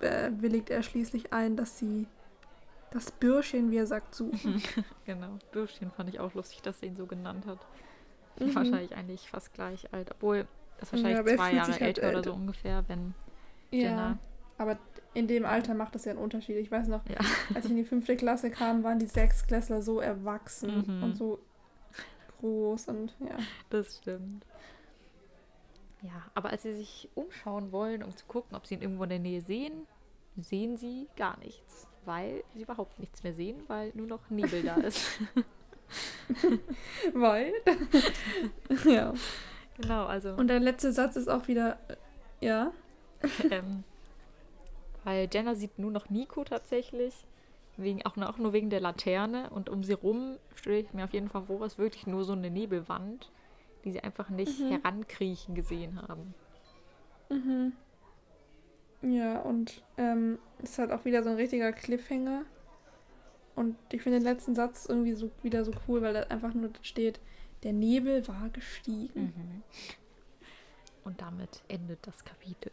äh, 0.00 0.30
willigt 0.38 0.70
er 0.70 0.82
schließlich 0.82 1.32
ein, 1.32 1.56
dass 1.56 1.78
sie 1.78 2.06
das 2.90 3.10
Bürschchen, 3.10 3.70
wie 3.70 3.76
er 3.78 3.86
sagt, 3.86 4.14
suchen. 4.14 4.62
Genau. 5.04 5.38
Bürschchen 5.52 5.90
fand 5.90 6.08
ich 6.08 6.20
auch 6.20 6.34
lustig, 6.34 6.62
dass 6.62 6.80
sie 6.80 6.86
ihn 6.86 6.96
so 6.96 7.06
genannt 7.06 7.46
hat. 7.46 7.58
Mhm. 8.38 8.54
Wahrscheinlich 8.54 8.94
eigentlich 8.96 9.28
fast 9.30 9.52
gleich 9.54 9.92
alt. 9.92 10.10
Obwohl, 10.12 10.46
das 10.78 10.90
Ja, 10.92 10.96
wahrscheinlich 10.98 11.32
er 11.32 11.36
zwei 11.38 11.52
Jahre 11.54 11.72
halt 11.72 11.80
älter 11.82 12.00
oder 12.08 12.16
älter. 12.18 12.30
so 12.30 12.34
ungefähr, 12.36 12.84
wenn 12.88 13.14
Ja, 13.70 13.78
Jenna. 13.80 14.18
aber 14.58 14.78
in 15.14 15.28
dem 15.28 15.44
Alter 15.44 15.74
macht 15.74 15.94
das 15.94 16.04
ja 16.04 16.12
einen 16.12 16.20
Unterschied. 16.20 16.56
Ich 16.56 16.70
weiß 16.70 16.88
noch, 16.88 17.02
Ja. 17.08 17.16
als 17.54 17.64
ich 17.66 17.70
in 17.70 17.76
die 17.76 17.84
fünfte 17.84 18.16
Klasse 18.16 18.50
kam, 18.50 18.82
waren 18.84 18.98
die 18.98 19.06
Sechsklässler 19.06 19.82
so 19.82 20.00
erwachsen 20.00 20.84
Mhm. 20.98 21.02
und 21.04 21.16
so 21.16 21.38
groß 22.44 22.88
und 22.88 23.14
ja. 23.20 23.38
Das 23.70 23.98
stimmt. 23.98 24.44
Ja, 26.02 26.22
aber 26.34 26.50
als 26.50 26.62
sie 26.62 26.74
sich 26.74 27.08
umschauen 27.14 27.72
wollen, 27.72 28.02
um 28.02 28.14
zu 28.14 28.26
gucken, 28.26 28.54
ob 28.54 28.66
sie 28.66 28.74
ihn 28.74 28.82
irgendwo 28.82 29.04
in 29.04 29.10
der 29.10 29.18
Nähe 29.18 29.40
sehen, 29.40 29.86
sehen 30.36 30.76
sie 30.76 31.08
gar 31.16 31.38
nichts. 31.38 31.88
Weil 32.04 32.44
sie 32.52 32.60
überhaupt 32.62 32.98
nichts 32.98 33.22
mehr 33.22 33.32
sehen, 33.32 33.62
weil 33.68 33.90
nur 33.94 34.06
noch 34.06 34.28
Nebel 34.28 34.62
da 34.62 34.74
ist. 34.74 35.18
Weil. 37.14 37.52
ja. 38.84 39.14
genau, 39.80 40.04
also. 40.04 40.34
Und 40.34 40.48
der 40.48 40.60
letzte 40.60 40.92
Satz 40.92 41.16
ist 41.16 41.28
auch 41.28 41.48
wieder, 41.48 41.78
äh, 41.88 41.96
ja. 42.44 42.72
ähm, 43.50 43.84
weil 45.04 45.28
Jenna 45.32 45.54
sieht 45.54 45.78
nur 45.78 45.90
noch 45.90 46.10
Nico 46.10 46.44
tatsächlich. 46.44 47.14
Wegen, 47.76 48.04
auch, 48.06 48.16
auch 48.16 48.38
nur 48.38 48.52
wegen 48.52 48.70
der 48.70 48.80
Laterne. 48.80 49.50
Und 49.50 49.68
um 49.68 49.82
sie 49.82 49.94
rum 49.94 50.38
stelle 50.54 50.78
ich 50.78 50.92
mir 50.92 51.04
auf 51.04 51.12
jeden 51.12 51.28
Fall 51.28 51.44
vor, 51.44 51.64
ist 51.64 51.78
wirklich 51.78 52.06
nur 52.06 52.24
so 52.24 52.32
eine 52.32 52.50
Nebelwand, 52.50 53.30
die 53.84 53.92
sie 53.92 54.00
einfach 54.00 54.30
nicht 54.30 54.60
Mhm. 54.60 54.68
herankriechen 54.70 55.54
gesehen 55.54 56.00
haben. 56.00 56.34
Mhm. 57.30 57.72
Ja, 59.02 59.40
und 59.40 59.82
ähm, 59.98 60.38
ist 60.62 60.78
halt 60.78 60.90
auch 60.90 61.04
wieder 61.04 61.22
so 61.22 61.30
ein 61.30 61.36
richtiger 61.36 61.72
Cliffhanger. 61.72 62.44
Und 63.56 63.76
ich 63.92 64.02
finde 64.02 64.18
den 64.18 64.24
letzten 64.24 64.54
Satz 64.54 64.86
irgendwie 64.86 65.12
so 65.12 65.30
wieder 65.42 65.64
so 65.64 65.72
cool, 65.86 66.02
weil 66.02 66.14
da 66.14 66.20
einfach 66.24 66.54
nur 66.54 66.70
steht, 66.82 67.20
der 67.62 67.72
Nebel 67.72 68.26
war 68.26 68.48
gestiegen. 68.50 69.32
Mhm. 69.36 69.62
Und 71.04 71.20
damit 71.20 71.62
endet 71.68 72.06
das 72.06 72.24
Kapitel. 72.24 72.72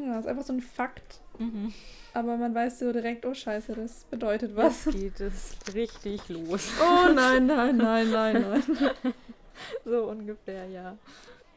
Ja, 0.00 0.18
ist 0.18 0.26
einfach 0.26 0.44
so 0.44 0.52
ein 0.52 0.60
Fakt. 0.60 1.20
Mhm. 1.38 1.72
Aber 2.12 2.36
man 2.36 2.54
weiß 2.54 2.78
so 2.78 2.92
direkt, 2.92 3.26
oh 3.26 3.34
scheiße, 3.34 3.74
das 3.74 4.04
bedeutet 4.04 4.54
was. 4.54 4.84
Jetzt 4.86 4.94
geht 4.94 5.20
es 5.20 5.56
richtig 5.74 6.28
los. 6.28 6.70
Oh 6.80 7.12
nein, 7.12 7.46
nein, 7.46 7.76
nein, 7.76 8.10
nein, 8.10 8.44
nein. 8.48 8.62
so 9.84 10.04
ungefähr, 10.04 10.66
ja. 10.66 10.96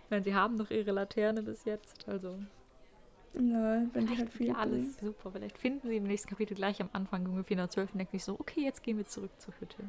Weil 0.09 0.23
sie 0.23 0.33
haben 0.33 0.55
noch 0.55 0.71
ihre 0.71 0.91
Laterne 0.91 1.43
bis 1.43 1.65
jetzt, 1.65 2.07
also 2.07 2.39
Ja, 3.33 3.83
wenn 3.93 4.07
die 4.07 4.17
halt 4.17 4.31
viel 4.31 4.47
ja 4.47 4.55
alles 4.55 4.97
super. 4.97 5.31
Vielleicht 5.31 5.57
finden 5.57 5.87
sie 5.87 5.97
im 5.97 6.05
nächsten 6.05 6.29
Kapitel 6.29 6.55
gleich 6.55 6.81
am 6.81 6.89
Anfang 6.93 7.25
Junge 7.25 7.43
412 7.43 7.91
und 7.93 7.97
denken 7.99 8.17
sich 8.17 8.23
so, 8.23 8.39
okay, 8.39 8.61
jetzt 8.61 8.81
gehen 8.83 8.97
wir 8.97 9.05
zurück 9.05 9.31
zur 9.37 9.53
Hütte. 9.59 9.83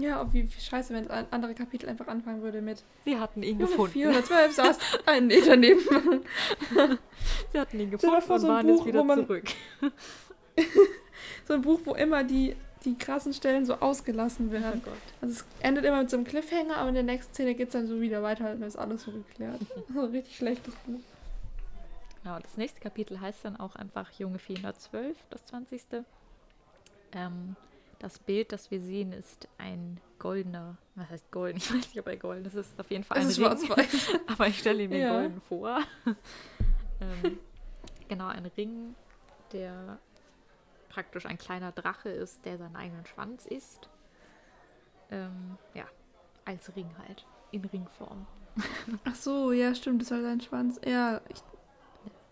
Ja, 0.00 0.20
ob 0.22 0.32
wie, 0.32 0.44
wie 0.48 0.60
scheiße, 0.60 0.92
wenn 0.94 1.06
das 1.08 1.26
andere 1.30 1.54
Kapitel 1.54 1.88
einfach 1.88 2.06
anfangen 2.08 2.42
würde 2.42 2.60
mit 2.62 2.82
Sie 3.04 3.18
hatten 3.18 3.42
ihn 3.42 3.58
Junge 3.58 3.70
gefunden. 3.70 3.92
412 3.92 4.52
saß 4.54 4.78
ein 5.06 5.26
Nee 5.26 5.40
daneben. 5.44 5.80
Sie 7.52 7.58
hatten 7.60 7.80
ihn 7.80 7.90
gefunden 7.90 8.20
vor, 8.22 8.34
und 8.36 8.40
so 8.40 8.46
ein 8.48 8.52
waren 8.54 8.66
Buch, 8.66 8.76
jetzt 8.78 8.86
wieder 8.86 9.04
man- 9.04 9.26
zurück. 9.26 9.44
so 11.48 11.54
ein 11.54 11.62
Buch, 11.62 11.80
wo 11.84 11.94
immer 11.94 12.24
die, 12.24 12.56
die 12.84 12.96
krassen 12.96 13.32
Stellen 13.32 13.64
so 13.64 13.74
ausgelassen 13.74 14.48
Oh 14.48 14.52
werden. 14.52 14.82
Gott. 14.84 14.94
Also 15.20 15.34
es 15.34 15.44
endet 15.60 15.84
immer 15.84 16.00
mit 16.00 16.10
so 16.10 16.16
einem 16.16 16.24
Cliffhanger, 16.26 16.76
aber 16.76 16.88
in 16.90 16.94
der 16.94 17.04
nächsten 17.04 17.32
Szene 17.34 17.54
geht 17.54 17.68
es 17.68 17.72
dann 17.72 17.86
so 17.86 18.00
wieder 18.00 18.22
weiter 18.22 18.50
und 18.52 18.60
dann 18.60 18.68
ist 18.68 18.76
alles 18.76 19.02
so 19.02 19.12
geklärt. 19.12 19.60
So 19.94 20.00
ein 20.00 20.10
richtig 20.10 20.36
schlechtes 20.36 20.74
Buch. 20.86 21.00
Ja, 22.24 22.38
das 22.40 22.56
nächste 22.56 22.80
Kapitel 22.80 23.20
heißt 23.20 23.44
dann 23.44 23.56
auch 23.56 23.76
einfach 23.76 24.10
Junge 24.12 24.38
412, 24.38 25.14
das 25.30 25.44
20. 25.46 25.82
Ähm, 27.12 27.54
das 28.04 28.18
Bild, 28.18 28.52
das 28.52 28.70
wir 28.70 28.80
sehen, 28.80 29.12
ist 29.12 29.48
ein 29.56 29.98
goldener, 30.18 30.76
was 30.94 31.08
heißt 31.08 31.30
golden? 31.32 31.56
Ich 31.58 31.70
weiß 31.72 31.86
nicht, 31.88 31.98
ob 31.98 32.06
er 32.06 32.16
golden 32.18 32.44
ist. 32.44 32.54
Es 32.54 32.66
ist 32.68 32.78
auf 32.78 32.90
jeden 32.90 33.02
Fall 33.02 33.16
ein 33.16 33.30
schwarz-weiß. 33.30 34.10
Aber 34.26 34.46
ich 34.46 34.58
stelle 34.58 34.82
ihn 34.82 34.90
mir 34.90 34.98
Ja. 34.98 35.12
golden 35.20 35.40
vor. 35.40 35.80
ähm, 37.00 37.38
genau, 38.08 38.26
ein 38.26 38.44
Ring, 38.44 38.94
der 39.52 39.98
praktisch 40.90 41.24
ein 41.24 41.38
kleiner 41.38 41.72
Drache 41.72 42.10
ist, 42.10 42.44
der 42.44 42.58
seinen 42.58 42.76
eigenen 42.76 43.06
Schwanz 43.06 43.46
isst. 43.46 43.88
Ähm, 45.10 45.56
ja, 45.72 45.84
als 46.44 46.76
Ring 46.76 46.90
halt. 47.06 47.24
In 47.52 47.64
Ringform. 47.64 48.26
Ach 49.04 49.14
so, 49.14 49.50
ja, 49.52 49.74
stimmt, 49.74 50.02
das 50.02 50.10
ist 50.10 50.16
halt 50.16 50.26
ein 50.26 50.40
Schwanz. 50.42 50.78
Ja, 50.86 51.22
ich 51.30 51.40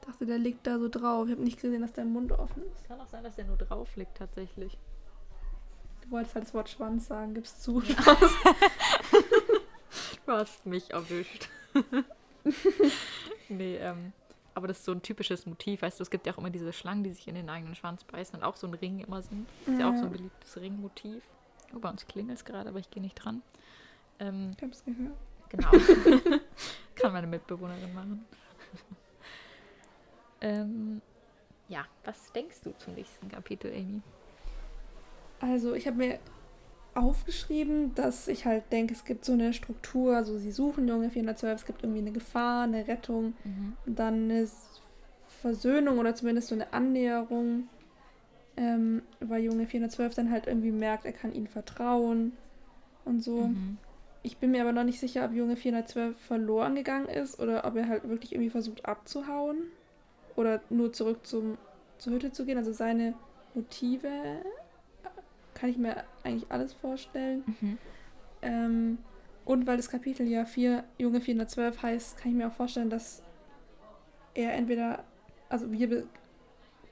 dachte, 0.07 0.27
der 0.27 0.39
liegt 0.39 0.67
da 0.67 0.79
so 0.79 0.89
drauf. 0.91 1.27
Ich 1.29 1.33
habe 1.33 1.43
nicht 1.43 1.61
gesehen, 1.61 1.81
dass 1.81 1.93
der 1.95 2.05
Mund 2.05 2.31
offen 2.33 2.63
ist. 2.65 2.77
Es 2.77 2.85
kann 2.85 3.01
auch 3.01 3.07
sein, 3.09 3.25
dass 3.25 3.37
der 3.37 3.47
nur 3.47 3.57
drauf 3.57 3.97
liegt 3.97 4.19
tatsächlich. 4.19 4.77
Wolltest 6.13 6.35
halt 6.35 6.45
das 6.47 6.55
Wort 6.55 6.69
Schwanz 6.69 7.09
sagen, 7.09 7.35
gibst 7.35 7.63
zu. 7.63 7.83
Du 10.25 10.33
hast 10.33 10.65
mich 10.67 10.91
erwischt. 10.93 11.49
nee, 13.49 13.77
ähm, 13.77 14.13
aber 14.55 14.69
das 14.69 14.79
ist 14.79 14.85
so 14.85 14.93
ein 14.93 15.03
typisches 15.03 15.47
Motiv. 15.47 15.83
Weißt 15.83 15.99
du, 15.99 16.03
es 16.03 16.11
gibt 16.11 16.27
ja 16.27 16.33
auch 16.33 16.39
immer 16.39 16.51
diese 16.51 16.73
Schlangen, 16.73 17.03
die 17.03 17.13
sich 17.13 17.27
in 17.27 17.35
den 17.35 17.49
eigenen 17.51 17.75
Schwanz 17.75 18.05
beißen 18.05 18.39
und 18.39 18.45
auch 18.45 18.57
so 18.57 18.67
ein 18.67 18.75
Ring 18.75 19.01
immer 19.01 19.21
sind. 19.23 19.49
Ist 19.67 19.81
ja 19.81 19.91
auch 19.91 19.97
so 19.97 20.05
ein 20.05 20.13
beliebtes 20.13 20.57
Ringmotiv. 20.61 21.23
Oh, 21.75 21.79
bei 21.81 21.91
uns 21.91 22.07
klingelt 22.07 22.39
es 22.39 22.45
gerade, 22.45 22.69
aber 22.69 22.79
ich 22.79 22.91
gehe 22.91 23.03
nicht 23.03 23.15
dran. 23.17 23.43
Ähm, 24.21 24.53
Ich 24.57 24.63
hab's 24.63 24.85
gehört. 24.85 25.17
genau. 25.49 25.71
Kann 26.95 27.13
meine 27.13 27.27
Mitbewohnerin 27.27 27.95
machen. 27.95 28.25
ähm, 30.41 31.03
ja, 31.69 31.85
was 32.05 32.33
denkst 32.33 32.61
du 32.63 32.77
zum 32.79 32.95
nächsten 32.95 33.29
Kapitel, 33.29 33.73
Amy? 33.73 34.03
Also, 35.43 35.75
ich 35.75 35.87
habe 35.87 35.99
mir 35.99 36.19
aufgeschrieben, 36.95 37.95
dass 37.95 38.29
ich 38.29 38.47
halt 38.47 38.65
denke, 38.71 38.95
es 38.95 39.05
gibt 39.05 39.25
so 39.25 39.33
eine 39.33 39.53
Struktur, 39.53 40.17
also 40.17 40.39
sie 40.39 40.53
suchen 40.53 40.89
Junge 40.89 41.11
412, 41.11 41.61
es 41.61 41.67
gibt 41.67 41.83
irgendwie 41.83 42.01
eine 42.01 42.13
Gefahr, 42.13 42.65
eine 42.65 42.87
Rettung, 42.87 43.35
und 43.87 43.99
dann 43.99 44.31
eine 44.31 44.47
Versöhnung 45.41 45.99
oder 45.99 46.15
zumindest 46.15 46.49
so 46.49 46.55
eine 46.55 46.73
Annäherung, 46.73 47.69
ähm, 48.57 49.03
weil 49.21 49.43
Junge 49.43 49.67
412 49.67 50.15
dann 50.15 50.31
halt 50.31 50.47
irgendwie 50.47 50.71
merkt, 50.71 51.07
er 51.07 51.13
kann 51.13 51.33
ihnen 51.33 51.49
vertrauen 51.49 52.33
und 53.05 53.23
so. 53.23 53.49
Mhm. 53.49 53.79
Ich 54.23 54.37
bin 54.37 54.53
mir 54.53 54.61
aber 54.61 54.73
noch 54.73 54.85
nicht 54.85 55.01
sicher, 55.01 55.25
ob 55.25 55.33
Junge 55.33 55.57
412 55.57 56.17
verloren 56.17 56.77
gegangen 56.77 57.09
ist 57.09 57.41
oder 57.41 57.65
ob 57.65 57.75
er 57.77 57.89
halt 57.89 58.09
wirklich 58.09 58.33
irgendwie 58.33 58.51
versucht 58.51 58.85
abzuhauen 58.87 59.63
oder 60.37 60.61
nur 60.71 60.93
zurück 60.93 61.27
zum, 61.27 61.59
zur 61.99 62.13
Hütte 62.13 62.31
zu 62.31 62.45
gehen. 62.45 62.59
Also 62.59 62.73
seine 62.73 63.15
Motive 63.55 64.09
kann 65.63 65.71
ich 65.71 65.79
mir 65.79 66.03
eigentlich 66.25 66.51
alles 66.51 66.73
vorstellen. 66.73 67.45
Mhm. 67.47 67.79
Ähm, 68.43 68.99
und 69.45 69.65
weil 69.69 69.77
das 69.77 69.89
Kapitel 69.89 70.27
ja 70.27 70.45
4, 70.45 70.83
Junge 70.99 71.21
412 71.21 71.81
heißt, 71.81 72.17
kann 72.19 72.33
ich 72.33 72.37
mir 72.37 72.49
auch 72.49 72.53
vorstellen, 72.53 72.91
dass 72.91 73.23
er 74.35 74.55
entweder, 74.55 75.05
also 75.49 75.71
wir 75.71 75.89
be 75.89 76.07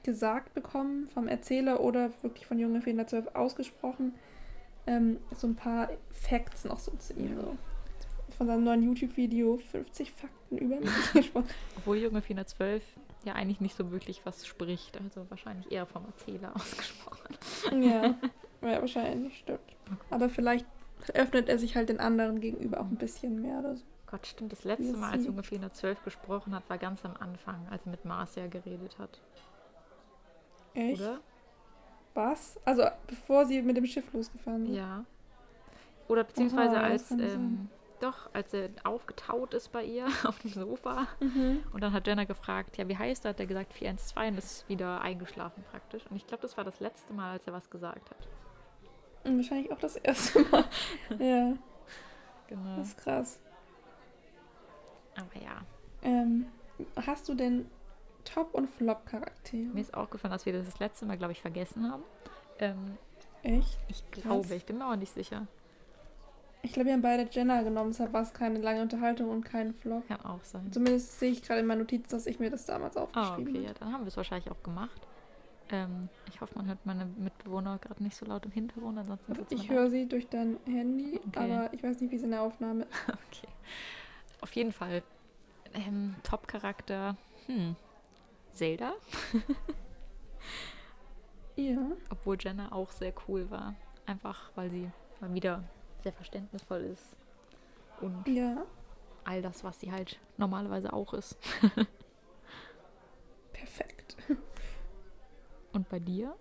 gesagt 0.03 0.53
bekommen 0.53 1.09
vom 1.09 1.27
Erzähler 1.27 1.81
oder 1.81 2.11
wirklich 2.21 2.45
von 2.45 2.57
Junge 2.57 2.81
412 2.81 3.35
ausgesprochen, 3.35 4.13
ähm, 4.87 5.17
so 5.35 5.47
ein 5.47 5.55
paar 5.55 5.89
Facts 6.09 6.63
noch 6.63 6.79
so 6.79 6.91
zu 6.93 7.13
ihm. 7.13 7.35
So. 7.35 7.57
Von 8.37 8.47
seinem 8.47 8.63
neuen 8.63 8.83
YouTube-Video 8.83 9.57
50 9.57 10.13
Fakten 10.13 10.57
über 10.57 10.77
mich 10.77 10.89
gesprochen. 11.13 11.49
Obwohl 11.75 11.97
Junge 11.97 12.21
412 12.21 12.81
ja 13.25 13.33
eigentlich 13.33 13.59
nicht 13.59 13.75
so 13.75 13.91
wirklich 13.91 14.25
was 14.25 14.47
spricht. 14.47 14.97
Also 14.99 15.29
wahrscheinlich 15.29 15.69
eher 15.71 15.85
vom 15.85 16.05
Erzähler 16.05 16.55
ausgesprochen. 16.55 17.35
ja, 17.81 18.15
ja, 18.61 18.81
wahrscheinlich 18.81 19.39
stimmt. 19.39 19.59
Aber 20.09 20.29
vielleicht 20.29 20.65
öffnet 21.13 21.49
er 21.49 21.57
sich 21.57 21.75
halt 21.75 21.89
den 21.89 21.99
anderen 21.99 22.39
gegenüber 22.39 22.79
auch 22.79 22.85
ein 22.85 22.97
bisschen 22.97 23.41
mehr 23.41 23.59
oder 23.59 23.75
so. 23.75 23.83
Gott, 24.07 24.27
stimmt. 24.27 24.51
Das 24.51 24.63
letzte 24.63 24.97
Mal, 24.97 25.11
als. 25.11 25.25
Junge 25.25 25.43
412 25.43 26.03
gesprochen 26.03 26.53
hat, 26.53 26.69
war 26.69 26.77
ganz 26.77 27.03
am 27.05 27.15
Anfang, 27.17 27.67
als 27.69 27.85
er 27.85 27.91
mit 27.91 28.05
Marcia 28.05 28.47
geredet 28.47 28.97
hat. 28.99 29.21
Echt? 30.73 31.01
Oder? 31.01 31.19
Was? 32.13 32.59
Also 32.65 32.83
bevor 33.07 33.45
sie 33.45 33.61
mit 33.61 33.77
dem 33.77 33.85
Schiff 33.85 34.11
losgefahren 34.11 34.65
sind. 34.65 34.75
Ja. 34.75 35.05
Oder 36.07 36.25
beziehungsweise 36.25 36.77
Aha, 36.77 36.83
als 36.83 37.11
ähm. 37.11 37.69
Doch, 38.01 38.31
als 38.33 38.51
er 38.55 38.69
aufgetaut 38.83 39.53
ist 39.53 39.71
bei 39.71 39.83
ihr 39.83 40.07
auf 40.25 40.39
dem 40.39 40.49
Sofa. 40.49 41.07
Mhm. 41.19 41.63
Und 41.71 41.81
dann 41.81 41.93
hat 41.93 42.07
Jenna 42.07 42.23
gefragt, 42.23 42.75
ja, 42.77 42.87
wie 42.87 42.97
heißt 42.97 43.25
er? 43.25 43.29
Hat 43.29 43.39
er 43.39 43.45
gesagt 43.45 43.73
412 43.73 44.31
und 44.31 44.37
ist 44.39 44.67
wieder 44.67 45.01
eingeschlafen 45.01 45.63
praktisch. 45.69 46.03
Und 46.09 46.15
ich 46.17 46.25
glaube, 46.25 46.41
das 46.41 46.57
war 46.57 46.63
das 46.63 46.79
letzte 46.79 47.13
Mal, 47.13 47.33
als 47.33 47.45
er 47.45 47.53
was 47.53 47.69
gesagt 47.69 48.09
hat. 48.09 48.27
Und 49.23 49.37
wahrscheinlich 49.37 49.71
auch 49.71 49.79
das 49.79 49.95
erste 49.97 50.39
Mal. 50.45 50.65
ja, 51.19 51.53
Genau. 52.47 52.75
das 52.77 52.87
ist 52.89 52.97
krass. 52.97 53.39
Aber 55.15 55.43
ja, 55.43 55.61
Ähm, 56.03 56.47
hast 57.05 57.29
du 57.29 57.35
denn 57.35 57.65
Top- 58.25 58.53
und 58.53 58.69
Flop-Charaktere? 58.69 59.69
mir 59.73 59.81
ist 59.81 59.93
aufgefallen, 59.93 60.31
dass 60.31 60.45
wir 60.45 60.53
das 60.53 60.65
das 60.65 60.79
letzte 60.79 61.05
Mal, 61.05 61.17
glaube 61.17 61.33
ich, 61.33 61.41
vergessen 61.41 61.89
haben. 61.91 62.03
Ähm, 62.59 62.97
Echt? 63.43 63.77
ich 63.87 64.09
glaube, 64.11 64.43
Was? 64.45 64.51
ich 64.51 64.65
bin 64.65 64.77
mir 64.77 64.87
auch 64.91 64.95
nicht 64.95 65.13
sicher. 65.13 65.47
Ich 66.63 66.73
glaube, 66.73 66.87
wir 66.87 66.93
haben 66.93 67.01
beide 67.01 67.27
Jenna 67.31 67.63
genommen, 67.63 67.89
deshalb 67.91 68.13
war 68.13 68.21
es 68.21 68.33
keine 68.33 68.59
lange 68.59 68.81
Unterhaltung 68.83 69.29
und 69.29 69.43
kein 69.43 69.73
Flop. 69.73 70.07
Kann 70.07 70.21
auch 70.21 70.43
sein. 70.43 70.71
Zumindest 70.71 71.19
sehe 71.19 71.31
ich 71.31 71.41
gerade 71.41 71.61
in 71.61 71.65
meinen 71.65 71.79
Notizen, 71.79 72.09
dass 72.11 72.27
ich 72.27 72.39
mir 72.39 72.51
das 72.51 72.65
damals 72.65 72.95
Ah, 72.97 73.01
aufgeschrieben 73.03 73.47
okay, 73.55 73.63
ja, 73.63 73.69
habe. 73.69 73.79
dann 73.79 73.93
haben 73.93 74.03
wir 74.03 74.07
es 74.09 74.17
wahrscheinlich 74.17 74.51
auch 74.51 74.61
gemacht. 74.61 75.01
Ähm, 75.71 76.09
ich 76.27 76.41
hoffe, 76.41 76.53
man 76.55 76.67
hört 76.67 76.85
meine 76.85 77.05
Mitbewohner 77.05 77.77
gerade 77.79 78.03
nicht 78.03 78.15
so 78.15 78.25
laut 78.25 78.45
im 78.45 78.51
Hintergrund, 78.51 78.97
ansonsten 78.99 79.33
Ich 79.49 79.69
höre 79.69 79.89
sie 79.89 80.07
durch 80.07 80.27
dein 80.27 80.57
Handy, 80.65 81.19
Okay. 81.27 81.39
aber 81.39 81.73
ich 81.73 81.81
weiß 81.81 82.01
nicht, 82.01 82.11
wie 82.11 82.17
sie 82.17 82.25
in 82.25 82.31
der 82.31 82.41
Aufnahme 82.41 82.83
ist. 82.83 82.91
Okay. 83.07 83.47
Auf 84.41 84.51
jeden 84.53 84.73
Fall. 84.73 85.03
Ähm, 85.73 86.15
Top-Charakter. 86.23 87.15
Hm. 87.47 87.75
Zelda. 88.53 88.93
Ja. 91.57 91.91
Obwohl 92.09 92.37
Jenna 92.39 92.71
auch 92.71 92.91
sehr 92.91 93.13
cool 93.27 93.51
war. 93.51 93.75
Einfach, 94.05 94.51
weil 94.55 94.69
sie 94.71 94.89
mal 95.19 95.33
wieder 95.33 95.63
sehr 96.01 96.13
verständnisvoll 96.13 96.79
ist. 96.81 97.03
Und 97.99 98.25
Ja. 98.27 98.65
all 99.25 99.41
das, 99.41 99.63
was 99.63 99.79
sie 99.79 99.91
halt 99.91 100.17
normalerweise 100.37 100.91
auch 100.93 101.13
ist. 101.13 101.37
Perfekt. 103.53 104.15
Und 105.73 105.87
bei 105.89 105.99
dir? 105.99 106.33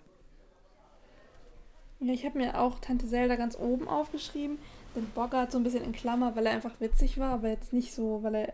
Ja, 2.00 2.12
ich 2.12 2.24
habe 2.24 2.38
mir 2.38 2.58
auch 2.58 2.78
Tante 2.80 3.06
Zelda 3.06 3.36
ganz 3.36 3.56
oben 3.58 3.86
aufgeschrieben. 3.88 4.58
Den 4.96 5.08
Bogart 5.10 5.52
so 5.52 5.58
ein 5.58 5.62
bisschen 5.64 5.84
in 5.84 5.92
Klammer, 5.92 6.34
weil 6.34 6.46
er 6.46 6.52
einfach 6.52 6.80
witzig 6.80 7.18
war, 7.18 7.32
aber 7.34 7.48
jetzt 7.48 7.72
nicht 7.72 7.92
so, 7.94 8.22
weil 8.22 8.34
er, 8.34 8.52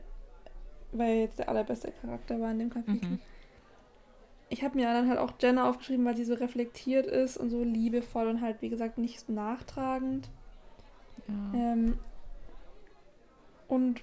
weil 0.92 1.08
er 1.10 1.20
jetzt 1.22 1.38
der 1.38 1.48
allerbeste 1.48 1.92
Charakter 1.92 2.40
war 2.40 2.50
in 2.50 2.58
dem 2.58 2.70
Kapitel. 2.70 3.10
Mhm. 3.12 3.20
Ich 4.48 4.62
habe 4.62 4.76
mir 4.76 4.86
dann 4.86 5.08
halt 5.08 5.18
auch 5.18 5.32
Jenna 5.40 5.68
aufgeschrieben, 5.68 6.04
weil 6.04 6.16
sie 6.16 6.24
so 6.24 6.34
reflektiert 6.34 7.06
ist 7.06 7.36
und 7.36 7.50
so 7.50 7.62
liebevoll 7.62 8.28
und 8.28 8.40
halt, 8.40 8.60
wie 8.62 8.68
gesagt, 8.68 8.98
nicht 8.98 9.20
so 9.20 9.32
nachtragend. 9.32 10.28
Ja. 11.26 11.58
Ähm, 11.58 11.98
und 13.68 14.00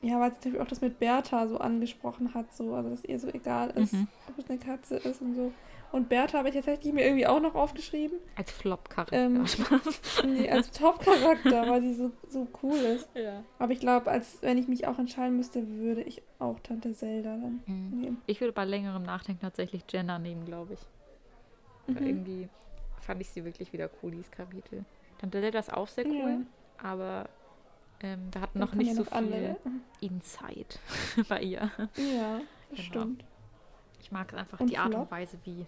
ja, 0.00 0.18
weil 0.18 0.32
sie 0.32 0.36
Beispiel 0.50 0.60
auch 0.60 0.66
das 0.66 0.80
mit 0.80 0.98
Bertha 0.98 1.46
so 1.46 1.58
angesprochen 1.58 2.34
hat, 2.34 2.52
so, 2.52 2.74
also 2.74 2.90
dass 2.90 3.04
ihr 3.04 3.20
so 3.20 3.28
egal 3.28 3.70
ist, 3.70 3.92
Mhm. 3.92 4.08
ob 4.28 4.38
es 4.38 4.50
eine 4.50 4.58
Katze 4.58 4.96
ist 4.96 5.20
und 5.20 5.34
so. 5.36 5.52
Und 5.92 6.08
Bertha 6.08 6.38
habe 6.38 6.48
ich 6.48 6.54
tatsächlich 6.54 6.92
mir 6.94 7.04
irgendwie 7.04 7.26
auch 7.26 7.40
noch 7.40 7.54
aufgeschrieben. 7.54 8.18
Als 8.34 8.50
Flop-Charakter. 8.50 9.14
Ähm, 9.16 9.44
Nee, 10.24 10.50
als 10.50 10.70
Top-Charakter, 10.70 11.68
weil 11.68 11.82
sie 11.82 11.92
so, 11.94 12.10
so 12.28 12.48
cool 12.62 12.78
ist. 12.78 13.08
ja. 13.14 13.44
Aber 13.58 13.72
ich 13.72 13.80
glaube, 13.80 14.10
als 14.10 14.38
wenn 14.40 14.56
ich 14.56 14.68
mich 14.68 14.86
auch 14.86 14.98
entscheiden 14.98 15.36
müsste, 15.36 15.68
würde 15.68 16.00
ich 16.02 16.22
auch 16.38 16.58
Tante 16.60 16.94
Zelda 16.94 17.36
dann 17.36 17.62
Mhm. 17.66 18.00
nehmen. 18.00 18.22
Ich 18.26 18.40
würde 18.40 18.52
bei 18.54 18.64
längerem 18.64 19.02
Nachdenken 19.02 19.42
tatsächlich 19.42 19.84
Jenna 19.90 20.18
nehmen, 20.18 20.46
glaube 20.46 20.72
ich. 20.74 20.80
Weil 21.88 22.02
Mhm. 22.02 22.08
irgendwie 22.08 22.48
fand 23.02 23.20
ich 23.20 23.28
sie 23.28 23.44
wirklich 23.44 23.72
wieder 23.74 23.90
cool, 24.02 24.12
dieses 24.12 24.30
Kapitel. 24.30 24.84
Tante 25.18 25.40
Zelda 25.40 25.58
ist 25.58 25.72
auch 25.74 25.88
sehr 25.88 26.06
cool, 26.06 26.14
Ja. 26.82 26.90
aber 26.90 27.28
ähm, 28.00 28.28
wir 28.32 28.40
hatten 28.40 28.58
Dann 28.60 28.68
noch 28.68 28.74
nicht 28.74 28.94
so 28.94 29.02
noch 29.02 29.18
viel 29.18 29.56
Insight 30.00 30.78
bei 31.28 31.42
ihr. 31.42 31.70
Ja, 31.96 32.40
das 32.70 32.78
Genau. 32.78 32.82
stimmt. 32.82 33.24
Ich 34.00 34.10
mag 34.10 34.34
einfach 34.34 34.58
Und 34.58 34.68
die 34.70 34.78
Art 34.78 34.88
Flop? 34.90 35.02
und 35.02 35.10
Weise, 35.12 35.38
wie 35.44 35.64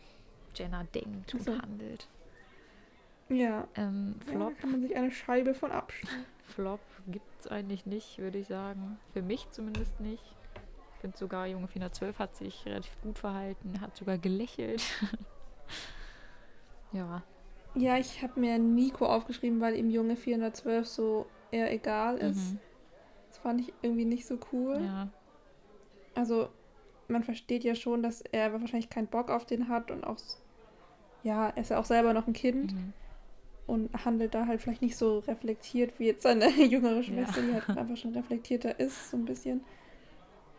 Jenna 0.54 0.84
denkt 0.84 1.34
Ach 1.36 1.40
so. 1.40 1.52
und 1.52 1.62
handelt. 1.62 2.08
Ja. 3.28 3.66
Ähm, 3.74 4.16
ja, 4.26 4.32
Flop, 4.32 4.54
da 4.54 4.60
kann 4.60 4.70
man 4.72 4.82
sich 4.82 4.96
eine 4.96 5.10
Scheibe 5.10 5.54
von 5.54 5.72
abschneiden. 5.72 6.24
Flop 6.54 6.80
gibt 7.06 7.26
es 7.40 7.46
eigentlich 7.48 7.86
nicht, 7.86 8.18
würde 8.18 8.38
ich 8.38 8.48
sagen. 8.48 8.98
Für 9.12 9.22
mich 9.22 9.48
zumindest 9.50 9.98
nicht. 10.00 10.22
Ich 10.94 11.00
finde 11.00 11.16
sogar, 11.18 11.46
Junge 11.46 11.68
412 11.68 12.18
hat 12.18 12.36
sich 12.36 12.64
relativ 12.66 12.96
gut 13.02 13.18
verhalten, 13.18 13.80
hat 13.80 13.96
sogar 13.96 14.18
gelächelt. 14.18 14.82
ja, 16.92 17.22
Ja, 17.74 17.98
ich 17.98 18.22
habe 18.22 18.38
mir 18.40 18.58
Nico 18.58 19.06
aufgeschrieben, 19.06 19.60
weil 19.60 19.76
ihm 19.76 19.90
Junge 19.90 20.16
412 20.16 20.86
so 20.86 21.26
eher 21.50 21.72
egal 21.72 22.18
ist. 22.18 22.52
mhm. 22.52 22.58
Das 23.28 23.38
fand 23.38 23.60
ich 23.60 23.72
irgendwie 23.82 24.04
nicht 24.04 24.26
so 24.26 24.38
cool. 24.52 24.80
ja. 24.82 25.08
Also, 26.14 26.48
man 27.08 27.24
versteht 27.24 27.64
ja 27.64 27.74
schon, 27.74 28.02
dass 28.02 28.20
er 28.20 28.52
wahrscheinlich 28.52 28.88
keinen 28.88 29.08
Bock 29.08 29.30
auf 29.30 29.44
den 29.44 29.68
hat 29.68 29.90
und 29.90 30.04
auch, 30.04 30.16
ja, 31.24 31.48
er 31.48 31.56
ist 31.62 31.70
ja 31.70 31.78
auch 31.80 31.84
selber 31.84 32.12
noch 32.12 32.26
ein 32.26 32.32
Kind 32.32 32.72
Mhm. 32.74 32.92
und 33.66 34.04
handelt 34.04 34.34
da 34.34 34.46
halt 34.46 34.60
vielleicht 34.60 34.82
nicht 34.82 34.96
so 34.96 35.18
reflektiert 35.20 35.98
wie 35.98 36.06
jetzt 36.06 36.22
seine 36.22 36.48
jüngere 36.50 37.02
Schwester, 37.02 37.40
die 37.42 37.52
halt 37.52 37.68
einfach 37.76 37.96
schon 37.96 38.14
reflektierter 38.14 38.78
ist, 38.78 39.10
so 39.10 39.16
ein 39.16 39.24
bisschen. 39.24 39.64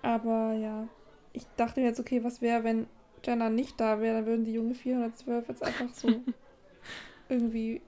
Aber 0.02 0.54
ja, 0.54 0.88
ich 1.34 1.46
dachte 1.56 1.80
mir 1.80 1.88
jetzt, 1.88 2.00
okay, 2.00 2.24
was 2.24 2.42
wäre, 2.42 2.64
wenn 2.64 2.88
Jenna 3.26 3.50
nicht 3.50 3.80
da 3.80 4.02
wäre, 4.02 4.18
dann 4.18 4.26
würden 4.26 4.46
die 4.46 4.54
junge 4.54 4.74
412 4.76 5.48
jetzt 5.48 5.64
einfach 5.64 5.90
so 5.94 6.08
irgendwie 7.30 7.82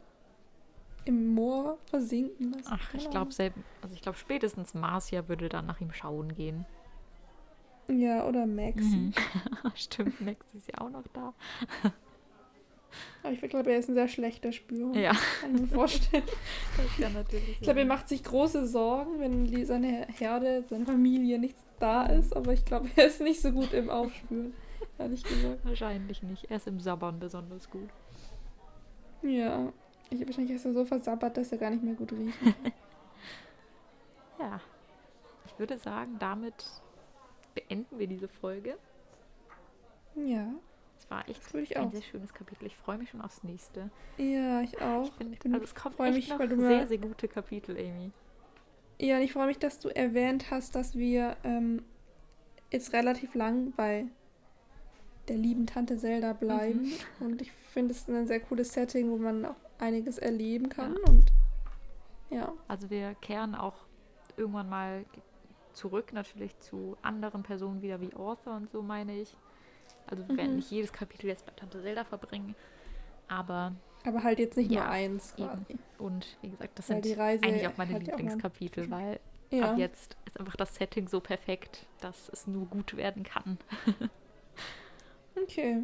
im 1.05 1.34
Moor 1.34 1.78
versinken 1.89 2.51
lassen. 2.51 2.69
Ach, 2.69 2.93
ich 2.93 3.09
glaube 3.09 3.32
selbst, 3.32 3.59
also 3.82 3.95
ich 3.95 4.01
glaube 4.01 4.17
spätestens 4.17 4.73
Marcia 4.73 5.28
würde 5.30 5.47
dann 5.47 5.65
nach 5.65 5.80
ihm 5.80 5.93
schauen 5.93 6.34
gehen. 6.36 6.65
Ja, 7.89 8.28
oder 8.28 8.45
Maxi. 8.45 8.97
Mhm. 8.97 9.13
Stimmt, 9.75 10.19
Max 10.21 10.45
ist 10.53 10.67
ja 10.67 10.82
auch 10.82 10.89
noch 10.89 11.07
da. 11.13 11.34
Aber 13.23 13.33
ich 13.33 13.41
glaube, 13.41 13.71
er 13.71 13.79
ist 13.79 13.89
ein 13.89 13.95
sehr 13.95 14.07
schlechter 14.07 14.51
Spürer. 14.51 14.95
Ja, 14.95 15.11
Kann 15.41 15.55
ich 15.55 15.61
mir 15.61 15.67
vorstellen. 15.67 16.23
das 16.77 16.97
kann 16.97 17.13
natürlich 17.13 17.49
Ich 17.49 17.61
glaube, 17.61 17.79
er 17.79 17.85
macht 17.85 18.07
sich 18.07 18.23
große 18.23 18.67
Sorgen, 18.67 19.19
wenn 19.19 19.65
seine 19.65 20.07
Herde, 20.17 20.63
seine 20.69 20.85
Familie 20.85 21.39
nicht 21.39 21.55
da 21.79 22.05
ist. 22.05 22.35
Aber 22.35 22.53
ich 22.53 22.65
glaube, 22.65 22.89
er 22.95 23.07
ist 23.07 23.21
nicht 23.21 23.41
so 23.41 23.51
gut 23.51 23.73
im 23.73 23.89
Aufspüren. 23.89 24.53
Ehrlich 24.97 25.23
gesagt. 25.23 25.65
Wahrscheinlich 25.65 26.23
nicht. 26.23 26.49
Er 26.49 26.57
ist 26.57 26.67
im 26.67 26.79
Sabbern 26.79 27.19
besonders 27.19 27.69
gut. 27.69 27.89
Ja. 29.21 29.71
Ich, 30.09 30.25
wahrscheinlich 30.25 30.55
ist 30.55 30.65
er 30.65 30.73
so 30.73 30.85
versabbert, 30.85 31.35
dass 31.35 31.51
er 31.51 31.57
gar 31.57 31.69
nicht 31.69 31.83
mehr 31.83 31.95
gut 31.95 32.09
kann. 32.09 32.33
Ja. 34.39 34.61
Ich 35.47 35.57
würde 35.57 35.79
sagen, 35.79 36.17
damit 36.19 36.53
beenden 37.55 37.97
wir 37.97 38.05
diese 38.05 38.27
Folge. 38.27 38.77
ja, 40.15 40.47
Es 41.10 41.12
war 41.12 41.30
echt 41.30 41.76
ein 41.78 41.88
auch. 41.88 41.91
sehr 41.91 42.01
schönes 42.01 42.34
Kapitel. 42.34 42.66
Ich 42.66 42.76
freue 42.76 42.97
mich 42.97 43.10
schon 43.10 43.22
aufs 43.22 43.43
nächste. 43.43 43.89
Ja, 44.18 44.62
ich 44.62 44.82
auch. 44.82 45.05
Ich 45.05 45.12
bin, 45.14 45.32
bin- 45.32 45.53
also 45.53 45.64
es 45.66 45.74
kommt 45.76 45.99
echt 45.99 46.14
mich, 46.14 46.30
noch 46.30 46.39
weil 46.39 46.49
du 46.49 46.58
sehr, 46.60 46.88
sehr 46.88 46.97
gute 46.97 47.28
Kapitel, 47.28 47.78
Amy. 47.78 48.12
Ja, 48.99 49.18
und 49.18 49.22
ich 49.24 49.32
freue 49.34 49.47
mich, 49.47 49.60
dass 49.60 49.80
du 49.80 49.89
erwähnt 49.89 50.51
hast, 50.51 50.76
dass 50.76 50.95
wir 50.97 51.38
ähm, 51.43 51.84
jetzt 52.72 52.93
relativ 52.93 53.36
lang 53.36 53.72
bei 53.72 54.05
der 55.28 55.38
lieben 55.38 55.66
Tante 55.68 55.97
Zelda 55.97 56.34
bleiben. 56.34 56.91
Mhm. 57.20 57.26
Und 57.26 57.41
ich 57.41 57.51
finde 57.51 57.93
es 57.93 58.08
ein 58.10 58.28
sehr 58.28 58.39
cooles 58.39 58.74
Setting, 58.74 59.10
wo 59.12 59.18
man 59.18 59.45
auch 59.45 59.55
einiges 59.80 60.18
erleben 60.18 60.70
kann. 60.70 60.95
Ja. 60.95 61.12
Und 61.12 61.26
ja, 62.30 62.53
Also 62.68 62.89
wir 62.89 63.14
kehren 63.16 63.55
auch 63.55 63.76
irgendwann 64.36 64.70
mal 64.70 65.05
zurück 65.74 66.12
natürlich 66.12 66.58
zu 66.60 66.97
anderen 67.01 67.43
Personen 67.43 67.82
wieder 67.82 68.01
wie 68.01 68.12
Arthur 68.16 68.55
und 68.55 68.70
so, 68.72 68.82
meine 68.82 69.20
ich. 69.22 69.36
Also 70.07 70.27
wir 70.27 70.38
werden 70.38 70.51
Mhm. 70.51 70.55
nicht 70.57 70.71
jedes 70.71 70.91
Kapitel 70.93 71.27
jetzt 71.27 71.45
bei 71.45 71.51
Tante 71.55 71.81
Zelda 71.81 72.03
verbringen. 72.05 72.55
Aber, 73.27 73.73
aber 74.05 74.23
halt 74.23 74.39
jetzt 74.39 74.55
nicht 74.57 74.71
Ja, 74.71 74.81
nur 74.83 74.89
eins 74.89 75.33
eben. 75.38 75.47
quasi. 75.65 75.79
und 75.97 76.38
wie 76.41 76.49
gesagt, 76.49 76.79
das 76.79 76.89
Weil 76.89 77.03
sind 77.03 77.05
die 77.05 77.19
Reise 77.19 77.45
eigentlich 77.45 77.67
auch 77.67 77.77
meine 77.77 77.91
ja 77.91 77.97
auch 77.97 78.01
Lieblingskapitel, 78.01 78.89
weil 78.89 79.19
Ja. 79.51 79.71
ab 79.73 79.77
jetzt 79.77 80.15
ist 80.25 80.39
einfach 80.39 80.55
das 80.55 80.75
Setting 80.75 81.07
so 81.09 81.19
perfekt, 81.19 81.85
dass 81.99 82.29
es 82.29 82.47
nur 82.47 82.65
gut 82.67 82.95
werden 82.95 83.23
kann. 83.23 83.57
Okay, 85.41 85.83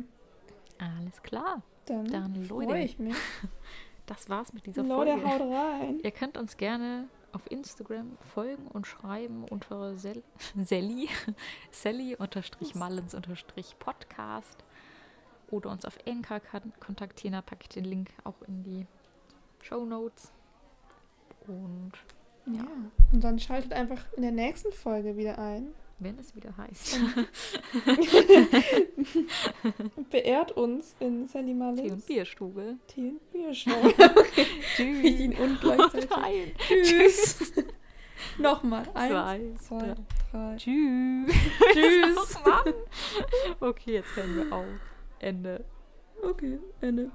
Alles 0.79 1.21
klar. 1.21 1.61
dann, 1.85 2.05
Dann, 2.07 2.43
freue 2.45 2.65
Leute, 2.65 2.77
ich 2.79 2.97
mich. 2.99 3.15
das 4.07 4.27
war's 4.29 4.51
mit 4.51 4.65
dieser 4.65 4.83
Leute, 4.83 5.11
Folge. 5.17 5.27
haut 5.29 5.41
rein. 5.41 5.99
Ihr 6.01 6.11
könnt 6.11 6.37
uns 6.37 6.57
gerne 6.57 7.07
auf 7.33 7.49
Instagram 7.51 8.17
folgen 8.33 8.67
und 8.67 8.87
schreiben 8.87 9.43
unter 9.45 9.97
Sel 9.97 10.23
Sally, 10.63 11.09
Sally 11.71 12.15
unterstrich 12.15 12.75
Mullins 12.75 13.13
unterstrich 13.13 13.75
Podcast 13.79 14.63
oder 15.51 15.69
uns 15.69 15.85
auf 15.85 15.97
Enka 16.05 16.39
kontaktieren. 16.79 17.33
Da 17.33 17.41
packe 17.41 17.63
ich 17.63 17.69
den 17.69 17.85
Link 17.85 18.09
auch 18.23 18.41
in 18.47 18.63
die 18.63 18.87
Show 19.61 19.85
Notes. 19.85 20.31
Und 21.47 21.91
Ja. 22.45 22.65
Und 23.11 23.23
dann 23.23 23.39
schaltet 23.39 23.73
einfach 23.73 24.05
in 24.13 24.21
der 24.23 24.31
nächsten 24.31 24.71
Folge 24.71 25.17
wieder 25.17 25.37
ein. 25.37 25.73
Wenn 25.99 26.17
es 26.19 26.35
wieder 26.35 26.55
heißt, 26.57 26.99
beehrt 30.09 30.51
uns 30.53 30.95
in 30.99 31.27
Sally 31.27 31.53
Tee 31.75 31.91
und 31.91 32.05
Bierstube. 32.05 32.77
Tee 32.87 33.09
und 33.09 33.31
Biershow. 33.31 33.71
Tschüss. 34.75 35.03
ihn 35.03 35.33
und 35.33 35.61
gleichzeitig. 35.61 36.09
Nein. 36.09 36.51
Tschüss. 36.83 37.53
Nochmal. 38.37 38.85
Eins, 38.93 39.63
Zwei, 39.63 39.79
zwei, 39.79 39.95
drei. 40.31 40.55
Tschüss. 40.57 41.33
Tschüss. 41.73 42.43
Mann. 42.45 42.73
Okay, 43.59 43.93
jetzt 43.93 44.15
hören 44.15 44.35
wir 44.35 44.55
auf. 44.55 44.65
Ende. 45.19 45.65
Okay, 46.21 46.59
Ende. 46.81 47.11